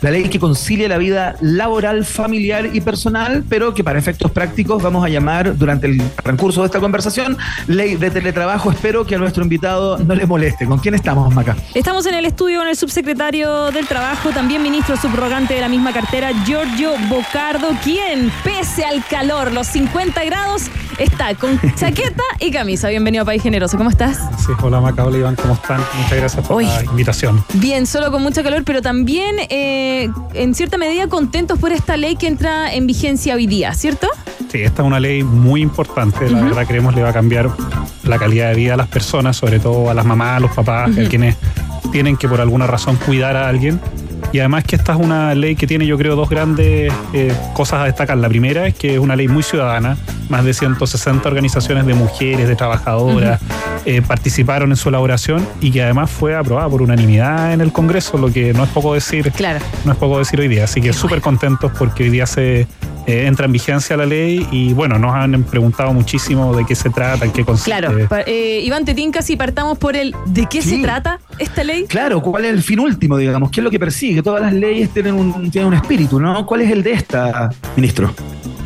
la 0.00 0.10
ley 0.10 0.28
que 0.28 0.38
concilia 0.38 0.88
la 0.88 0.98
vida 0.98 1.36
laboral, 1.40 2.04
familiar 2.04 2.70
y 2.72 2.80
personal, 2.80 3.44
pero 3.48 3.74
que 3.74 3.84
para 3.84 3.98
efectos 3.98 4.30
prácticos 4.30 4.82
vamos 4.82 5.04
a 5.04 5.08
llamar 5.08 5.56
durante 5.56 5.86
el 5.86 6.02
transcurso 6.22 6.60
de 6.60 6.66
esta 6.66 6.80
conversación 6.80 7.36
ley 7.66 7.96
de 7.96 8.10
teletrabajo. 8.10 8.70
Espero 8.70 9.04
que 9.06 9.14
a 9.14 9.18
nuestro 9.18 9.42
invitado 9.42 9.98
no 9.98 10.14
le 10.14 10.26
moleste. 10.26 10.66
¿Con 10.66 10.78
quién 10.78 10.94
estamos, 10.94 11.34
Maca? 11.34 11.56
Estamos 11.74 12.06
en 12.06 12.14
el 12.14 12.24
estudio 12.24 12.60
con 12.60 12.68
el 12.68 12.76
subsecretario 12.76 13.70
del 13.70 13.86
Trabajo, 13.86 14.30
también 14.30 14.62
ministro 14.62 14.96
subrogante 14.96 15.54
de 15.54 15.60
la 15.60 15.68
misma 15.68 15.92
cartera, 15.92 16.30
Giorgio 16.44 16.92
Bocardo, 17.08 17.68
quien, 17.82 18.30
pese 18.58 18.84
al 18.84 19.04
calor, 19.04 19.52
los 19.52 19.68
50 19.68 20.24
grados, 20.24 20.64
está 20.98 21.34
con 21.36 21.60
chaqueta 21.76 22.22
y 22.40 22.50
camisa. 22.50 22.88
Bienvenido 22.88 23.22
a 23.22 23.24
País 23.24 23.40
Generoso. 23.40 23.76
¿Cómo 23.76 23.88
estás? 23.88 24.18
Sí, 24.44 24.52
hola 24.60 24.80
Maca, 24.80 25.04
hola 25.04 25.18
Iván, 25.18 25.36
¿cómo 25.36 25.54
están? 25.54 25.80
Muchas 25.96 26.18
gracias 26.18 26.46
por 26.46 26.56
Uy. 26.56 26.64
la 26.64 26.82
invitación. 26.84 27.44
Bien, 27.54 27.86
solo 27.86 28.10
con 28.10 28.20
mucho 28.20 28.42
calor, 28.42 28.64
pero 28.64 28.82
también 28.82 29.36
eh, 29.48 30.10
en 30.34 30.54
cierta 30.54 30.76
medida 30.76 31.06
contentos 31.06 31.58
por 31.58 31.70
esta 31.70 31.96
ley 31.96 32.16
que 32.16 32.26
entra 32.26 32.74
en 32.74 32.88
vigencia 32.88 33.36
hoy 33.36 33.46
día, 33.46 33.74
¿cierto? 33.74 34.08
Sí, 34.50 34.62
esta 34.62 34.82
es 34.82 34.86
una 34.86 34.98
ley 34.98 35.22
muy 35.22 35.62
importante, 35.62 36.28
la 36.28 36.42
verdad 36.42 36.66
creemos 36.66 36.96
le 36.96 37.02
va 37.02 37.10
a 37.10 37.12
cambiar 37.12 37.50
la 38.02 38.18
calidad 38.18 38.48
de 38.48 38.56
vida 38.56 38.74
a 38.74 38.76
las 38.76 38.88
personas, 38.88 39.36
sobre 39.36 39.60
todo 39.60 39.88
a 39.88 39.94
las 39.94 40.04
mamás, 40.04 40.38
a 40.38 40.40
los 40.40 40.50
papás, 40.50 40.90
a 40.90 41.08
quienes 41.08 41.36
tienen 41.92 42.16
que 42.16 42.28
por 42.28 42.40
alguna 42.40 42.66
razón 42.66 42.96
cuidar 42.96 43.36
a 43.36 43.48
alguien. 43.48 43.80
Y 44.32 44.40
además 44.40 44.64
que 44.64 44.76
esta 44.76 44.92
es 44.92 44.98
una 44.98 45.34
ley 45.34 45.56
que 45.56 45.66
tiene 45.66 45.86
yo 45.86 45.96
creo 45.96 46.14
dos 46.16 46.28
grandes 46.28 46.92
eh, 47.12 47.32
cosas 47.54 47.80
a 47.80 47.84
destacar. 47.84 48.16
La 48.18 48.28
primera 48.28 48.66
es 48.66 48.74
que 48.74 48.94
es 48.94 48.98
una 49.00 49.16
ley 49.16 49.26
muy 49.28 49.42
ciudadana, 49.42 49.96
más 50.28 50.44
de 50.44 50.52
160 50.54 51.26
organizaciones 51.28 51.86
de 51.86 51.94
mujeres, 51.94 52.46
de 52.46 52.54
trabajadoras 52.56 53.40
eh, 53.86 54.02
participaron 54.02 54.70
en 54.70 54.76
su 54.76 54.90
elaboración 54.90 55.46
y 55.60 55.70
que 55.70 55.82
además 55.82 56.10
fue 56.10 56.36
aprobada 56.36 56.68
por 56.68 56.82
unanimidad 56.82 57.52
en 57.54 57.60
el 57.62 57.72
Congreso, 57.72 58.18
lo 58.18 58.30
que 58.30 58.52
no 58.52 58.64
es 58.64 58.70
poco 58.70 58.92
decir 58.94 59.32
Claro. 59.32 59.60
no 59.84 59.92
es 59.92 59.98
poco 59.98 60.18
decir 60.18 60.38
hoy 60.40 60.48
día. 60.48 60.64
Así 60.64 60.80
que 60.82 60.92
súper 60.92 61.20
contentos 61.22 61.72
porque 61.78 62.02
hoy 62.04 62.10
día 62.10 62.26
se 62.26 62.66
eh, 63.06 63.26
entra 63.26 63.46
en 63.46 63.52
vigencia 63.52 63.96
la 63.96 64.04
ley 64.04 64.46
y 64.50 64.74
bueno, 64.74 64.98
nos 64.98 65.14
han 65.14 65.42
preguntado 65.44 65.94
muchísimo 65.94 66.54
de 66.54 66.66
qué 66.66 66.74
se 66.74 66.90
trata, 66.90 67.24
en 67.24 67.30
qué 67.32 67.44
consiste. 67.44 67.70
Claro. 67.70 68.06
Pa- 68.08 68.20
eh, 68.26 68.60
Iván 68.64 68.84
Tetinca, 68.84 69.22
si 69.22 69.36
partamos 69.36 69.78
por 69.78 69.96
el 69.96 70.14
¿de 70.26 70.44
qué 70.46 70.60
Sí. 70.60 70.76
se 70.76 70.82
trata 70.82 71.18
esta 71.38 71.64
ley? 71.64 71.84
Claro, 71.86 72.20
¿cuál 72.20 72.44
es 72.44 72.52
el 72.52 72.62
fin 72.62 72.80
último, 72.80 73.16
digamos? 73.16 73.50
¿Qué 73.50 73.60
es 73.60 73.64
lo 73.64 73.70
que 73.70 73.78
persigue? 73.78 74.22
Todas 74.22 74.42
las 74.42 74.52
leyes 74.52 74.90
tienen 74.90 75.14
un, 75.14 75.50
tienen 75.50 75.68
un 75.68 75.74
espíritu, 75.74 76.20
¿no? 76.20 76.44
¿Cuál 76.46 76.62
es 76.62 76.70
el 76.70 76.82
de 76.82 76.92
esta, 76.92 77.50
ministro? 77.76 78.14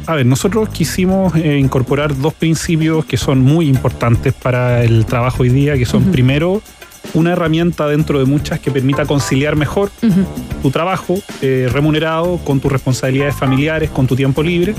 A 0.06 0.16
ver, 0.16 0.26
nosotros 0.26 0.68
quisimos 0.70 1.34
eh, 1.36 1.58
incorporar 1.58 2.16
dos 2.16 2.34
principios 2.34 3.04
que 3.04 3.16
son 3.16 3.40
muy 3.40 3.68
importantes 3.68 4.34
para 4.34 4.82
el 4.82 5.06
trabajo 5.06 5.44
hoy 5.44 5.50
día, 5.50 5.78
que 5.78 5.86
son 5.86 6.04
primero 6.10 6.60
una 7.14 7.32
herramienta 7.32 7.86
dentro 7.86 8.18
de 8.18 8.24
muchas 8.24 8.58
que 8.60 8.70
permita 8.70 9.06
conciliar 9.06 9.56
mejor 9.56 9.90
tu 10.62 10.70
trabajo 10.70 11.18
eh, 11.40 11.68
remunerado 11.70 12.38
con 12.38 12.60
tus 12.60 12.72
responsabilidades 12.72 13.36
familiares, 13.36 13.90
con 13.90 14.06
tu 14.06 14.16
tiempo 14.16 14.42
libre. 14.42 14.74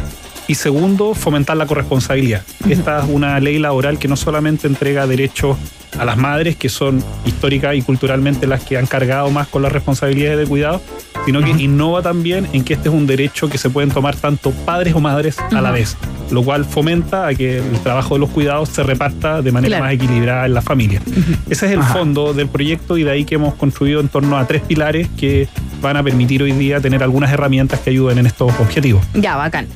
Y 0.47 0.55
segundo, 0.55 1.13
fomentar 1.13 1.55
la 1.55 1.65
corresponsabilidad. 1.65 2.43
Esta 2.67 2.99
es 2.99 3.09
una 3.09 3.39
ley 3.39 3.59
laboral 3.59 3.97
que 3.97 4.09
no 4.09 4.17
solamente 4.17 4.67
entrega 4.67 5.07
derechos 5.07 5.57
a 5.99 6.05
las 6.05 6.17
madres, 6.17 6.55
que 6.55 6.69
son 6.69 7.03
históricas 7.25 7.75
y 7.75 7.81
culturalmente 7.81 8.47
las 8.47 8.63
que 8.63 8.77
han 8.77 8.85
cargado 8.87 9.29
más 9.31 9.47
con 9.47 9.61
las 9.61 9.71
responsabilidades 9.71 10.39
de 10.39 10.45
cuidado, 10.45 10.81
sino 11.25 11.41
que 11.41 11.51
innova 11.51 12.01
también 12.01 12.47
en 12.53 12.63
que 12.63 12.73
este 12.73 12.89
es 12.89 12.95
un 12.95 13.05
derecho 13.07 13.49
que 13.49 13.57
se 13.57 13.69
pueden 13.69 13.91
tomar 13.91 14.15
tanto 14.15 14.51
padres 14.51 14.93
o 14.95 14.99
madres 14.99 15.37
a 15.39 15.61
la 15.61 15.71
vez, 15.71 15.95
lo 16.31 16.43
cual 16.43 16.65
fomenta 16.65 17.27
a 17.27 17.33
que 17.35 17.59
el 17.59 17.79
trabajo 17.83 18.15
de 18.15 18.19
los 18.21 18.29
cuidados 18.29 18.69
se 18.69 18.83
reparta 18.83 19.41
de 19.41 19.51
manera 19.51 19.69
Claro. 19.77 19.83
más 19.85 19.93
equilibrada 19.93 20.45
en 20.45 20.53
la 20.53 20.61
familia. 20.61 21.01
Ese 21.49 21.67
es 21.67 21.71
el 21.73 21.79
Ajá. 21.79 21.93
fondo 21.93 22.33
del 22.33 22.47
proyecto 22.47 22.97
y 22.97 23.03
de 23.03 23.11
ahí 23.11 23.23
que 23.25 23.35
hemos 23.35 23.53
construido 23.55 24.01
en 24.01 24.09
torno 24.09 24.37
a 24.37 24.45
tres 24.47 24.61
pilares 24.63 25.07
que 25.17 25.47
van 25.81 25.95
a 25.97 26.03
permitir 26.03 26.41
hoy 26.43 26.51
día 26.53 26.79
tener 26.81 27.03
algunas 27.03 27.31
herramientas 27.31 27.79
que 27.81 27.89
ayuden 27.91 28.17
en 28.17 28.25
estos 28.25 28.51
objetivos. 28.59 29.03
Ya, 29.13 29.35
bacán. 29.37 29.67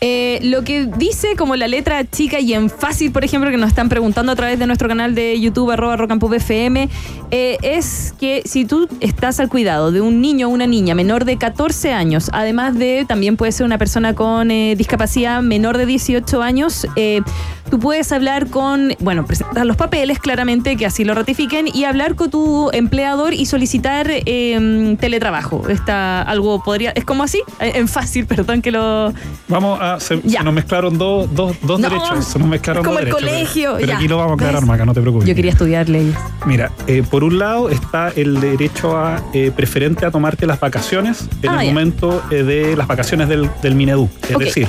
Eh, 0.00 0.40
lo 0.42 0.62
que 0.64 0.86
dice 0.86 1.36
como 1.36 1.56
la 1.56 1.68
letra 1.68 2.04
chica 2.08 2.40
y 2.40 2.54
en 2.54 2.70
fácil, 2.70 3.12
por 3.12 3.24
ejemplo, 3.24 3.50
que 3.50 3.56
nos 3.56 3.68
están 3.68 3.88
preguntando 3.88 4.32
a 4.32 4.36
través 4.36 4.58
de 4.58 4.66
nuestro 4.66 4.88
canal 4.88 5.14
de 5.14 5.40
YouTube, 5.40 5.70
arroba 5.70 5.96
Rock 5.96 6.12
and 6.12 6.20
Pop 6.20 6.32
FM, 6.32 6.88
eh, 7.30 7.58
es 7.62 8.14
que 8.18 8.42
si 8.44 8.64
tú 8.64 8.88
estás 9.00 9.40
al 9.40 9.48
cuidado 9.48 9.92
de 9.92 10.00
un 10.00 10.20
niño 10.20 10.48
o 10.48 10.50
una 10.50 10.66
niña 10.66 10.94
menor 10.94 11.24
de 11.24 11.38
14 11.38 11.92
años, 11.92 12.30
además 12.32 12.78
de 12.78 13.04
también 13.06 13.36
puede 13.36 13.52
ser 13.52 13.64
una 13.64 13.78
persona 13.78 14.14
con 14.14 14.50
eh, 14.50 14.74
discapacidad 14.76 15.42
menor 15.42 15.78
de 15.78 15.86
18 15.86 16.42
años, 16.42 16.86
eh, 16.96 17.22
tú 17.70 17.78
puedes 17.78 18.12
hablar 18.12 18.48
con, 18.48 18.94
bueno, 19.00 19.24
presentar 19.24 19.64
los 19.64 19.76
papeles 19.76 20.18
claramente 20.18 20.76
que 20.76 20.84
así 20.84 21.04
lo 21.04 21.14
ratifiquen 21.14 21.68
y 21.72 21.84
hablar 21.84 22.16
con 22.16 22.30
tu 22.30 22.70
empleador 22.72 23.32
y 23.32 23.46
solicitar 23.46 24.08
eh, 24.10 24.96
teletrabajo. 25.00 25.68
Está 25.68 26.22
algo 26.22 26.62
podría, 26.62 26.90
es 26.90 27.04
como 27.04 27.22
así, 27.22 27.40
en 27.60 27.88
fácil, 27.88 28.26
perdón 28.32 28.62
que 28.62 28.72
lo 28.72 29.12
Vamos 29.48 29.71
a. 29.80 30.00
Se, 30.00 30.16
nos 30.16 30.52
mezclaron 30.54 30.98
dos, 30.98 31.32
dos, 31.34 31.56
dos 31.62 31.78
No, 31.80 31.88
derechos. 31.88 32.24
Se 32.24 32.38
nos 32.38 32.48
mezclaron 32.48 32.82
como 32.84 32.94
dos 32.94 33.00
el 33.00 33.04
derechos, 33.06 33.20
pero- 33.22 33.36
colegio, 33.38 33.74
Pero, 33.76 33.86
ya. 33.88 33.96
aquí 33.96 34.08
lo 34.08 34.16
vamos 34.18 34.32
a 34.32 34.34
aclarar. 34.34 34.66
Maca, 34.66 34.84
no 34.84 34.94
te 34.94 35.00
preocupes. 35.00 35.28
Yo 35.28 35.34
quería 35.34 35.50
estudiar 35.52 35.88
leyes. 35.88 36.16
Mira, 36.46 36.70
eh, 36.86 37.02
por 37.08 37.24
un 37.24 37.38
lado 37.38 37.68
está 37.70 38.08
el 38.14 38.40
derecho 38.40 38.96
a, 38.96 39.22
eh, 39.32 39.50
preferente 39.54 40.04
a 40.06 40.10
tomarte 40.10 40.46
las 40.46 40.58
vacaciones 40.60 41.28
en 41.42 41.50
Ah, 41.50 41.60
el 41.60 41.68
ya. 41.68 41.72
momento 41.72 42.22
eh, 42.30 42.42
de 42.42 42.76
las 42.76 42.86
vacaciones 42.86 43.28
del, 43.28 43.48
del 43.62 43.74
Minedu. 43.74 44.08
Es 44.28 44.38
decir, 44.38 44.68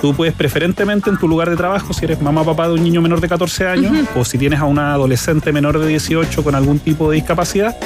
tú 0.00 0.14
puedes 0.14 0.34
preferentemente 0.34 1.10
en 1.10 1.16
tu 1.16 1.28
lugar 1.28 1.48
de 1.50 1.56
trabajo, 1.56 1.92
si 1.92 2.04
eres 2.04 2.20
mamá 2.20 2.40
o 2.40 2.44
papá 2.44 2.68
de 2.68 2.74
un 2.74 2.82
niño 2.82 3.00
menor 3.00 3.20
de 3.20 3.28
14 3.28 3.66
años, 3.66 3.92
o 4.16 4.24
si 4.24 4.38
tienes 4.38 4.58
a 4.60 4.64
una 4.64 4.94
adolescente 4.94 5.52
menor 5.52 5.78
de 5.78 5.86
18 5.86 6.42
con 6.42 6.54
algún 6.54 6.78
tipo 6.78 7.10
de 7.10 7.16
discapacidad, 7.16 7.76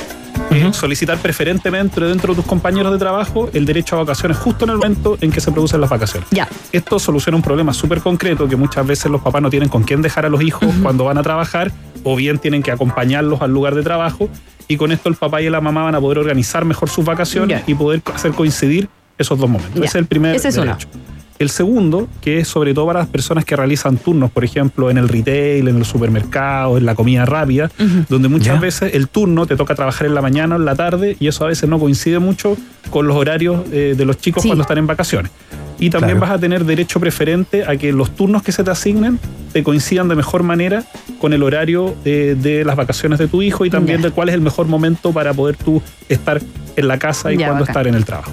eh, 0.51 0.73
solicitar 0.73 1.19
preferentemente 1.19 2.01
dentro 2.01 2.33
de 2.35 2.37
tus 2.43 2.47
compañeros 2.47 2.93
de 2.93 2.99
trabajo 2.99 3.51
el 3.53 3.65
derecho 3.65 3.97
a 3.97 4.01
vacaciones 4.01 4.39
justo 4.39 4.65
en 4.65 4.71
el 4.71 4.77
momento 4.77 5.19
en 5.21 5.31
que 5.31 5.41
se 5.41 5.51
producen 5.53 5.81
las 5.81 5.91
vacaciones. 5.91 6.29
Ya. 6.31 6.49
Esto 6.73 6.99
soluciona 6.99 7.37
un 7.37 7.43
problema 7.43 7.73
súper 7.73 8.01
concreto 8.01 8.49
que 8.49 8.57
muchas 8.57 8.87
veces 8.87 9.11
los 9.11 9.21
papás 9.21 9.43
no 9.43 9.51
tienen 9.51 9.69
con 9.69 9.83
quién 9.83 10.03
dejar 10.03 10.27
a 10.27 10.29
los 10.29 10.43
hijos 10.43 10.69
cuando 10.83 11.05
van 11.05 11.19
a 11.19 11.23
trabajar 11.23 11.73
o 12.05 12.17
bien 12.17 12.39
tienen 12.39 12.63
que 12.63 12.71
acompañarlos 12.71 13.41
al 13.43 13.51
lugar 13.53 13.75
de 13.75 13.83
trabajo 13.83 14.29
y 14.69 14.77
con 14.77 14.93
esto 14.93 15.09
el 15.09 15.15
papá 15.17 15.43
y 15.43 15.51
la 15.51 15.61
mamá 15.61 15.83
van 15.85 15.95
a 15.95 16.01
poder 16.01 16.19
organizar 16.19 16.65
mejor 16.65 16.89
sus 16.91 17.05
vacaciones 17.05 17.61
Ya. 17.61 17.65
y 17.71 17.75
poder 17.75 18.03
hacer 18.15 18.33
coincidir 18.33 18.89
esos 19.19 19.39
dos 19.39 19.49
momentos. 19.49 19.77
Ese 19.77 19.87
es 19.87 19.95
el 19.95 20.07
primer 20.07 20.35
Ese 20.37 20.49
es 20.49 20.57
uno. 20.57 20.67
derecho. 20.67 20.89
El 21.39 21.51
segundo, 21.51 22.09
que 22.23 22.39
es 22.39 22.49
sobre 22.49 22.73
todo 22.73 22.87
para 22.87 23.01
las 23.01 23.09
personas 23.09 23.45
que 23.45 23.57
realizan 23.57 23.99
turnos, 23.99 24.31
por 24.31 24.43
ejemplo, 24.45 24.91
en 24.91 24.97
el 24.99 25.09
retail, 25.09 25.69
en 25.69 25.77
el 25.77 25.85
supermercado, 25.85 26.79
en 26.79 26.87
la 26.87 26.95
comida 26.95 27.27
rápida, 27.27 27.71
donde 28.09 28.29
muchas 28.29 28.61
veces 28.61 28.95
el 28.95 29.09
turno 29.09 29.47
te 29.47 29.57
toca 29.57 29.75
trabajar 29.75 30.07
en 30.07 30.15
la 30.15 30.23
mañana 30.23 30.57
o 30.57 30.59
en 30.59 30.65
la 30.65 30.75
tarde 30.75 31.17
y 31.21 31.27
eso 31.29 31.45
a 31.45 31.49
veces 31.49 31.69
no 31.69 31.79
coincide 31.79 32.19
mucho 32.21 32.57
con 32.91 33.07
los 33.07 33.17
horarios 33.17 33.63
eh, 33.73 33.95
de 33.97 34.05
los 34.07 34.17
chicos 34.19 34.43
Sí. 34.43 34.49
cuando 34.49 34.63
están 34.63 34.79
en 34.79 34.87
vacaciones. 34.87 35.31
Y 35.79 35.91
también 35.91 36.17
Claro. 36.19 36.33
vas 36.33 36.39
a 36.39 36.41
tener 36.41 36.65
derecho 36.65 36.99
preferente 37.01 37.65
a 37.65 37.77
que 37.77 37.93
los 37.93 38.11
turnos 38.17 38.43
que 38.43 38.53
se 38.53 38.65
te 38.65 38.71
asignen 38.71 39.19
te 39.53 39.63
coincidan 39.63 40.09
de 40.09 40.15
mejor 40.17 40.43
manera 40.43 40.85
con 41.21 41.33
el 41.33 41.43
horario 41.43 41.95
de 42.05 42.63
las 42.65 42.77
vacaciones 42.77 43.19
de 43.19 43.29
tu 43.29 43.43
hijo 43.43 43.65
y 43.65 43.71
también 43.71 44.03
de 44.03 44.11
cuál 44.11 44.29
es 44.29 44.35
el 44.35 44.41
mejor 44.41 44.67
momento 44.67 45.13
para 45.13 45.33
poder 45.35 45.57
tú 45.57 45.83
estar 46.09 46.41
en 46.77 46.89
la 46.89 46.99
casa 46.99 47.33
y 47.33 47.39
Ya, 47.39 47.47
cuándo 47.49 47.65
estar 47.65 47.87
en 47.87 47.95
el 47.95 48.05
trabajo. 48.05 48.33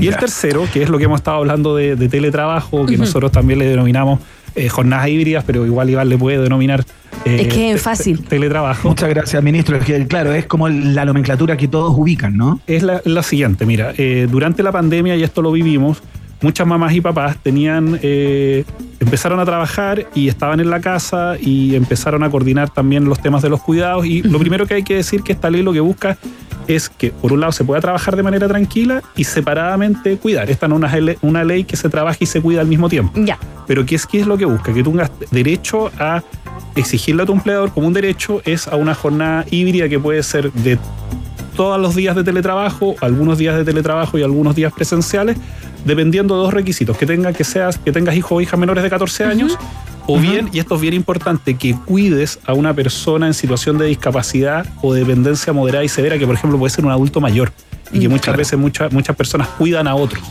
Y 0.00 0.08
el 0.08 0.16
tercero, 0.16 0.66
que 0.72 0.82
es 0.82 0.88
lo 0.88 0.98
que 0.98 1.04
hemos 1.04 1.20
estado 1.20 1.36
hablando 1.38 1.76
de, 1.76 1.94
de 1.96 2.08
teletrabajo, 2.08 2.86
que 2.86 2.96
nosotros 2.96 3.30
también 3.32 3.58
le 3.60 3.66
denominamos 3.66 4.20
eh, 4.56 4.68
jornadas 4.68 5.08
híbridas, 5.08 5.42
pero 5.44 5.66
igual 5.66 5.90
Iván 5.90 6.08
le 6.08 6.16
puede 6.16 6.38
denominar 6.38 6.84
eh, 7.24 7.38
Es 7.42 7.54
que 7.54 7.72
es 7.72 7.82
fácil. 7.82 8.20
te- 8.20 8.28
teletrabajo. 8.30 8.88
Muchas 8.88 9.08
gracias, 9.08 9.42
ministro. 9.42 9.76
Es 9.76 9.84
que, 9.84 10.06
claro, 10.06 10.32
es 10.32 10.46
como 10.46 10.68
la 10.68 11.04
nomenclatura 11.04 11.56
que 11.56 11.66
todos 11.68 11.92
ubican, 11.96 12.36
¿no? 12.36 12.60
es 12.66 12.82
la, 12.84 13.00
la 13.04 13.22
siguiente, 13.24 13.64
mira, 13.66 13.92
eh, 13.96 14.26
durante 14.30 14.62
la 14.62 14.70
pandemia, 14.72 15.16
y 15.16 15.22
esto 15.24 15.40
lo 15.42 15.50
vivimos, 15.52 16.02
muchas 16.44 16.66
mamás 16.66 16.92
y 16.94 17.00
papás 17.00 17.36
tenían, 17.42 17.98
eh, 18.02 18.64
empezaron 19.00 19.40
a 19.40 19.44
trabajar 19.44 20.06
y 20.14 20.28
estaban 20.28 20.60
en 20.60 20.68
la 20.70 20.80
casa 20.80 21.34
y 21.40 21.74
empezaron 21.74 22.22
a 22.22 22.30
coordinar 22.30 22.68
también 22.70 23.06
los 23.06 23.18
temas 23.20 23.42
de 23.42 23.48
los 23.48 23.60
cuidados. 23.62 24.04
Y 24.06 24.22
lo 24.22 24.38
primero 24.38 24.66
que 24.66 24.74
hay 24.74 24.82
que 24.84 24.94
decir 24.96 25.22
que 25.22 25.32
esta 25.32 25.50
ley 25.50 25.62
lo 25.62 25.72
que 25.72 25.80
busca 25.80 26.18
es 26.68 26.88
que, 26.88 27.10
por 27.10 27.32
un 27.32 27.40
lado, 27.40 27.52
se 27.52 27.64
pueda 27.64 27.80
trabajar 27.80 28.14
de 28.16 28.22
manera 28.22 28.46
tranquila 28.46 29.02
y 29.16 29.24
separadamente 29.24 30.16
cuidar. 30.18 30.50
Esta 30.50 30.68
no 30.68 30.76
es 30.76 30.78
una, 30.80 30.96
le- 31.00 31.18
una 31.22 31.44
ley 31.44 31.64
que 31.64 31.76
se 31.76 31.88
trabaja 31.88 32.18
y 32.20 32.26
se 32.26 32.40
cuida 32.40 32.60
al 32.60 32.66
mismo 32.66 32.88
tiempo. 32.88 33.12
Ya. 33.22 33.38
Pero 33.66 33.84
¿qué 33.86 33.94
es, 33.96 34.06
qué 34.06 34.20
es 34.20 34.26
lo 34.26 34.36
que 34.38 34.44
busca? 34.44 34.72
Que 34.72 34.82
tú 34.82 34.90
tengas 34.90 35.10
derecho 35.30 35.90
a 35.98 36.22
exigirle 36.76 37.22
a 37.22 37.26
tu 37.26 37.32
empleador 37.32 37.72
como 37.72 37.86
un 37.86 37.92
derecho 37.94 38.40
es 38.44 38.68
a 38.68 38.76
una 38.76 38.94
jornada 38.94 39.44
híbrida 39.50 39.88
que 39.88 39.98
puede 39.98 40.22
ser 40.22 40.52
de 40.52 40.78
todos 41.56 41.80
los 41.80 41.94
días 41.94 42.16
de 42.16 42.24
teletrabajo, 42.24 42.96
algunos 43.00 43.38
días 43.38 43.56
de 43.56 43.64
teletrabajo 43.64 44.18
y 44.18 44.22
algunos 44.22 44.56
días 44.56 44.72
presenciales, 44.72 45.36
dependiendo 45.84 46.36
de 46.36 46.42
dos 46.42 46.54
requisitos, 46.54 46.96
que 46.96 47.06
tenga 47.06 47.32
que 47.32 47.44
seas, 47.44 47.78
que 47.78 47.92
tengas 47.92 48.16
hijos 48.16 48.32
o 48.32 48.40
hijas 48.40 48.58
menores 48.58 48.82
de 48.82 48.90
14 48.90 49.24
años, 49.24 49.58
o 50.06 50.18
bien, 50.18 50.50
y 50.52 50.58
esto 50.58 50.74
es 50.74 50.80
bien 50.80 50.94
importante, 50.94 51.54
que 51.54 51.74
cuides 51.74 52.38
a 52.46 52.52
una 52.52 52.74
persona 52.74 53.26
en 53.26 53.34
situación 53.34 53.78
de 53.78 53.86
discapacidad 53.86 54.66
o 54.82 54.92
dependencia 54.92 55.52
moderada 55.52 55.84
y 55.84 55.88
severa, 55.88 56.18
que 56.18 56.26
por 56.26 56.34
ejemplo 56.34 56.58
puede 56.58 56.70
ser 56.70 56.84
un 56.84 56.90
adulto 56.90 57.20
mayor, 57.20 57.52
y 57.92 58.00
que 58.00 58.08
muchas 58.08 58.36
veces 58.36 58.58
muchas, 58.58 58.92
muchas 58.92 59.16
personas 59.16 59.48
cuidan 59.48 59.86
a 59.86 59.94
otros. 59.94 60.22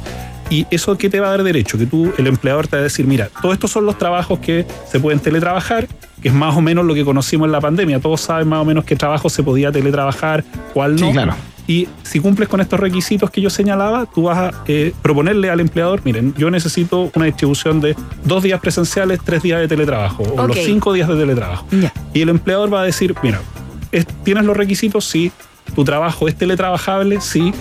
¿Y 0.50 0.68
eso 0.70 0.98
qué 0.98 1.10
te 1.10 1.20
va 1.20 1.28
a 1.28 1.32
dar 1.32 1.44
derecho? 1.44 1.78
Que 1.78 1.86
tú, 1.86 2.14
el 2.18 2.28
empleador, 2.28 2.68
te 2.68 2.76
va 2.76 2.82
a 2.82 2.84
decir, 2.84 3.08
mira, 3.08 3.30
todos 3.42 3.54
estos 3.54 3.72
son 3.72 3.86
los 3.86 3.98
trabajos 3.98 4.40
que 4.40 4.68
se 4.92 5.00
pueden 5.00 5.20
teletrabajar, 5.20 5.88
que 6.22 6.28
es 6.28 6.34
más 6.34 6.56
o 6.56 6.62
menos 6.62 6.86
lo 6.86 6.94
que 6.94 7.04
conocimos 7.04 7.48
en 7.48 7.52
la 7.54 7.62
pandemia. 7.62 8.00
Todos 8.00 8.22
saben 8.22 8.48
más 8.48 8.60
o 8.62 8.66
menos 8.66 8.86
qué 8.86 8.96
trabajo 8.96 9.30
se 9.30 9.42
podía 9.42 9.72
teletrabajar, 9.72 10.44
cuál 10.74 10.96
no. 10.96 11.08
Sí, 11.08 11.14
claro. 11.14 11.36
Y 11.68 11.88
si 12.04 12.20
cumples 12.20 12.50
con 12.50 12.60
estos 12.60 12.80
requisitos 12.80 13.30
que 13.32 13.40
yo 13.40 13.50
señalaba, 13.50 14.06
tú 14.06 14.24
vas 14.24 14.38
a 14.38 14.64
eh, 14.68 14.94
proponerle 15.02 15.50
al 15.50 15.60
empleador, 15.62 16.02
miren, 16.04 16.34
yo 16.38 16.52
necesito 16.52 17.10
una 17.16 17.26
distribución 17.26 17.80
de 17.80 17.96
dos 18.26 18.44
días 18.44 18.60
presenciales, 18.60 19.20
tres 19.24 19.44
días 19.44 19.60
de 19.62 19.68
teletrabajo, 19.70 20.24
o 20.24 20.48
los 20.48 20.58
cinco 20.66 20.92
días 20.92 21.08
de 21.08 21.16
teletrabajo. 21.16 21.66
Y 22.14 22.22
el 22.22 22.30
empleador 22.30 22.74
va 22.74 22.82
a 22.82 22.84
decir, 22.84 23.16
mira, 23.24 23.40
es- 23.92 24.06
¿tienes 24.24 24.44
los 24.44 24.58
requisitos? 24.58 25.06
Sí. 25.06 25.32
¿Tu 25.74 25.84
trabajo 25.86 26.28
es 26.28 26.36
teletrabajable? 26.36 27.22
Sí. 27.22 27.54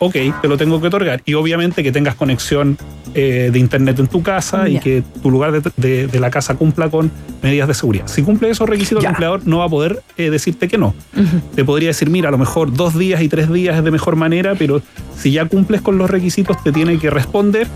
Ok, 0.00 0.16
te 0.42 0.48
lo 0.48 0.56
tengo 0.56 0.80
que 0.80 0.86
otorgar. 0.88 1.22
Y 1.24 1.34
obviamente 1.34 1.82
que 1.82 1.92
tengas 1.92 2.14
conexión 2.14 2.76
eh, 3.14 3.50
de 3.52 3.58
internet 3.58 3.98
en 3.98 4.06
tu 4.06 4.22
casa 4.22 4.68
y 4.68 4.78
que 4.80 5.02
tu 5.22 5.30
lugar 5.30 5.50
de, 5.52 5.70
de- 5.76 6.06
de 6.06 6.20
la 6.20 6.30
casa 6.30 6.54
cumpla 6.56 6.88
con 6.90 7.10
medidas 7.42 7.66
de 7.68 7.74
seguridad. 7.74 8.06
Si 8.06 8.22
cumple 8.22 8.50
esos 8.50 8.68
requisitos, 8.68 9.02
el 9.02 9.10
empleador 9.10 9.46
no 9.46 9.58
va 9.58 9.64
a 9.64 9.68
poder 9.68 10.02
eh, 10.16 10.30
decirte 10.30 10.68
que 10.68 10.76
no. 10.78 10.94
Te 11.54 11.64
podría 11.64 11.88
decir, 11.88 12.10
mira, 12.10 12.28
a 12.28 12.32
lo 12.32 12.38
mejor 12.38 12.72
dos 12.72 12.98
días 12.98 13.22
y 13.22 13.28
tres 13.28 13.50
días 13.52 13.76
es 13.76 13.84
de 13.84 13.90
mejor 13.90 14.16
manera, 14.16 14.54
pero 14.56 14.82
si 15.16 15.32
ya 15.32 15.46
cumples 15.46 15.80
con 15.80 15.96
los 15.98 16.10
requisitos, 16.10 16.62
te 16.62 16.70
tiene 16.72 16.98
que 16.98 17.10
responder 17.10 17.66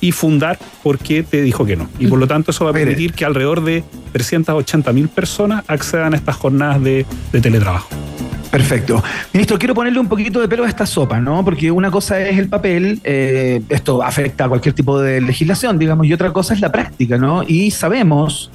y 0.00 0.12
fundar 0.12 0.58
por 0.82 0.98
qué 0.98 1.22
te 1.22 1.42
dijo 1.42 1.64
que 1.66 1.74
no. 1.76 1.88
Y 1.98 2.06
por 2.06 2.18
lo 2.18 2.26
tanto, 2.26 2.50
eso 2.52 2.64
va 2.64 2.70
a 2.70 2.74
permitir 2.74 3.12
que 3.14 3.24
alrededor 3.24 3.64
de 3.64 3.82
380 4.12 4.92
mil 4.92 5.08
personas 5.08 5.64
accedan 5.68 6.12
a 6.14 6.16
estas 6.16 6.36
jornadas 6.36 6.82
de, 6.82 7.04
de 7.32 7.40
teletrabajo. 7.40 7.88
Perfecto. 8.56 9.04
Ministro, 9.34 9.58
quiero 9.58 9.74
ponerle 9.74 10.00
un 10.00 10.08
poquito 10.08 10.40
de 10.40 10.48
pelo 10.48 10.64
a 10.64 10.68
esta 10.68 10.86
sopa, 10.86 11.20
¿no? 11.20 11.44
Porque 11.44 11.70
una 11.70 11.90
cosa 11.90 12.18
es 12.22 12.38
el 12.38 12.48
papel, 12.48 13.00
eh, 13.04 13.60
esto 13.68 14.02
afecta 14.02 14.46
a 14.46 14.48
cualquier 14.48 14.74
tipo 14.74 14.98
de 14.98 15.20
legislación, 15.20 15.78
digamos, 15.78 16.06
y 16.06 16.14
otra 16.14 16.32
cosa 16.32 16.54
es 16.54 16.62
la 16.62 16.72
práctica, 16.72 17.18
¿no? 17.18 17.42
Y 17.46 17.70
sabemos 17.70 18.50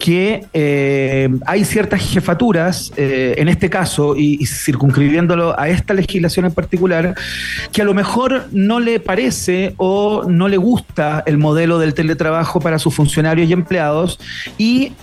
que 0.00 0.44
eh, 0.52 1.28
hay 1.46 1.64
ciertas 1.64 2.02
jefaturas, 2.02 2.92
eh, 2.96 3.36
en 3.38 3.48
este 3.48 3.70
caso, 3.70 4.16
y, 4.16 4.42
y 4.42 4.46
circunscribiéndolo 4.46 5.56
a 5.56 5.68
esta 5.68 5.94
legislación 5.94 6.46
en 6.46 6.52
particular, 6.52 7.14
que 7.70 7.82
a 7.82 7.84
lo 7.84 7.94
mejor 7.94 8.48
no 8.50 8.80
le 8.80 8.98
parece 8.98 9.72
o 9.76 10.24
no 10.28 10.48
le 10.48 10.56
gusta 10.56 11.22
el 11.26 11.38
modelo 11.38 11.78
del 11.78 11.94
teletrabajo 11.94 12.58
para 12.58 12.80
sus 12.80 12.92
funcionarios 12.92 13.48
y 13.48 13.52
empleados 13.52 14.18
y 14.58 14.94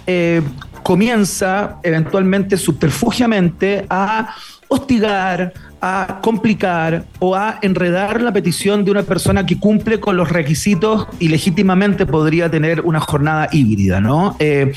comienza 0.86 1.78
eventualmente 1.82 2.58
subterfugiamente 2.58 3.88
a 3.90 4.25
hostigar, 4.68 5.54
a 5.82 6.20
complicar 6.22 7.06
o 7.20 7.36
a 7.36 7.60
enredar 7.62 8.20
la 8.22 8.32
petición 8.34 8.84
de 8.86 8.92
una 8.92 9.04
persona 9.04 9.46
que 9.46 9.60
cumple 9.60 10.00
con 10.00 10.18
los 10.18 10.30
requisitos 10.30 11.08
y 11.20 11.28
legítimamente 11.28 12.08
podría 12.08 12.50
tener 12.50 12.82
una 12.82 13.00
jornada 13.00 13.50
híbrida, 13.52 14.02
¿no? 14.02 14.36
Eh, 14.40 14.74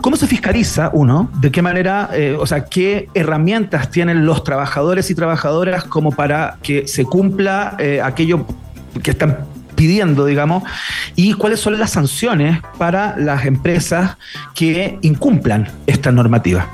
¿Cómo 0.00 0.16
se 0.16 0.26
fiscaliza 0.26 0.90
uno? 0.94 1.30
¿De 1.40 1.50
qué 1.50 1.60
manera, 1.60 2.08
eh, 2.14 2.36
o 2.38 2.46
sea, 2.46 2.64
qué 2.64 3.08
herramientas 3.12 3.90
tienen 3.90 4.24
los 4.24 4.42
trabajadores 4.42 5.10
y 5.10 5.14
trabajadoras 5.14 5.84
como 5.84 6.12
para 6.12 6.56
que 6.62 6.86
se 6.86 7.04
cumpla 7.04 7.76
eh, 7.78 8.00
aquello 8.02 8.46
que 9.02 9.10
están 9.10 9.38
pidiendo, 9.74 10.24
digamos, 10.24 10.64
y 11.14 11.34
cuáles 11.34 11.60
son 11.60 11.78
las 11.78 11.90
sanciones 11.90 12.60
para 12.78 13.16
las 13.18 13.44
empresas 13.44 14.16
que 14.54 14.98
incumplan 15.02 15.68
esta 15.86 16.10
normativa. 16.10 16.68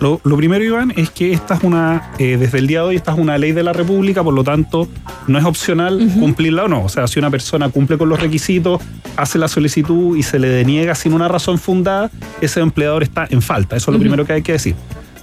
Lo, 0.00 0.20
lo 0.24 0.36
primero, 0.36 0.64
Iván, 0.64 0.92
es 0.96 1.10
que 1.10 1.32
esta 1.32 1.54
es 1.54 1.62
una, 1.62 2.12
eh, 2.18 2.36
desde 2.36 2.58
el 2.58 2.66
día 2.66 2.80
de 2.80 2.86
hoy, 2.88 2.96
esta 2.96 3.12
es 3.12 3.18
una 3.18 3.38
ley 3.38 3.52
de 3.52 3.62
la 3.62 3.72
República, 3.72 4.22
por 4.22 4.34
lo 4.34 4.44
tanto, 4.44 4.88
no 5.26 5.38
es 5.38 5.44
opcional 5.44 6.08
cumplirla 6.18 6.64
o 6.64 6.68
no. 6.68 6.84
O 6.84 6.88
sea, 6.88 7.06
si 7.06 7.18
una 7.18 7.30
persona 7.30 7.68
cumple 7.68 7.98
con 7.98 8.08
los 8.08 8.20
requisitos, 8.20 8.80
hace 9.16 9.38
la 9.38 9.48
solicitud 9.48 10.16
y 10.16 10.22
se 10.22 10.38
le 10.38 10.48
deniega 10.48 10.94
sin 10.94 11.12
una 11.12 11.28
razón 11.28 11.58
fundada, 11.58 12.10
ese 12.40 12.60
empleador 12.60 13.02
está 13.02 13.26
en 13.30 13.42
falta. 13.42 13.76
Eso 13.76 13.90
es 13.90 13.94
lo 13.94 14.00
primero 14.00 14.24
que 14.24 14.32
hay 14.32 14.42
que 14.42 14.52
decir. 14.52 14.74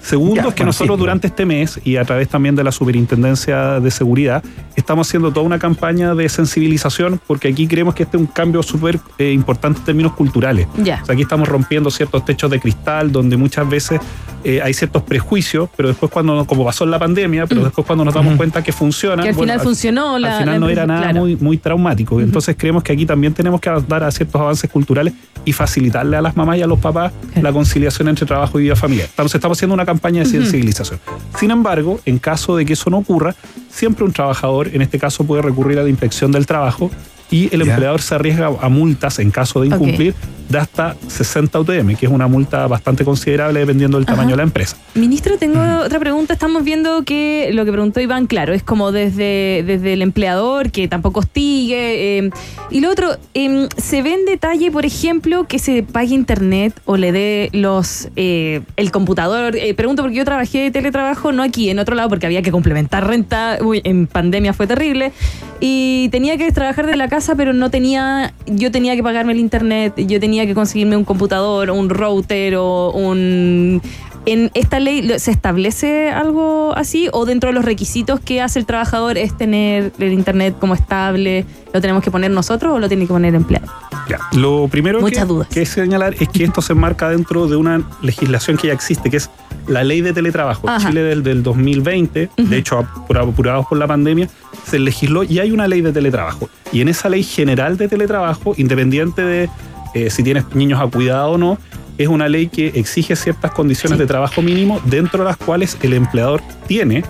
Segundo, 0.06 0.36
Ya, 0.36 0.42
es 0.50 0.54
que 0.54 0.60
bueno, 0.60 0.68
nosotros 0.70 0.98
sí, 0.98 1.00
durante 1.00 1.28
este 1.28 1.46
mes 1.48 1.80
y 1.84 1.96
a 1.98 2.06
través 2.06 2.30
también 2.30 2.56
de 2.56 2.64
la 2.64 2.72
Superintendencia 2.72 3.80
de 3.80 3.90
Seguridad 3.90 4.44
estamos 4.76 5.08
haciendo 5.08 5.32
toda 5.32 5.46
una 5.46 5.58
campaña 5.58 6.14
de 6.14 6.30
sensibilización 6.30 7.20
porque 7.26 7.48
aquí 7.48 7.68
creemos 7.68 7.96
que 7.96 8.04
este 8.04 8.18
es 8.18 8.22
un 8.22 8.28
cambio 8.28 8.62
súper 8.62 9.00
eh, 9.18 9.32
importante 9.32 9.80
en 9.80 9.86
términos 9.86 10.14
culturales. 10.14 10.68
Ya. 10.78 11.00
O 11.02 11.06
sea, 11.08 11.14
aquí 11.14 11.24
estamos 11.24 11.48
rompiendo 11.48 11.90
ciertos 11.90 12.24
techos 12.24 12.52
de 12.52 12.60
cristal 12.60 13.12
donde 13.12 13.36
muchas 13.36 13.68
veces 13.68 14.00
eh, 14.44 14.62
hay 14.62 14.76
ciertos 14.76 15.02
prejuicios, 15.02 15.70
pero 15.76 15.90
después 15.90 16.12
cuando, 16.12 16.46
como 16.46 16.64
pasó 16.64 16.84
en 16.84 16.92
la 16.92 17.00
pandemia, 17.00 17.48
pero 17.48 17.64
después 17.64 17.88
cuando 17.88 18.06
nos 18.06 18.14
damos 18.14 18.36
cuenta 18.36 18.62
que 18.62 18.72
funciona. 18.72 19.24
Que 19.24 19.30
al 19.30 19.36
final 19.36 19.60
funcionó 19.60 20.20
la- 20.20 20.38
Al 20.38 20.44
final 20.44 20.54
la 20.56 20.60
no 20.60 20.70
era 20.70 20.86
nada 20.86 21.02
claro. 21.02 21.20
muy, 21.22 21.36
muy 21.36 21.58
traumático. 21.58 22.22
Entonces 22.22 22.56
creemos 22.56 22.84
que 22.84 22.94
aquí 22.94 23.08
también 23.08 23.34
tenemos 23.34 23.60
que 23.60 23.72
dar 23.88 24.04
a 24.04 24.12
ciertos 24.12 24.40
avances 24.40 24.70
culturales 24.70 25.14
y 25.46 25.52
facilitarle 25.52 26.18
a 26.18 26.22
las 26.22 26.36
mamás 26.36 26.60
y 26.60 26.62
a 26.62 26.68
los 26.68 26.80
papás 26.80 27.12
la 27.42 27.52
conciliación 27.52 28.08
entre 28.08 28.28
trabajo 28.28 28.60
y 28.60 28.64
vida 28.64 28.76
familiar. 28.76 29.08
Estamos, 29.08 29.34
estamos 29.34 29.58
haciendo 29.58 29.74
una 29.74 29.86
campaña 29.86 29.95
de 30.02 30.26
sensibilización. 30.26 31.00
Sin 31.40 31.52
embargo, 31.52 32.00
en 32.06 32.20
caso 32.20 32.56
de 32.56 32.66
que 32.66 32.74
eso 32.74 32.90
no 32.90 32.98
ocurra, 33.00 33.36
siempre 33.70 34.06
un 34.06 34.14
trabajador, 34.14 34.70
en 34.74 34.82
este 34.82 35.00
caso, 35.00 35.26
puede 35.26 35.42
recurrir 35.42 35.80
a 35.80 35.84
la 35.84 35.90
inspección 35.90 36.32
del 36.32 36.46
trabajo 36.46 36.92
y 37.32 37.54
el 37.54 37.62
empleador 37.62 38.02
se 38.02 38.16
arriesga 38.16 38.52
a 38.62 38.70
multas 38.70 39.20
en 39.20 39.32
caso 39.32 39.62
de 39.62 39.68
incumplir 39.68 40.14
de 40.50 40.58
hasta 40.58 40.96
60 41.08 41.60
UTM, 41.60 41.96
que 41.96 42.06
es 42.06 42.12
una 42.12 42.28
multa 42.28 42.68
bastante 42.68 43.04
considerable 43.04 43.60
dependiendo 43.62 43.98
del 43.98 44.06
tamaño 44.06 44.32
de 44.32 44.38
la 44.38 44.44
empresa. 44.44 44.78
Ministro, 44.94 45.38
tengo 45.38 45.60
otra 45.84 46.00
pregunta. 46.00 46.34
Estamos 46.34 46.64
viendo 46.64 47.04
que 47.04 47.50
lo 47.54 47.66
que 47.66 47.72
preguntó 47.72 48.00
Iván, 48.00 48.28
claro, 48.28 48.54
es 48.54 48.64
como 48.64 48.92
desde, 48.92 49.64
desde 49.66 49.94
el 49.94 50.02
empleador, 50.02 50.72
que 50.72 50.88
tampoco 50.88 51.20
hostigue. 51.20 52.20
eh, 52.20 52.30
y 52.70 52.80
lo 52.82 52.90
otro, 52.90 53.18
em, 53.34 53.68
¿se 53.78 54.02
ve 54.02 54.14
en 54.14 54.26
detalle, 54.26 54.72
por 54.72 54.86
ejemplo, 54.86 55.46
que 55.46 55.60
se 55.60 55.84
pague 55.84 56.14
internet 56.14 56.80
o 56.86 56.98
le 56.98 57.12
dé 57.12 57.50
los 57.54 58.10
eh, 58.16 58.62
el 58.76 58.92
computador? 58.92 59.56
Eh, 59.56 59.74
pregunto 59.74 60.02
porque 60.02 60.18
yo 60.18 60.26
trabajé 60.26 60.60
de 60.60 60.72
teletrabajo, 60.72 61.32
no 61.32 61.44
aquí, 61.44 61.70
en 61.70 61.80
otro 61.80 61.96
lado, 61.96 62.10
porque 62.10 62.26
había 62.26 62.42
que 62.42 62.52
complementar 62.52 63.08
renta. 63.08 63.58
Uy, 63.62 63.82
en 63.84 64.08
pandemia 64.08 64.54
fue 64.54 64.68
terrible. 64.68 65.12
Y 65.60 66.10
tenía 66.10 66.38
que 66.38 66.52
trabajar 66.52 66.86
de 66.86 66.96
la 66.96 67.08
casa, 67.08 67.36
pero 67.36 67.54
no 67.54 67.70
tenía. 67.70 68.34
Yo 68.46 68.72
tenía 68.72 68.96
que 68.96 69.04
pagarme 69.04 69.34
el 69.34 69.40
internet, 69.40 69.94
yo 69.96 70.20
tenía 70.20 70.35
que 70.46 70.54
conseguirme 70.54 70.98
un 70.98 71.06
computador, 71.06 71.70
un 71.72 71.90
router 71.90 72.56
o 72.58 72.92
un. 72.92 73.82
¿En 74.28 74.50
esta 74.56 74.80
ley 74.80 75.08
se 75.20 75.30
establece 75.30 76.10
algo 76.10 76.74
así? 76.76 77.10
¿O 77.14 77.26
dentro 77.26 77.50
de 77.50 77.54
los 77.54 77.64
requisitos 77.64 78.20
que 78.20 78.42
hace 78.42 78.58
el 78.58 78.66
trabajador 78.66 79.20
es 79.20 79.38
tener 79.38 79.92
el 80.00 80.14
internet 80.14 80.56
como 80.60 80.74
estable? 80.74 81.46
¿Lo 81.74 81.80
tenemos 81.80 82.04
que 82.04 82.10
poner 82.10 82.32
nosotros 82.32 82.74
o 82.74 82.80
lo 82.80 82.88
tiene 82.88 83.04
que 83.06 83.14
poner 83.14 83.30
el 83.30 83.36
empleado? 83.36 83.68
Ya. 84.10 84.18
Lo 84.34 84.68
primero 84.68 85.00
Muchas 85.00 85.26
que, 85.26 85.28
dudas. 85.28 85.48
que 85.50 85.64
señalar 85.68 86.16
es 86.20 86.28
que 86.30 86.44
esto 86.44 86.62
se 86.64 86.74
enmarca 86.74 87.10
dentro 87.10 87.48
de 87.48 87.56
una 87.56 87.84
legislación 88.02 88.58
que 88.58 88.68
ya 88.68 88.74
existe, 88.74 89.12
que 89.12 89.18
es 89.18 89.30
la 89.68 89.84
ley 89.84 90.02
de 90.02 90.12
teletrabajo. 90.12 90.68
Ajá. 90.68 90.88
Chile 90.90 91.04
del, 91.04 91.22
del 91.22 91.44
2020, 91.44 92.30
de 92.36 92.58
hecho, 92.58 92.80
apur- 92.80 93.20
apurados 93.22 93.68
por 93.68 93.78
la 93.78 93.86
pandemia, 93.86 94.28
se 94.66 94.80
legisló 94.80 95.24
y 95.24 95.38
hay 95.38 95.52
una 95.52 95.68
ley 95.68 95.82
de 95.82 95.92
teletrabajo. 95.94 96.50
Y 96.72 96.82
en 96.82 96.88
esa 96.90 97.10
ley 97.10 97.22
general 97.24 97.78
de 97.78 97.88
teletrabajo, 97.88 98.56
independiente 98.58 99.22
de 99.24 99.50
eh, 99.96 100.10
si 100.12 100.22
tienes 100.22 100.44
niños 100.54 100.80
a 100.80 100.86
cuidado 100.88 101.32
o 101.32 101.38
no, 101.40 101.58
es 101.98 102.08
una 102.08 102.28
ley 102.28 102.48
que 102.48 102.68
exige 102.76 103.16
ciertas 103.16 103.52
condiciones 103.52 103.98
Sí. 103.98 104.02
de 104.04 104.08
trabajo 104.08 104.42
mínimo 104.42 104.80
dentro 104.86 105.24
de 105.24 105.30
las 105.30 105.38
cuales 105.38 105.78
el 105.82 105.94
empleador 105.94 106.42
tiene 106.68 107.04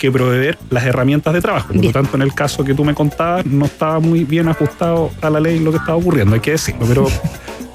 que 0.00 0.10
proveer 0.10 0.58
las 0.70 0.84
herramientas 0.84 1.32
de 1.34 1.40
trabajo. 1.40 1.68
Por 1.68 1.76
Bien. 1.78 1.86
lo 1.86 1.92
tanto, 1.92 2.16
en 2.16 2.22
el 2.22 2.34
caso 2.34 2.64
que 2.64 2.74
tú 2.74 2.84
me 2.84 2.92
contabas, 2.94 3.46
no 3.46 3.66
estaba 3.66 4.00
muy 4.00 4.24
bien 4.24 4.48
ajustado 4.48 5.10
a 5.20 5.30
la 5.30 5.38
ley 5.38 5.60
lo 5.60 5.70
que 5.70 5.76
estaba 5.76 5.96
ocurriendo, 5.96 6.34
hay 6.34 6.40
que 6.40 6.52
decirlo, 6.52 6.86
pero... 6.88 7.06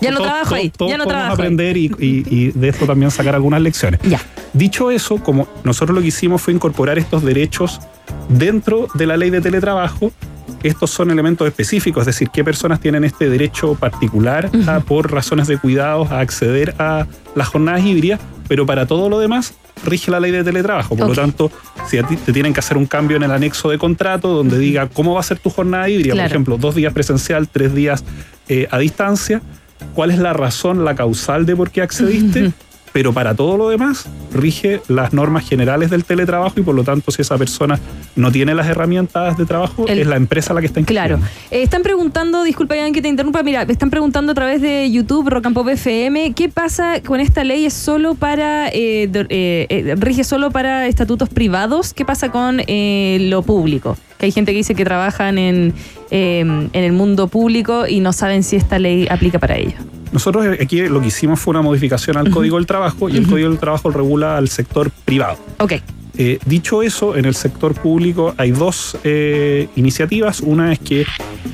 Ya 0.02 0.12
no 0.12 0.18
todos- 0.18 0.28
trabajo 0.30 0.50
todos- 0.50 0.60
ahí, 0.62 0.70
todos 0.70 0.92
ya 0.92 0.98
no 0.98 1.04
podemos 1.06 1.22
trabajo 1.24 1.42
aprender 1.42 1.78
y, 1.78 1.86
y- 2.00 2.24
y 2.30 2.52
de 2.52 2.68
esto 2.68 2.86
también 2.86 3.12
sacar 3.12 3.34
algunas 3.34 3.62
lecciones. 3.62 4.02
Ya. 4.04 4.20
Dicho 4.54 4.92
eso, 4.92 5.18
como 5.18 5.48
nosotros 5.64 5.96
lo 5.96 6.02
que 6.02 6.08
hicimos 6.08 6.42
fue 6.42 6.54
incorporar 6.54 6.98
estos 7.00 7.24
derechos 7.24 7.80
dentro 8.28 8.88
de 8.94 9.08
la 9.08 9.16
ley 9.16 9.30
de 9.30 9.40
teletrabajo, 9.40 10.12
estos 10.64 10.90
son 10.92 11.12
elementos 11.12 11.48
específicos, 11.48 12.02
es 12.02 12.08
decir, 12.08 12.30
qué 12.32 12.44
personas 12.44 12.80
tienen 12.80 13.04
este 13.04 13.30
derecho 13.30 13.76
particular 13.76 14.50
a, 14.68 14.80
por 14.80 15.12
razones 15.12 15.48
de 15.48 15.58
cuidados 15.58 16.12
a 16.12 16.20
acceder 16.20 16.76
a 16.80 17.06
las 17.36 17.48
jornadas 17.48 17.84
híbridas, 17.84 18.20
pero 18.48 18.66
para 18.66 18.86
todo 18.86 19.10
lo 19.10 19.20
demás 19.20 19.54
rige 19.86 20.10
la 20.10 20.20
ley 20.20 20.32
de 20.32 20.44
teletrabajo. 20.44 20.96
Por 20.96 21.10
lo 21.10 21.14
tanto, 21.14 21.52
si 21.88 21.98
a 21.98 22.04
ti 22.04 22.16
te 22.16 22.32
tienen 22.32 22.54
que 22.54 22.60
hacer 22.60 22.78
un 22.78 22.86
cambio 22.86 23.18
en 23.18 23.24
el 23.24 23.32
anexo 23.32 23.70
de 23.70 23.78
contrato 23.78 24.30
donde 24.30 24.58
diga 24.58 24.88
cómo 24.88 25.14
va 25.14 25.20
a 25.20 25.24
ser 25.24 25.38
tu 25.40 25.50
jornada 25.50 25.90
híbrida, 25.90 26.14
Claro. 26.14 26.28
por 26.28 26.32
ejemplo, 26.32 26.58
dos 26.58 26.76
días 26.76 26.94
presencial, 26.94 27.48
tres 27.50 27.74
días 27.76 28.04
eh, 28.48 28.68
a 28.72 28.78
distancia, 28.80 29.42
cuál 29.94 30.12
es 30.12 30.20
la 30.20 30.34
razón, 30.34 30.86
la 30.86 30.96
causal 30.96 31.46
de 31.46 31.56
por 31.56 31.72
qué 31.72 31.82
accediste, 31.82 32.52
pero 32.96 33.12
para 33.12 33.36
todo 33.36 33.58
lo 33.58 33.68
demás 33.68 34.06
rige 34.34 34.80
las 34.88 35.12
normas 35.12 35.46
generales 35.46 35.90
del 35.90 36.06
teletrabajo 36.06 36.58
y 36.62 36.64
por 36.64 36.74
lo 36.76 36.86
tanto 36.86 37.12
si 37.12 37.22
esa 37.24 37.38
persona 37.38 37.78
no 38.16 38.32
tiene 38.32 38.56
las 38.56 38.68
herramientas 38.68 39.38
de 39.38 39.46
trabajo, 39.46 39.86
El- 39.86 40.00
es 40.00 40.08
la 40.08 40.16
empresa 40.16 40.54
la 40.54 40.62
que 40.62 40.68
está 40.68 40.82
Claro. 40.84 41.20
Eh, 41.52 41.62
están 41.62 41.84
preguntando, 41.84 42.42
disculpa 42.44 42.78
Iván 42.78 42.94
que 42.94 43.02
te 43.02 43.10
interrumpa, 43.10 43.44
mira, 43.44 43.64
están 43.64 43.90
preguntando 43.90 44.32
a 44.32 44.36
través 44.36 44.62
de 44.62 44.90
YouTube, 44.90 45.28
Rock 45.30 45.48
and 45.48 45.56
Pop 45.56 45.68
FM, 45.68 46.32
¿qué 46.34 46.48
pasa 46.48 47.02
con 47.06 47.20
esta 47.20 47.44
ley? 47.44 47.66
¿Es 47.66 47.74
solo 47.74 48.16
para, 48.16 48.70
eh, 48.70 49.10
eh, 49.14 49.66
eh, 49.70 49.96
rige 49.98 50.24
solo 50.24 50.50
para 50.52 50.88
estatutos 50.88 51.28
privados? 51.28 51.94
¿Qué 51.94 52.06
pasa 52.06 52.32
con 52.32 52.62
lo 52.66 53.42
público? 53.42 53.98
Que 54.20 54.28
hay 54.28 54.32
gente 54.32 54.54
que 54.54 54.60
dice 54.60 54.74
que 54.74 54.86
trabajan 54.86 55.38
en, 55.38 55.74
eh, 56.12 56.40
en 56.40 56.70
el 56.74 56.94
mundo 56.94 57.28
público 57.28 57.88
y 57.88 58.00
no 58.00 58.14
saben 58.14 58.42
si 58.44 58.56
esta 58.56 58.80
ley 58.80 59.06
aplica 59.10 59.38
para 59.38 59.58
ellos. 59.58 59.82
Nosotros 60.16 60.46
aquí 60.62 60.80
lo 60.88 61.02
que 61.02 61.08
hicimos 61.08 61.42
fue 61.42 61.52
una 61.52 61.62
modificación 61.62 62.16
al 62.16 62.30
Código 62.30 62.56
del 62.56 62.66
Trabajo 62.66 63.10
y 63.10 63.18
el 63.18 63.28
Código 63.28 63.50
del 63.50 63.60
Trabajo 63.60 63.90
regula 63.90 64.38
al 64.38 64.48
sector 64.48 64.90
privado. 64.90 65.38
Ok. 65.60 65.74
Eh, 66.18 66.40
dicho 66.46 66.82
eso, 66.82 67.18
en 67.18 67.26
el 67.26 67.36
sector 67.36 67.74
público 67.74 68.34
hay 68.38 68.52
dos 68.52 68.98
eh, 69.04 69.68
iniciativas. 69.76 70.40
Una 70.40 70.72
es 70.72 70.80
que 70.80 71.06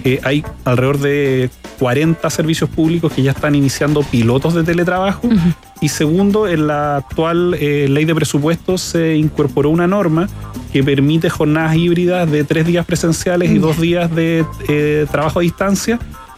eh, 0.04 0.20
hay 0.22 0.44
alrededor 0.64 1.00
de 1.00 1.50
40 1.80 2.30
servicios 2.30 2.70
públicos 2.70 3.12
que 3.12 3.24
ya 3.24 3.32
están 3.32 3.56
iniciando 3.56 4.04
pilotos 4.04 4.54
de 4.54 4.64
teletrabajo. 4.64 5.28
Y 5.82 5.90
segundo, 5.90 6.48
en 6.48 6.68
la 6.68 6.98
actual 6.98 7.56
eh, 7.60 7.88
ley 7.90 8.06
de 8.06 8.14
presupuestos 8.14 8.82
se 8.82 9.16
incorporó 9.16 9.72
una 9.72 9.88
norma 9.88 10.30
que 10.72 10.84
permite 10.84 11.32
jornadas 11.32 11.76
híbridas 11.76 12.30
de 12.30 12.44
tres 12.44 12.68
días 12.68 12.86
presenciales 12.86 13.50
y 13.50 13.58
dos 13.58 13.82
días 13.82 14.14
de 14.16 14.46
trabajo 15.10 15.40
a 15.40 15.42
distancia. 15.42 15.98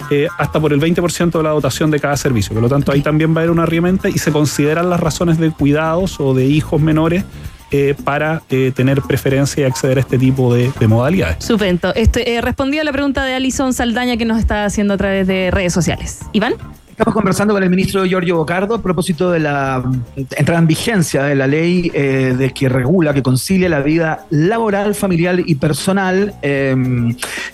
Eh, 0.09 0.27
hasta 0.37 0.59
por 0.59 0.73
el 0.73 0.79
20% 0.79 1.31
de 1.31 1.43
la 1.43 1.49
dotación 1.51 1.91
de 1.91 1.99
cada 1.99 2.17
servicio. 2.17 2.53
Por 2.53 2.63
lo 2.63 2.69
tanto, 2.69 2.91
ahí 2.91 3.01
también 3.01 3.33
va 3.33 3.39
a 3.39 3.43
haber 3.43 3.51
una 3.51 3.63
herramienta 3.63 4.09
y 4.09 4.17
se 4.17 4.31
consideran 4.31 4.89
las 4.89 4.99
razones 4.99 5.37
de 5.37 5.51
cuidados 5.51 6.19
o 6.19 6.33
de 6.33 6.45
hijos 6.45 6.81
menores 6.81 7.23
eh, 7.75 7.95
para 8.03 8.43
eh, 8.51 8.71
tener 8.75 9.01
preferencia 9.01 9.61
y 9.61 9.63
acceder 9.63 9.97
a 9.97 10.01
este 10.01 10.19
tipo 10.19 10.53
de, 10.53 10.71
de 10.79 10.87
modalidades. 10.87 11.37
Estupendo. 11.39 11.91
Este, 11.95 12.35
eh, 12.35 12.39
respondí 12.39 12.77
a 12.77 12.83
la 12.83 12.91
pregunta 12.91 13.25
de 13.25 13.33
Alison 13.33 13.73
Saldaña 13.73 14.15
que 14.15 14.25
nos 14.25 14.37
está 14.37 14.65
haciendo 14.65 14.93
a 14.93 14.97
través 14.97 15.25
de 15.25 15.49
redes 15.49 15.73
sociales. 15.73 16.19
Iván. 16.33 16.53
Estamos 16.93 17.15
conversando 17.15 17.55
con 17.55 17.63
el 17.63 17.71
ministro 17.71 18.05
Giorgio 18.05 18.37
Bocardo 18.37 18.75
a 18.75 18.79
propósito 18.79 19.31
de 19.31 19.39
la 19.39 19.81
mm, 19.83 20.19
entrada 20.37 20.59
en 20.59 20.67
vigencia 20.67 21.23
de 21.23 21.33
la 21.33 21.47
ley 21.47 21.89
eh, 21.91 22.35
de 22.37 22.51
que 22.51 22.69
regula, 22.69 23.15
que 23.15 23.23
concilia 23.23 23.67
la 23.67 23.79
vida 23.79 24.27
laboral, 24.29 24.93
familiar 24.93 25.39
y 25.43 25.55
personal, 25.55 26.35
eh, 26.43 26.75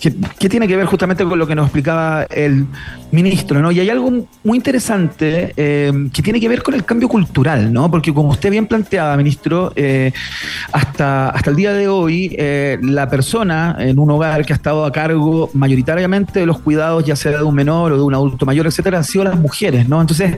que, 0.02 0.50
tiene 0.50 0.68
que 0.68 0.76
ver 0.76 0.88
justamente 0.88 1.24
con 1.24 1.40
lo 1.40 1.48
que 1.48 1.56
nos 1.56 1.68
explicaba 1.68 2.24
el 2.24 2.66
ministro, 3.12 3.60
¿no? 3.62 3.72
Y 3.72 3.80
hay 3.80 3.90
algo 3.90 4.12
muy 4.44 4.58
interesante 4.58 5.54
eh, 5.58 5.92
que 6.14 6.22
tiene 6.22 6.40
que 6.40 6.48
ver 6.48 6.62
con 6.62 6.74
el 6.74 6.86
cambio 6.86 7.08
cultural, 7.10 7.72
¿no? 7.72 7.90
Porque 7.90 8.14
como 8.14 8.30
usted 8.30 8.52
bien 8.52 8.68
planteaba, 8.68 9.16
ministro, 9.18 9.72
eh, 9.76 10.12
hasta, 10.72 11.30
hasta 11.30 11.50
el 11.50 11.56
día 11.56 11.74
de 11.74 11.88
hoy, 11.88 12.36
eh, 12.38 12.78
la 12.82 13.10
persona 13.10 13.76
en 13.80 14.00
un 14.00 14.12
hogar 14.12 14.46
que 14.46 14.54
ha 14.54 14.56
estado 14.56 14.86
a 14.86 14.92
cargo 14.92 15.50
mayoritariamente 15.54 16.40
de 16.40 16.46
los 16.46 16.60
cuidados, 16.60 17.04
ya 17.04 17.16
sea 17.16 17.32
de 17.32 17.44
un 17.44 17.56
menor 17.56 17.94
o 17.94 17.98
de 17.98 18.04
un 18.04 18.14
adulto 18.14 18.46
mayor, 18.46 18.68
etcétera, 18.68 18.98
han 18.98 19.04
sido 19.04 19.24
las 19.24 19.39
mujeres, 19.40 19.88
¿no? 19.88 20.02
Entonces, 20.02 20.38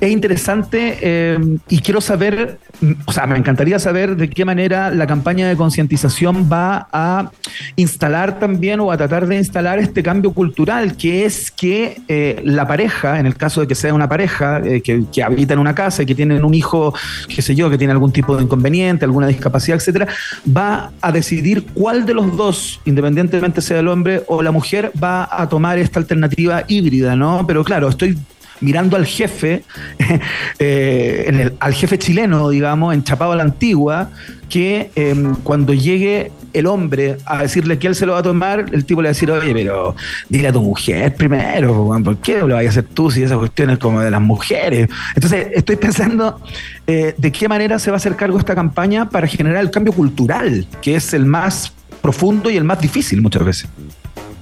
es 0.00 0.10
interesante 0.10 0.98
eh, 1.00 1.38
y 1.68 1.78
quiero 1.80 2.00
saber, 2.00 2.58
o 3.06 3.12
sea, 3.12 3.26
me 3.26 3.36
encantaría 3.36 3.78
saber 3.78 4.16
de 4.16 4.28
qué 4.28 4.44
manera 4.44 4.90
la 4.90 5.06
campaña 5.06 5.48
de 5.48 5.56
concientización 5.56 6.48
va 6.50 6.88
a 6.92 7.30
instalar 7.76 8.38
también 8.38 8.80
o 8.80 8.90
a 8.92 8.96
tratar 8.96 9.26
de 9.26 9.36
instalar 9.36 9.78
este 9.78 10.02
cambio 10.02 10.32
cultural, 10.32 10.96
que 10.96 11.24
es 11.24 11.50
que 11.50 12.00
eh, 12.08 12.40
la 12.44 12.66
pareja, 12.66 13.18
en 13.18 13.26
el 13.26 13.36
caso 13.36 13.60
de 13.60 13.66
que 13.66 13.74
sea 13.74 13.94
una 13.94 14.08
pareja 14.08 14.60
eh, 14.64 14.80
que, 14.82 15.04
que 15.12 15.22
habita 15.22 15.54
en 15.54 15.60
una 15.60 15.74
casa 15.74 16.02
y 16.02 16.06
que 16.06 16.14
tienen 16.14 16.44
un 16.44 16.54
hijo, 16.54 16.94
qué 17.28 17.42
sé 17.42 17.54
yo, 17.54 17.70
que 17.70 17.78
tiene 17.78 17.92
algún 17.92 18.12
tipo 18.12 18.36
de 18.36 18.42
inconveniente, 18.42 19.04
alguna 19.04 19.26
discapacidad, 19.26 19.76
etcétera, 19.76 20.08
va 20.56 20.90
a 21.00 21.12
decidir 21.12 21.66
cuál 21.74 22.06
de 22.06 22.14
los 22.14 22.36
dos, 22.36 22.80
independientemente 22.84 23.60
sea 23.60 23.80
el 23.80 23.88
hombre 23.88 24.22
o 24.26 24.42
la 24.42 24.50
mujer, 24.50 24.92
va 25.02 25.28
a 25.30 25.48
tomar 25.48 25.78
esta 25.78 25.98
alternativa 26.00 26.64
híbrida, 26.68 27.16
¿no? 27.16 27.44
Pero 27.46 27.64
claro, 27.64 27.88
estoy 27.88 28.18
mirando 28.62 28.96
al 28.96 29.04
jefe, 29.04 29.64
eh, 30.58 31.50
al 31.60 31.74
jefe 31.74 31.98
chileno, 31.98 32.48
digamos, 32.48 32.94
enchapado 32.94 33.32
a 33.32 33.36
la 33.36 33.42
antigua, 33.42 34.10
que 34.48 34.90
eh, 34.96 35.14
cuando 35.42 35.74
llegue 35.74 36.30
el 36.52 36.66
hombre 36.66 37.16
a 37.24 37.42
decirle 37.42 37.78
que 37.78 37.86
él 37.86 37.94
se 37.94 38.06
lo 38.06 38.12
va 38.12 38.18
a 38.18 38.22
tomar, 38.22 38.66
el 38.72 38.84
tipo 38.84 39.00
le 39.00 39.06
va 39.06 39.10
a 39.10 39.14
decir, 39.14 39.30
oye, 39.30 39.52
pero 39.52 39.96
dile 40.28 40.48
a 40.48 40.52
tu 40.52 40.60
mujer 40.60 41.14
primero, 41.14 41.90
¿por 42.04 42.18
qué 42.18 42.38
lo 42.38 42.54
vas 42.54 42.66
a 42.66 42.68
hacer 42.68 42.84
tú 42.84 43.10
si 43.10 43.22
esa 43.22 43.38
cuestión 43.38 43.70
es 43.70 43.78
como 43.78 44.00
de 44.00 44.10
las 44.10 44.20
mujeres? 44.20 44.88
Entonces, 45.14 45.48
estoy 45.54 45.76
pensando 45.76 46.40
eh, 46.86 47.14
de 47.16 47.32
qué 47.32 47.48
manera 47.48 47.78
se 47.78 47.90
va 47.90 47.96
a 47.96 47.98
hacer 47.98 48.16
cargo 48.16 48.38
esta 48.38 48.54
campaña 48.54 49.08
para 49.08 49.26
generar 49.26 49.62
el 49.62 49.70
cambio 49.70 49.92
cultural, 49.92 50.66
que 50.80 50.96
es 50.96 51.14
el 51.14 51.24
más 51.24 51.72
profundo 52.00 52.50
y 52.50 52.56
el 52.56 52.64
más 52.64 52.80
difícil 52.80 53.22
muchas 53.22 53.44
veces. 53.44 53.68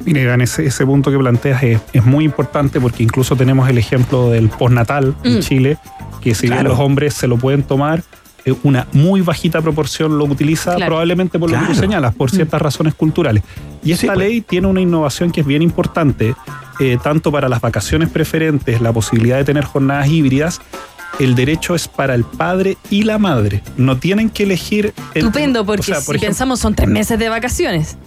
Mire, 0.04 0.22
Iván, 0.22 0.40
ese, 0.40 0.66
ese 0.66 0.86
punto 0.86 1.10
que 1.10 1.18
planteas 1.18 1.62
es, 1.62 1.80
es 1.92 2.04
muy 2.04 2.24
importante 2.24 2.80
porque 2.80 3.02
incluso 3.02 3.36
tenemos 3.36 3.68
el 3.68 3.78
ejemplo 3.78 4.30
del 4.30 4.48
postnatal 4.48 5.14
en 5.24 5.36
Mm. 5.38 5.40
Chile, 5.40 5.78
que 6.20 6.34
si 6.34 6.48
bien 6.48 6.64
los 6.64 6.78
hombres 6.78 7.14
se 7.14 7.26
lo 7.26 7.36
pueden 7.36 7.62
tomar, 7.62 8.02
eh, 8.46 8.54
una 8.62 8.86
muy 8.92 9.20
bajita 9.20 9.60
proporción 9.60 10.16
lo 10.16 10.24
utiliza 10.24 10.74
Claro. 10.76 10.90
probablemente 10.92 11.38
por 11.38 11.50
lo 11.50 11.58
que 11.60 11.66
tú 11.66 11.74
señalas, 11.74 12.14
por 12.14 12.30
ciertas 12.30 12.60
razones 12.62 12.94
culturales. 12.94 13.42
Y 13.84 13.92
esta 13.92 14.00
Sí, 14.00 14.06
pues. 14.06 14.18
ley 14.18 14.40
tiene 14.40 14.66
una 14.66 14.80
innovación 14.80 15.30
que 15.30 15.42
es 15.42 15.46
bien 15.46 15.60
importante, 15.62 16.34
eh, 16.80 16.96
tanto 17.02 17.30
para 17.30 17.48
las 17.50 17.60
vacaciones 17.60 18.08
preferentes, 18.08 18.80
la 18.80 18.92
posibilidad 18.92 19.36
de 19.36 19.44
tener 19.44 19.64
jornadas 19.64 20.08
híbridas, 20.08 20.60
el 21.18 21.34
derecho 21.34 21.74
es 21.74 21.88
para 21.88 22.14
el 22.14 22.24
padre 22.24 22.78
y 22.88 23.02
la 23.02 23.18
madre. 23.18 23.62
No 23.76 23.98
tienen 23.98 24.30
que 24.30 24.44
elegir... 24.44 24.94
el- 25.14 25.24
Estupendo, 25.24 25.60
o 25.60 25.66
porque 25.66 25.82
si 25.82 25.90
ejemplo, 25.92 26.18
pensamos 26.20 26.60
son 26.60 26.74
tres 26.74 26.88
meses 26.88 27.18
de 27.18 27.28
vacaciones. 27.28 27.98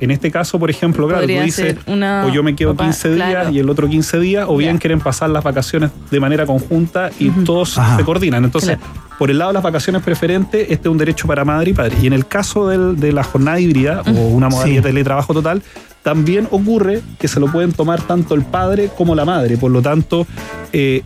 En 0.00 0.10
este 0.10 0.30
caso, 0.30 0.58
por 0.58 0.68
ejemplo, 0.70 1.06
claro, 1.06 1.22
tú 1.26 1.32
dices, 1.44 1.76
una- 1.86 2.24
o 2.26 2.30
yo 2.32 2.42
me 2.42 2.56
quedo 2.56 2.72
papá, 2.74 2.84
15 2.84 3.14
días 3.14 3.28
claro. 3.30 3.50
y 3.50 3.58
el 3.60 3.70
otro 3.70 3.88
15 3.88 4.18
días, 4.18 4.46
o 4.48 4.56
bien 4.56 4.74
Ya. 4.74 4.80
quieren 4.80 5.00
pasar 5.00 5.30
las 5.30 5.44
vacaciones 5.44 5.90
de 6.10 6.20
manera 6.20 6.44
conjunta 6.46 7.10
y 7.18 7.30
todos 7.30 7.78
Ajá. 7.78 7.96
se 7.96 8.04
coordinan. 8.04 8.44
Entonces, 8.44 8.78
Claro. 8.78 8.92
por 9.18 9.30
el 9.30 9.38
lado 9.38 9.50
de 9.50 9.54
las 9.54 9.62
vacaciones 9.62 10.02
preferentes, 10.02 10.62
este 10.70 10.88
es 10.88 10.92
un 10.92 10.98
derecho 10.98 11.28
para 11.28 11.44
madre 11.44 11.70
y 11.70 11.74
padre. 11.74 11.96
Y 12.02 12.06
en 12.08 12.12
el 12.14 12.26
caso 12.26 12.68
del- 12.68 12.98
de 12.98 13.12
la 13.12 13.22
jornada 13.22 13.60
híbrida 13.60 14.02
o 14.06 14.10
una 14.10 14.48
modalidad 14.48 14.76
Sí. 14.78 14.82
de 14.82 14.88
teletrabajo 14.90 15.34
total, 15.34 15.62
también 16.02 16.48
ocurre 16.50 17.00
que 17.20 17.28
se 17.28 17.38
lo 17.38 17.46
pueden 17.46 17.70
tomar 17.72 18.02
tanto 18.02 18.34
el 18.34 18.42
padre 18.42 18.90
como 18.96 19.14
la 19.14 19.24
madre. 19.24 19.56
Por 19.56 19.70
lo 19.70 19.82
tanto, 19.82 20.26
eh, 20.72 21.02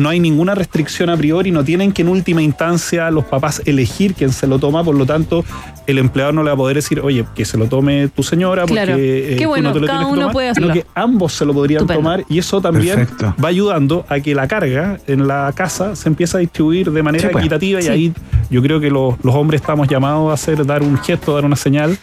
no 0.00 0.08
hay 0.08 0.18
ninguna 0.20 0.54
restricción 0.54 1.10
a 1.10 1.16
priori, 1.16 1.50
no 1.50 1.62
tienen 1.64 1.92
que 1.92 2.02
en 2.02 2.08
última 2.08 2.42
instancia 2.42 3.10
los 3.10 3.24
papás 3.24 3.62
elegir 3.66 4.14
quién 4.14 4.32
se 4.32 4.46
lo 4.46 4.58
toma, 4.58 4.82
por 4.82 4.94
lo 4.94 5.06
tanto, 5.06 5.44
el 5.86 5.98
empleador 5.98 6.34
no 6.34 6.42
le 6.42 6.48
va 6.50 6.54
a 6.54 6.56
poder 6.56 6.76
decir, 6.76 7.00
oye, 7.00 7.24
que 7.34 7.44
se 7.44 7.58
lo 7.58 7.66
tome 7.66 8.08
tu 8.08 8.22
señora, 8.22 8.66
porque 8.66 8.82
eh, 8.82 9.36
Qué 9.36 9.44
tú 9.44 9.48
bueno, 9.50 9.68
no 9.68 9.74
te 9.74 9.80
lo 9.80 9.86
cada 9.86 9.98
tienes 10.00 10.06
que 10.08 10.12
uno 10.12 10.20
tomar, 10.22 10.32
puede 10.32 10.54
sino 10.54 10.66
hacerlo. 10.68 10.82
que 10.82 11.00
ambos 11.00 11.32
se 11.34 11.44
lo 11.44 11.52
podrían 11.52 11.82
Estupendo. 11.82 12.02
tomar 12.02 12.24
y 12.28 12.38
eso 12.38 12.60
también 12.60 12.96
Perfecto. 12.96 13.34
va 13.42 13.48
ayudando 13.48 14.04
a 14.08 14.20
que 14.20 14.34
la 14.34 14.48
carga 14.48 14.98
en 15.06 15.26
la 15.28 15.52
casa 15.54 15.94
se 15.96 16.08
empiece 16.08 16.36
a 16.36 16.40
distribuir 16.40 16.90
de 16.90 17.02
manera 17.02 17.28
Sí, 17.28 17.32
pues. 17.32 17.42
equitativa 17.44 17.80
y 17.80 17.82
Sí. 17.82 17.88
ahí 17.88 18.12
yo 18.50 18.62
creo 18.62 18.80
que 18.80 18.90
los, 18.90 19.14
los 19.22 19.34
hombres 19.34 19.60
estamos 19.60 19.86
llamados 19.88 20.30
a 20.30 20.34
hacer, 20.34 20.64
dar 20.64 20.82
un 20.82 20.96
gesto, 20.98 21.34
dar 21.34 21.44
una 21.44 21.56
señal. 21.56 21.96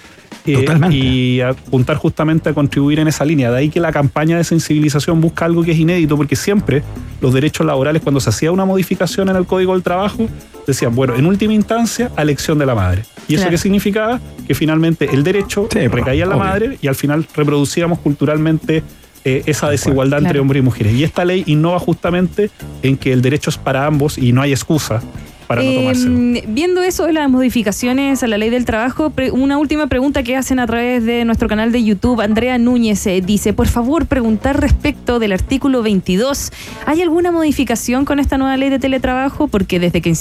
Eh, 0.54 0.58
Totalmente. 0.60 0.96
y 0.96 1.42
apuntar 1.42 1.98
justamente 1.98 2.50
a 2.50 2.54
contribuir 2.54 3.00
en 3.00 3.08
esa 3.08 3.26
línea. 3.26 3.52
De 3.52 3.58
ahí 3.58 3.70
que 3.70 3.80
la 3.80 3.92
campaña 3.92 4.38
de 4.38 4.44
sensibilización 4.44 5.20
busca 5.22 5.46
algo 5.46 5.64
que 5.64 5.72
es 5.72 5.78
inédito, 5.80 6.16
porque 6.18 6.36
siempre 6.36 6.84
los 7.22 7.34
derechos 7.34 7.66
laborales, 7.66 8.02
cuando 8.02 8.20
se 8.20 8.30
hacía 8.30 8.52
una 8.52 8.66
modificación 8.66 9.30
en 9.30 9.36
el 9.36 9.46
Código 9.46 9.74
del 9.74 9.84
Trabajo, 9.84 10.28
decían, 10.66 10.96
bueno, 10.96 11.16
en 11.16 11.26
última 11.26 11.54
instancia, 11.54 12.12
a 12.16 12.22
elección 12.22 12.58
de 12.58 12.66
la 12.66 12.76
madre. 12.76 13.04
¿Y 13.28 13.36
eso 13.36 13.50
qué 13.50 13.58
significaba? 13.58 14.20
Que 14.48 14.56
finalmente 14.56 15.10
el 15.14 15.24
derecho 15.24 15.64
Sí, 15.72 15.80
pues, 15.80 15.92
recaía 15.92 16.24
en 16.24 16.30
la 16.30 16.36
obvio. 16.38 16.46
madre 16.48 16.78
y 16.82 16.88
al 16.88 16.96
final 16.96 17.26
reproducíamos 17.36 18.00
culturalmente 18.00 18.84
eh, 19.26 19.44
esa 19.46 19.70
desigualdad 19.70 20.20
entre 20.20 20.32
Claro. 20.34 20.42
hombres 20.44 20.62
y 20.62 20.64
mujeres. 20.64 20.94
Y 20.94 21.04
esta 21.04 21.26
ley 21.26 21.44
innova 21.48 21.80
justamente 21.80 22.50
en 22.84 22.96
que 22.96 23.12
el 23.12 23.22
derecho 23.22 23.50
es 23.50 23.58
para 23.58 23.86
ambos 23.86 24.18
y 24.18 24.32
no 24.32 24.42
hay 24.42 24.52
excusa 24.52 25.02
para 25.48 25.64
no 25.64 25.74
tomárselo. 25.74 26.42
viendo 26.48 26.82
eso 26.84 27.06
de 27.06 27.14
las 27.14 27.30
modificaciones 27.30 28.22
a 28.24 28.28
la 28.28 28.38
ley 28.38 28.50
del 28.50 28.66
trabajo, 28.66 29.12
una 29.32 29.58
última 29.58 29.88
pregunta 29.88 30.24
que 30.24 30.36
hacen 30.36 30.60
a 30.60 30.68
través 30.68 31.06
de 31.06 31.26
nuestro 31.26 31.48
canal 31.48 31.72
de 31.72 31.84
YouTube. 31.84 32.22
Andrea 32.22 32.58
Núñez 32.58 33.06
eh, 33.08 33.22
dice, 33.22 33.54
por 33.54 33.68
favor, 33.68 34.06
preguntar 34.06 34.60
respecto 34.60 35.20
del 35.20 35.32
artículo 35.32 35.82
22. 35.82 36.52
¿Hay 36.86 37.02
alguna 37.02 37.32
modificación 37.32 38.06
con 38.06 38.20
esta 38.20 38.38
nueva 38.38 38.58
ley 38.58 38.70
de 38.70 38.80
teletrabajo? 38.80 39.48
Porque 39.48 39.80
desde 39.80 40.02
que, 40.02 40.14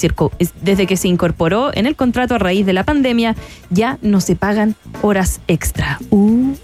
desde 0.62 0.86
que 0.86 0.96
se 0.96 1.08
incorporó 1.08 1.70
en 1.74 1.86
el 1.86 1.96
contrato 1.96 2.34
a 2.34 2.38
raíz 2.38 2.64
de 2.66 2.72
la 2.72 2.84
pandemia, 2.84 3.34
ya 3.70 3.98
no 4.02 4.20
se 4.20 4.36
pagan 4.36 4.76
horas 5.02 5.40
extra. 5.48 5.98
Uh, 6.10 6.54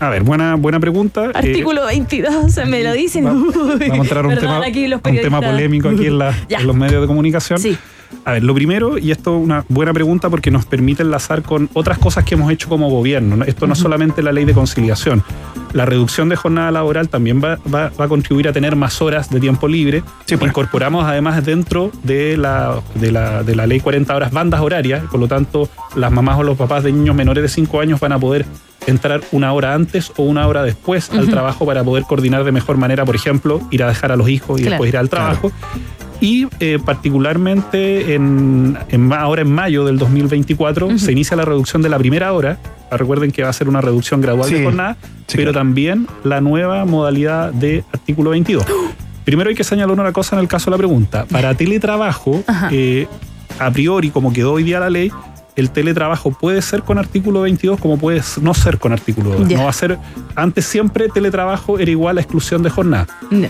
A 0.00 0.08
ver, 0.08 0.22
buena, 0.22 0.54
buena 0.56 0.80
pregunta. 0.80 1.26
Eh, 1.26 1.30
artículo 1.34 1.84
22, 1.86 2.56
me 2.66 2.82
lo 2.82 2.92
dicen. 2.94 3.26
Va- 3.26 3.32
Vamos 3.32 3.56
a 3.56 3.94
entrar 3.96 4.26
un, 4.26 4.34
tema, 4.36 4.62
aquí 4.66 4.88
los 4.88 5.00
un 5.04 5.16
tema 5.20 5.40
polémico 5.42 5.88
aquí 5.90 6.06
en, 6.06 6.18
la- 6.18 6.34
Ya. 6.48 6.58
en 6.60 6.66
los 6.66 6.74
medios 6.76 7.02
de 7.02 7.06
comunicación. 7.06 7.58
Sí. 7.58 7.76
A 8.24 8.32
ver, 8.32 8.42
lo 8.42 8.54
primero, 8.54 8.98
y 8.98 9.12
esto 9.12 9.36
es 9.38 9.44
una 9.44 9.64
buena 9.68 9.92
pregunta 9.92 10.28
porque 10.28 10.50
nos 10.50 10.66
permite 10.66 11.02
enlazar 11.04 11.42
con 11.42 11.68
otras 11.74 11.96
cosas 11.98 12.24
que 12.24 12.34
hemos 12.34 12.50
hecho 12.50 12.68
como 12.68 12.90
gobierno. 12.90 13.36
¿no? 13.36 13.44
Esto 13.44 13.66
no 13.68 13.74
es 13.74 13.78
solamente 13.78 14.20
la 14.22 14.32
ley 14.32 14.44
de 14.44 14.52
conciliación. 14.52 15.22
La 15.74 15.84
reducción 15.86 16.28
de 16.28 16.34
jornada 16.34 16.70
laboral 16.72 17.08
también 17.08 17.40
va, 17.42 17.58
va- 17.72 17.92
va 17.98 18.04
a 18.06 18.08
contribuir 18.08 18.48
a 18.48 18.52
tener 18.52 18.74
más 18.74 19.00
horas 19.00 19.30
de 19.30 19.38
tiempo 19.38 19.68
libre. 19.68 20.02
Sí, 20.26 20.36
pues. 20.36 20.48
Incorporamos 20.50 21.04
además 21.04 21.44
dentro 21.44 21.92
de 22.02 22.36
la, 22.36 22.80
de, 22.96 23.12
la, 23.12 23.42
de 23.44 23.54
la 23.54 23.66
ley 23.66 23.78
40 23.80 24.16
horas 24.16 24.32
bandas 24.32 24.60
horarias. 24.60 25.04
Por 25.10 25.20
lo 25.20 25.28
tanto, 25.28 25.68
las 25.94 26.10
mamás 26.10 26.38
o 26.38 26.42
los 26.42 26.56
papás 26.58 26.82
de 26.82 26.90
niños 26.92 27.14
menores 27.14 27.42
de 27.42 27.48
5 27.48 27.80
años 27.80 28.00
van 28.00 28.12
a 28.12 28.18
poder 28.18 28.44
entrar 28.86 29.20
una 29.32 29.52
hora 29.52 29.74
antes 29.74 30.12
o 30.16 30.22
una 30.22 30.46
hora 30.46 30.62
después 30.62 31.10
al 31.10 31.28
trabajo 31.28 31.66
para 31.66 31.84
poder 31.84 32.04
coordinar 32.04 32.44
de 32.44 32.52
mejor 32.52 32.76
manera, 32.76 33.04
por 33.04 33.14
ejemplo, 33.14 33.60
ir 33.70 33.82
a 33.82 33.88
dejar 33.88 34.12
a 34.12 34.16
los 34.16 34.28
hijos 34.28 34.58
y 34.60 34.62
Claro. 34.62 34.72
después 34.74 34.88
ir 34.88 34.96
al 34.96 35.08
trabajo. 35.08 35.52
Y 36.22 36.48
eh, 36.60 36.78
particularmente 36.84 38.14
en, 38.14 38.76
ahora 39.16 39.42
en 39.42 39.50
mayo 39.52 39.84
del 39.84 39.98
2024 39.98 40.86
Ujú. 40.86 40.98
se 40.98 41.12
inicia 41.12 41.36
la 41.36 41.44
reducción 41.44 41.82
de 41.82 41.88
la 41.88 41.98
primera 41.98 42.32
hora. 42.32 42.58
Ah, 42.90 42.96
Recuerden 42.96 43.30
que 43.30 43.42
va 43.42 43.48
a 43.50 43.52
ser 43.52 43.68
una 43.68 43.80
reducción 43.80 44.20
gradual 44.20 44.48
Sí. 44.48 44.54
de 44.56 44.64
jornada, 44.64 44.96
Sí, 45.26 45.36
pero 45.36 45.52
claro. 45.52 45.60
también 45.66 46.06
la 46.24 46.40
nueva 46.40 46.84
modalidad 46.84 47.52
de 47.52 47.84
artículo 47.92 48.30
22. 48.30 48.64
Primero 49.24 49.48
hay 49.50 49.54
que 49.56 49.64
señalar 49.64 49.98
una 49.98 50.12
cosa 50.12 50.36
en 50.36 50.40
el 50.42 50.48
caso 50.48 50.66
de 50.66 50.72
la 50.72 50.78
pregunta. 50.78 51.24
Para 51.30 51.54
teletrabajo, 51.54 52.42
eh, 52.70 53.06
a 53.58 53.70
priori, 53.70 54.10
como 54.10 54.32
quedó 54.32 54.54
hoy 54.54 54.62
día 54.64 54.80
la 54.80 54.90
ley, 54.90 55.10
el 55.56 55.70
teletrabajo 55.70 56.30
puede 56.30 56.62
ser 56.62 56.82
con 56.82 56.98
artículo 56.98 57.42
22 57.42 57.78
como 57.80 57.98
puede 57.98 58.22
no 58.40 58.54
ser 58.54 58.78
con 58.78 58.92
artículo 58.92 59.30
2. 59.30 59.48
Ya. 59.48 59.56
No 59.58 59.64
va 59.64 59.70
a 59.70 59.74
ser, 59.74 59.98
antes 60.34 60.64
siempre 60.64 61.08
teletrabajo 61.08 61.78
era 61.78 61.90
igual 61.90 62.18
a 62.18 62.20
exclusión 62.20 62.62
de 62.62 62.70
jornada. 62.70 63.06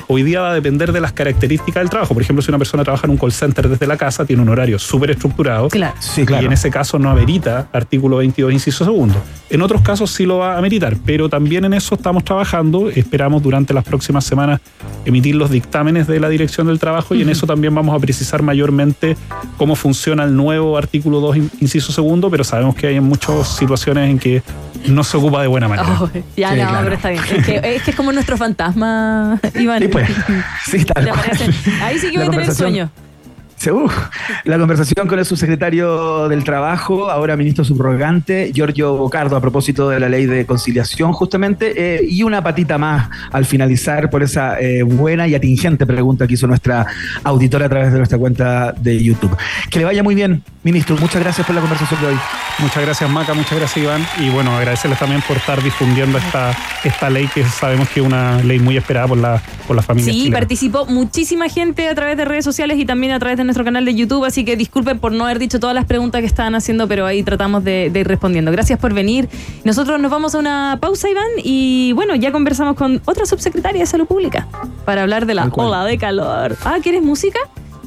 Hoy 0.08 0.22
día 0.22 0.40
va 0.40 0.50
a 0.50 0.54
depender 0.54 0.92
de 0.92 1.00
las 1.00 1.12
características 1.12 1.82
del 1.82 1.90
trabajo. 1.90 2.14
Por 2.14 2.22
ejemplo, 2.22 2.42
si 2.42 2.50
una 2.50 2.58
persona 2.58 2.82
trabaja 2.84 3.06
en 3.06 3.10
un 3.12 3.16
call 3.16 3.32
center 3.32 3.68
desde 3.68 3.86
la 3.86 3.96
casa, 3.96 4.24
tiene 4.24 4.42
un 4.42 4.48
horario 4.48 4.78
súper 4.78 5.10
estructurado. 5.12 5.68
Claro. 5.68 5.94
Sí, 6.00 6.22
Y 6.22 6.26
claro. 6.26 6.46
en 6.46 6.52
ese 6.52 6.70
caso 6.70 6.98
no 6.98 7.10
amerita 7.10 7.68
artículo 7.72 8.18
22, 8.18 8.52
inciso 8.52 8.84
segundo. 8.84 9.14
En 9.50 9.62
otros 9.62 9.82
casos 9.82 10.10
sí 10.10 10.26
lo 10.26 10.38
va 10.38 10.54
a 10.54 10.58
ameritar, 10.58 10.96
pero 11.04 11.28
también 11.28 11.64
en 11.64 11.74
eso 11.74 11.94
estamos 11.94 12.24
trabajando. 12.24 12.88
Esperamos 12.90 13.42
durante 13.42 13.74
las 13.74 13.84
próximas 13.84 14.24
semanas 14.24 14.60
emitir 15.04 15.34
los 15.34 15.50
dictámenes 15.50 16.06
de 16.06 16.20
la 16.20 16.28
Dirección 16.28 16.66
del 16.68 16.78
Trabajo 16.78 17.14
y 17.14 17.22
en 17.22 17.28
eso 17.30 17.46
también 17.46 17.74
vamos 17.74 17.94
a 17.96 17.98
precisar 17.98 18.42
mayormente 18.42 19.16
cómo 19.56 19.74
funciona 19.74 20.24
el 20.24 20.36
nuevo 20.36 20.76
artículo 20.76 21.20
2, 21.20 21.36
in- 21.36 21.50
segundo, 21.90 22.30
pero 22.30 22.44
sabemos 22.44 22.74
que 22.74 22.86
hay 22.88 23.00
muchas 23.00 23.48
situaciones 23.48 24.10
en 24.10 24.18
que 24.18 24.42
no 24.86 25.04
se 25.04 25.16
ocupa 25.16 25.42
de 25.42 25.48
buena 25.48 25.68
manera. 25.68 25.88
Oh, 26.00 26.08
ya, 26.36 26.50
Sí, 26.52 26.56
no, 26.60 26.68
claro. 26.68 26.78
pero 26.84 26.94
está 26.96 27.10
bien. 27.10 27.22
Es 27.36 27.44
que, 27.46 27.74
es 27.76 27.82
que 27.82 27.90
es 27.90 27.96
como 27.96 28.12
nuestro 28.12 28.36
fantasma, 28.36 29.38
Iván. 29.58 29.82
Sí, 29.82 29.88
pues. 29.88 30.08
Sí, 30.66 30.84
tal 30.84 31.04
¿Te 31.04 31.10
cual. 31.10 31.54
Ahí 31.82 31.98
sí 31.98 32.10
que 32.10 32.18
voy 32.18 32.26
a 32.26 32.30
tener 32.30 32.54
sueño. 32.54 32.90
Uf. 33.68 33.94
La 34.44 34.58
conversación 34.58 35.06
con 35.06 35.18
el 35.18 35.26
subsecretario 35.26 36.28
del 36.28 36.44
Trabajo, 36.44 37.10
ahora 37.10 37.36
ministro 37.36 37.62
subrogante, 37.62 38.52
Giorgio 38.54 38.96
Bocardo, 38.96 39.36
a 39.36 39.40
propósito 39.40 39.90
de 39.90 40.00
la 40.00 40.08
ley 40.08 40.24
de 40.24 40.46
conciliación, 40.46 41.12
justamente, 41.12 41.96
eh, 41.96 42.06
y 42.08 42.22
una 42.22 42.42
patita 42.42 42.78
más 42.78 43.10
al 43.30 43.44
finalizar 43.44 44.08
por 44.08 44.22
esa 44.22 44.58
eh, 44.58 44.82
buena 44.82 45.28
y 45.28 45.34
atingente 45.34 45.84
pregunta 45.84 46.26
que 46.26 46.34
hizo 46.34 46.46
nuestra 46.46 46.86
auditora 47.22 47.66
a 47.66 47.68
través 47.68 47.92
de 47.92 47.98
nuestra 47.98 48.18
cuenta 48.18 48.72
de 48.72 49.02
YouTube. 49.02 49.36
Que 49.70 49.80
le 49.80 49.84
vaya 49.84 50.02
muy 50.02 50.14
bien, 50.14 50.42
ministro. 50.62 50.96
Muchas 50.96 51.22
gracias 51.22 51.46
por 51.46 51.54
la 51.54 51.60
conversación 51.60 52.00
de 52.00 52.06
hoy. 52.06 52.16
Muchas 52.58 52.82
gracias 52.82 53.08
Maca, 53.08 53.32
muchas 53.32 53.58
gracias 53.58 53.84
Iván 53.84 54.06
y 54.18 54.28
bueno, 54.28 54.54
agradecerles 54.54 54.98
también 54.98 55.22
por 55.26 55.38
estar 55.38 55.62
difundiendo 55.62 56.18
esta, 56.18 56.54
esta 56.84 57.08
ley 57.08 57.26
que 57.28 57.42
sabemos 57.44 57.88
que 57.88 58.00
es 58.00 58.06
una 58.06 58.42
ley 58.42 58.58
muy 58.58 58.76
esperada 58.76 59.08
por 59.08 59.16
la, 59.16 59.42
por 59.66 59.76
la 59.76 59.82
familia. 59.82 60.12
Sí, 60.12 60.30
participó 60.30 60.84
muchísima 60.84 61.48
gente 61.48 61.88
a 61.88 61.94
través 61.94 62.18
de 62.18 62.26
redes 62.26 62.44
sociales 62.44 62.78
y 62.78 62.84
también 62.84 63.12
a 63.12 63.18
través 63.18 63.38
de 63.38 63.44
nuestro 63.50 63.64
canal 63.64 63.84
de 63.84 63.94
YouTube, 63.94 64.24
así 64.24 64.44
que 64.44 64.56
disculpen 64.56 64.98
por 64.98 65.12
no 65.12 65.24
haber 65.24 65.38
dicho 65.38 65.58
todas 65.58 65.74
las 65.74 65.84
preguntas 65.84 66.20
que 66.20 66.26
estaban 66.26 66.54
haciendo, 66.54 66.86
pero 66.88 67.04
ahí 67.04 67.22
tratamos 67.22 67.64
de, 67.64 67.90
de 67.90 68.00
ir 68.00 68.08
respondiendo. 68.08 68.52
Gracias 68.52 68.78
por 68.78 68.94
venir. 68.94 69.28
Nosotros 69.64 70.00
nos 70.00 70.10
vamos 70.10 70.34
a 70.34 70.38
una 70.38 70.78
pausa, 70.80 71.10
Iván, 71.10 71.28
y 71.42 71.92
bueno, 71.94 72.14
ya 72.14 72.32
conversamos 72.32 72.76
con 72.76 73.02
otra 73.04 73.26
subsecretaria 73.26 73.80
de 73.80 73.86
Salud 73.86 74.06
Pública 74.06 74.46
para 74.84 75.02
hablar 75.02 75.26
de 75.26 75.34
la 75.34 75.50
ola 75.52 75.84
de 75.84 75.98
calor. 75.98 76.56
Ah, 76.64 76.78
¿quieres 76.82 77.02
música? 77.02 77.38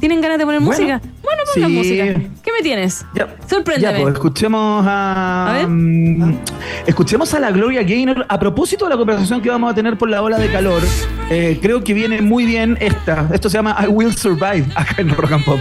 ¿Tienen 0.04 0.20
ganas 0.20 0.36
de 0.36 0.44
poner 0.44 0.60
Bueno, 0.60 0.78
música? 0.78 1.00
Bueno, 1.22 1.42
pongan 1.54 1.70
sí. 1.70 1.76
música. 1.78 2.04
¿Qué 2.42 2.52
me 2.52 2.60
tienes? 2.62 3.06
Ya, 3.14 3.26
Sorpréndeme. 3.48 3.90
Ya, 3.94 4.02
pues 4.02 4.12
escuchemos 4.12 4.84
a. 4.86 5.46
A 5.48 5.52
ver. 5.54 5.66
mm, 5.66 6.40
escuchemos 6.86 7.32
a 7.32 7.40
la 7.40 7.50
Gloria 7.50 7.82
Gaynor. 7.82 8.26
A 8.28 8.38
propósito 8.38 8.84
de 8.84 8.90
la 8.90 8.98
conversación 8.98 9.40
que 9.40 9.48
vamos 9.48 9.72
a 9.72 9.74
tener 9.74 9.96
por 9.96 10.10
la 10.10 10.20
ola 10.20 10.38
de 10.38 10.52
calor, 10.52 10.82
eh, 11.30 11.58
creo 11.62 11.82
que 11.82 11.94
viene 11.94 12.20
muy 12.20 12.44
bien 12.44 12.76
esta. 12.82 13.30
Esto 13.32 13.48
se 13.48 13.56
llama 13.56 13.74
I 13.82 13.86
Will 13.86 14.14
Survive 14.14 14.66
acá 14.74 14.96
en 14.98 15.08
Rock 15.08 15.32
and 15.32 15.44
Pop. 15.46 15.60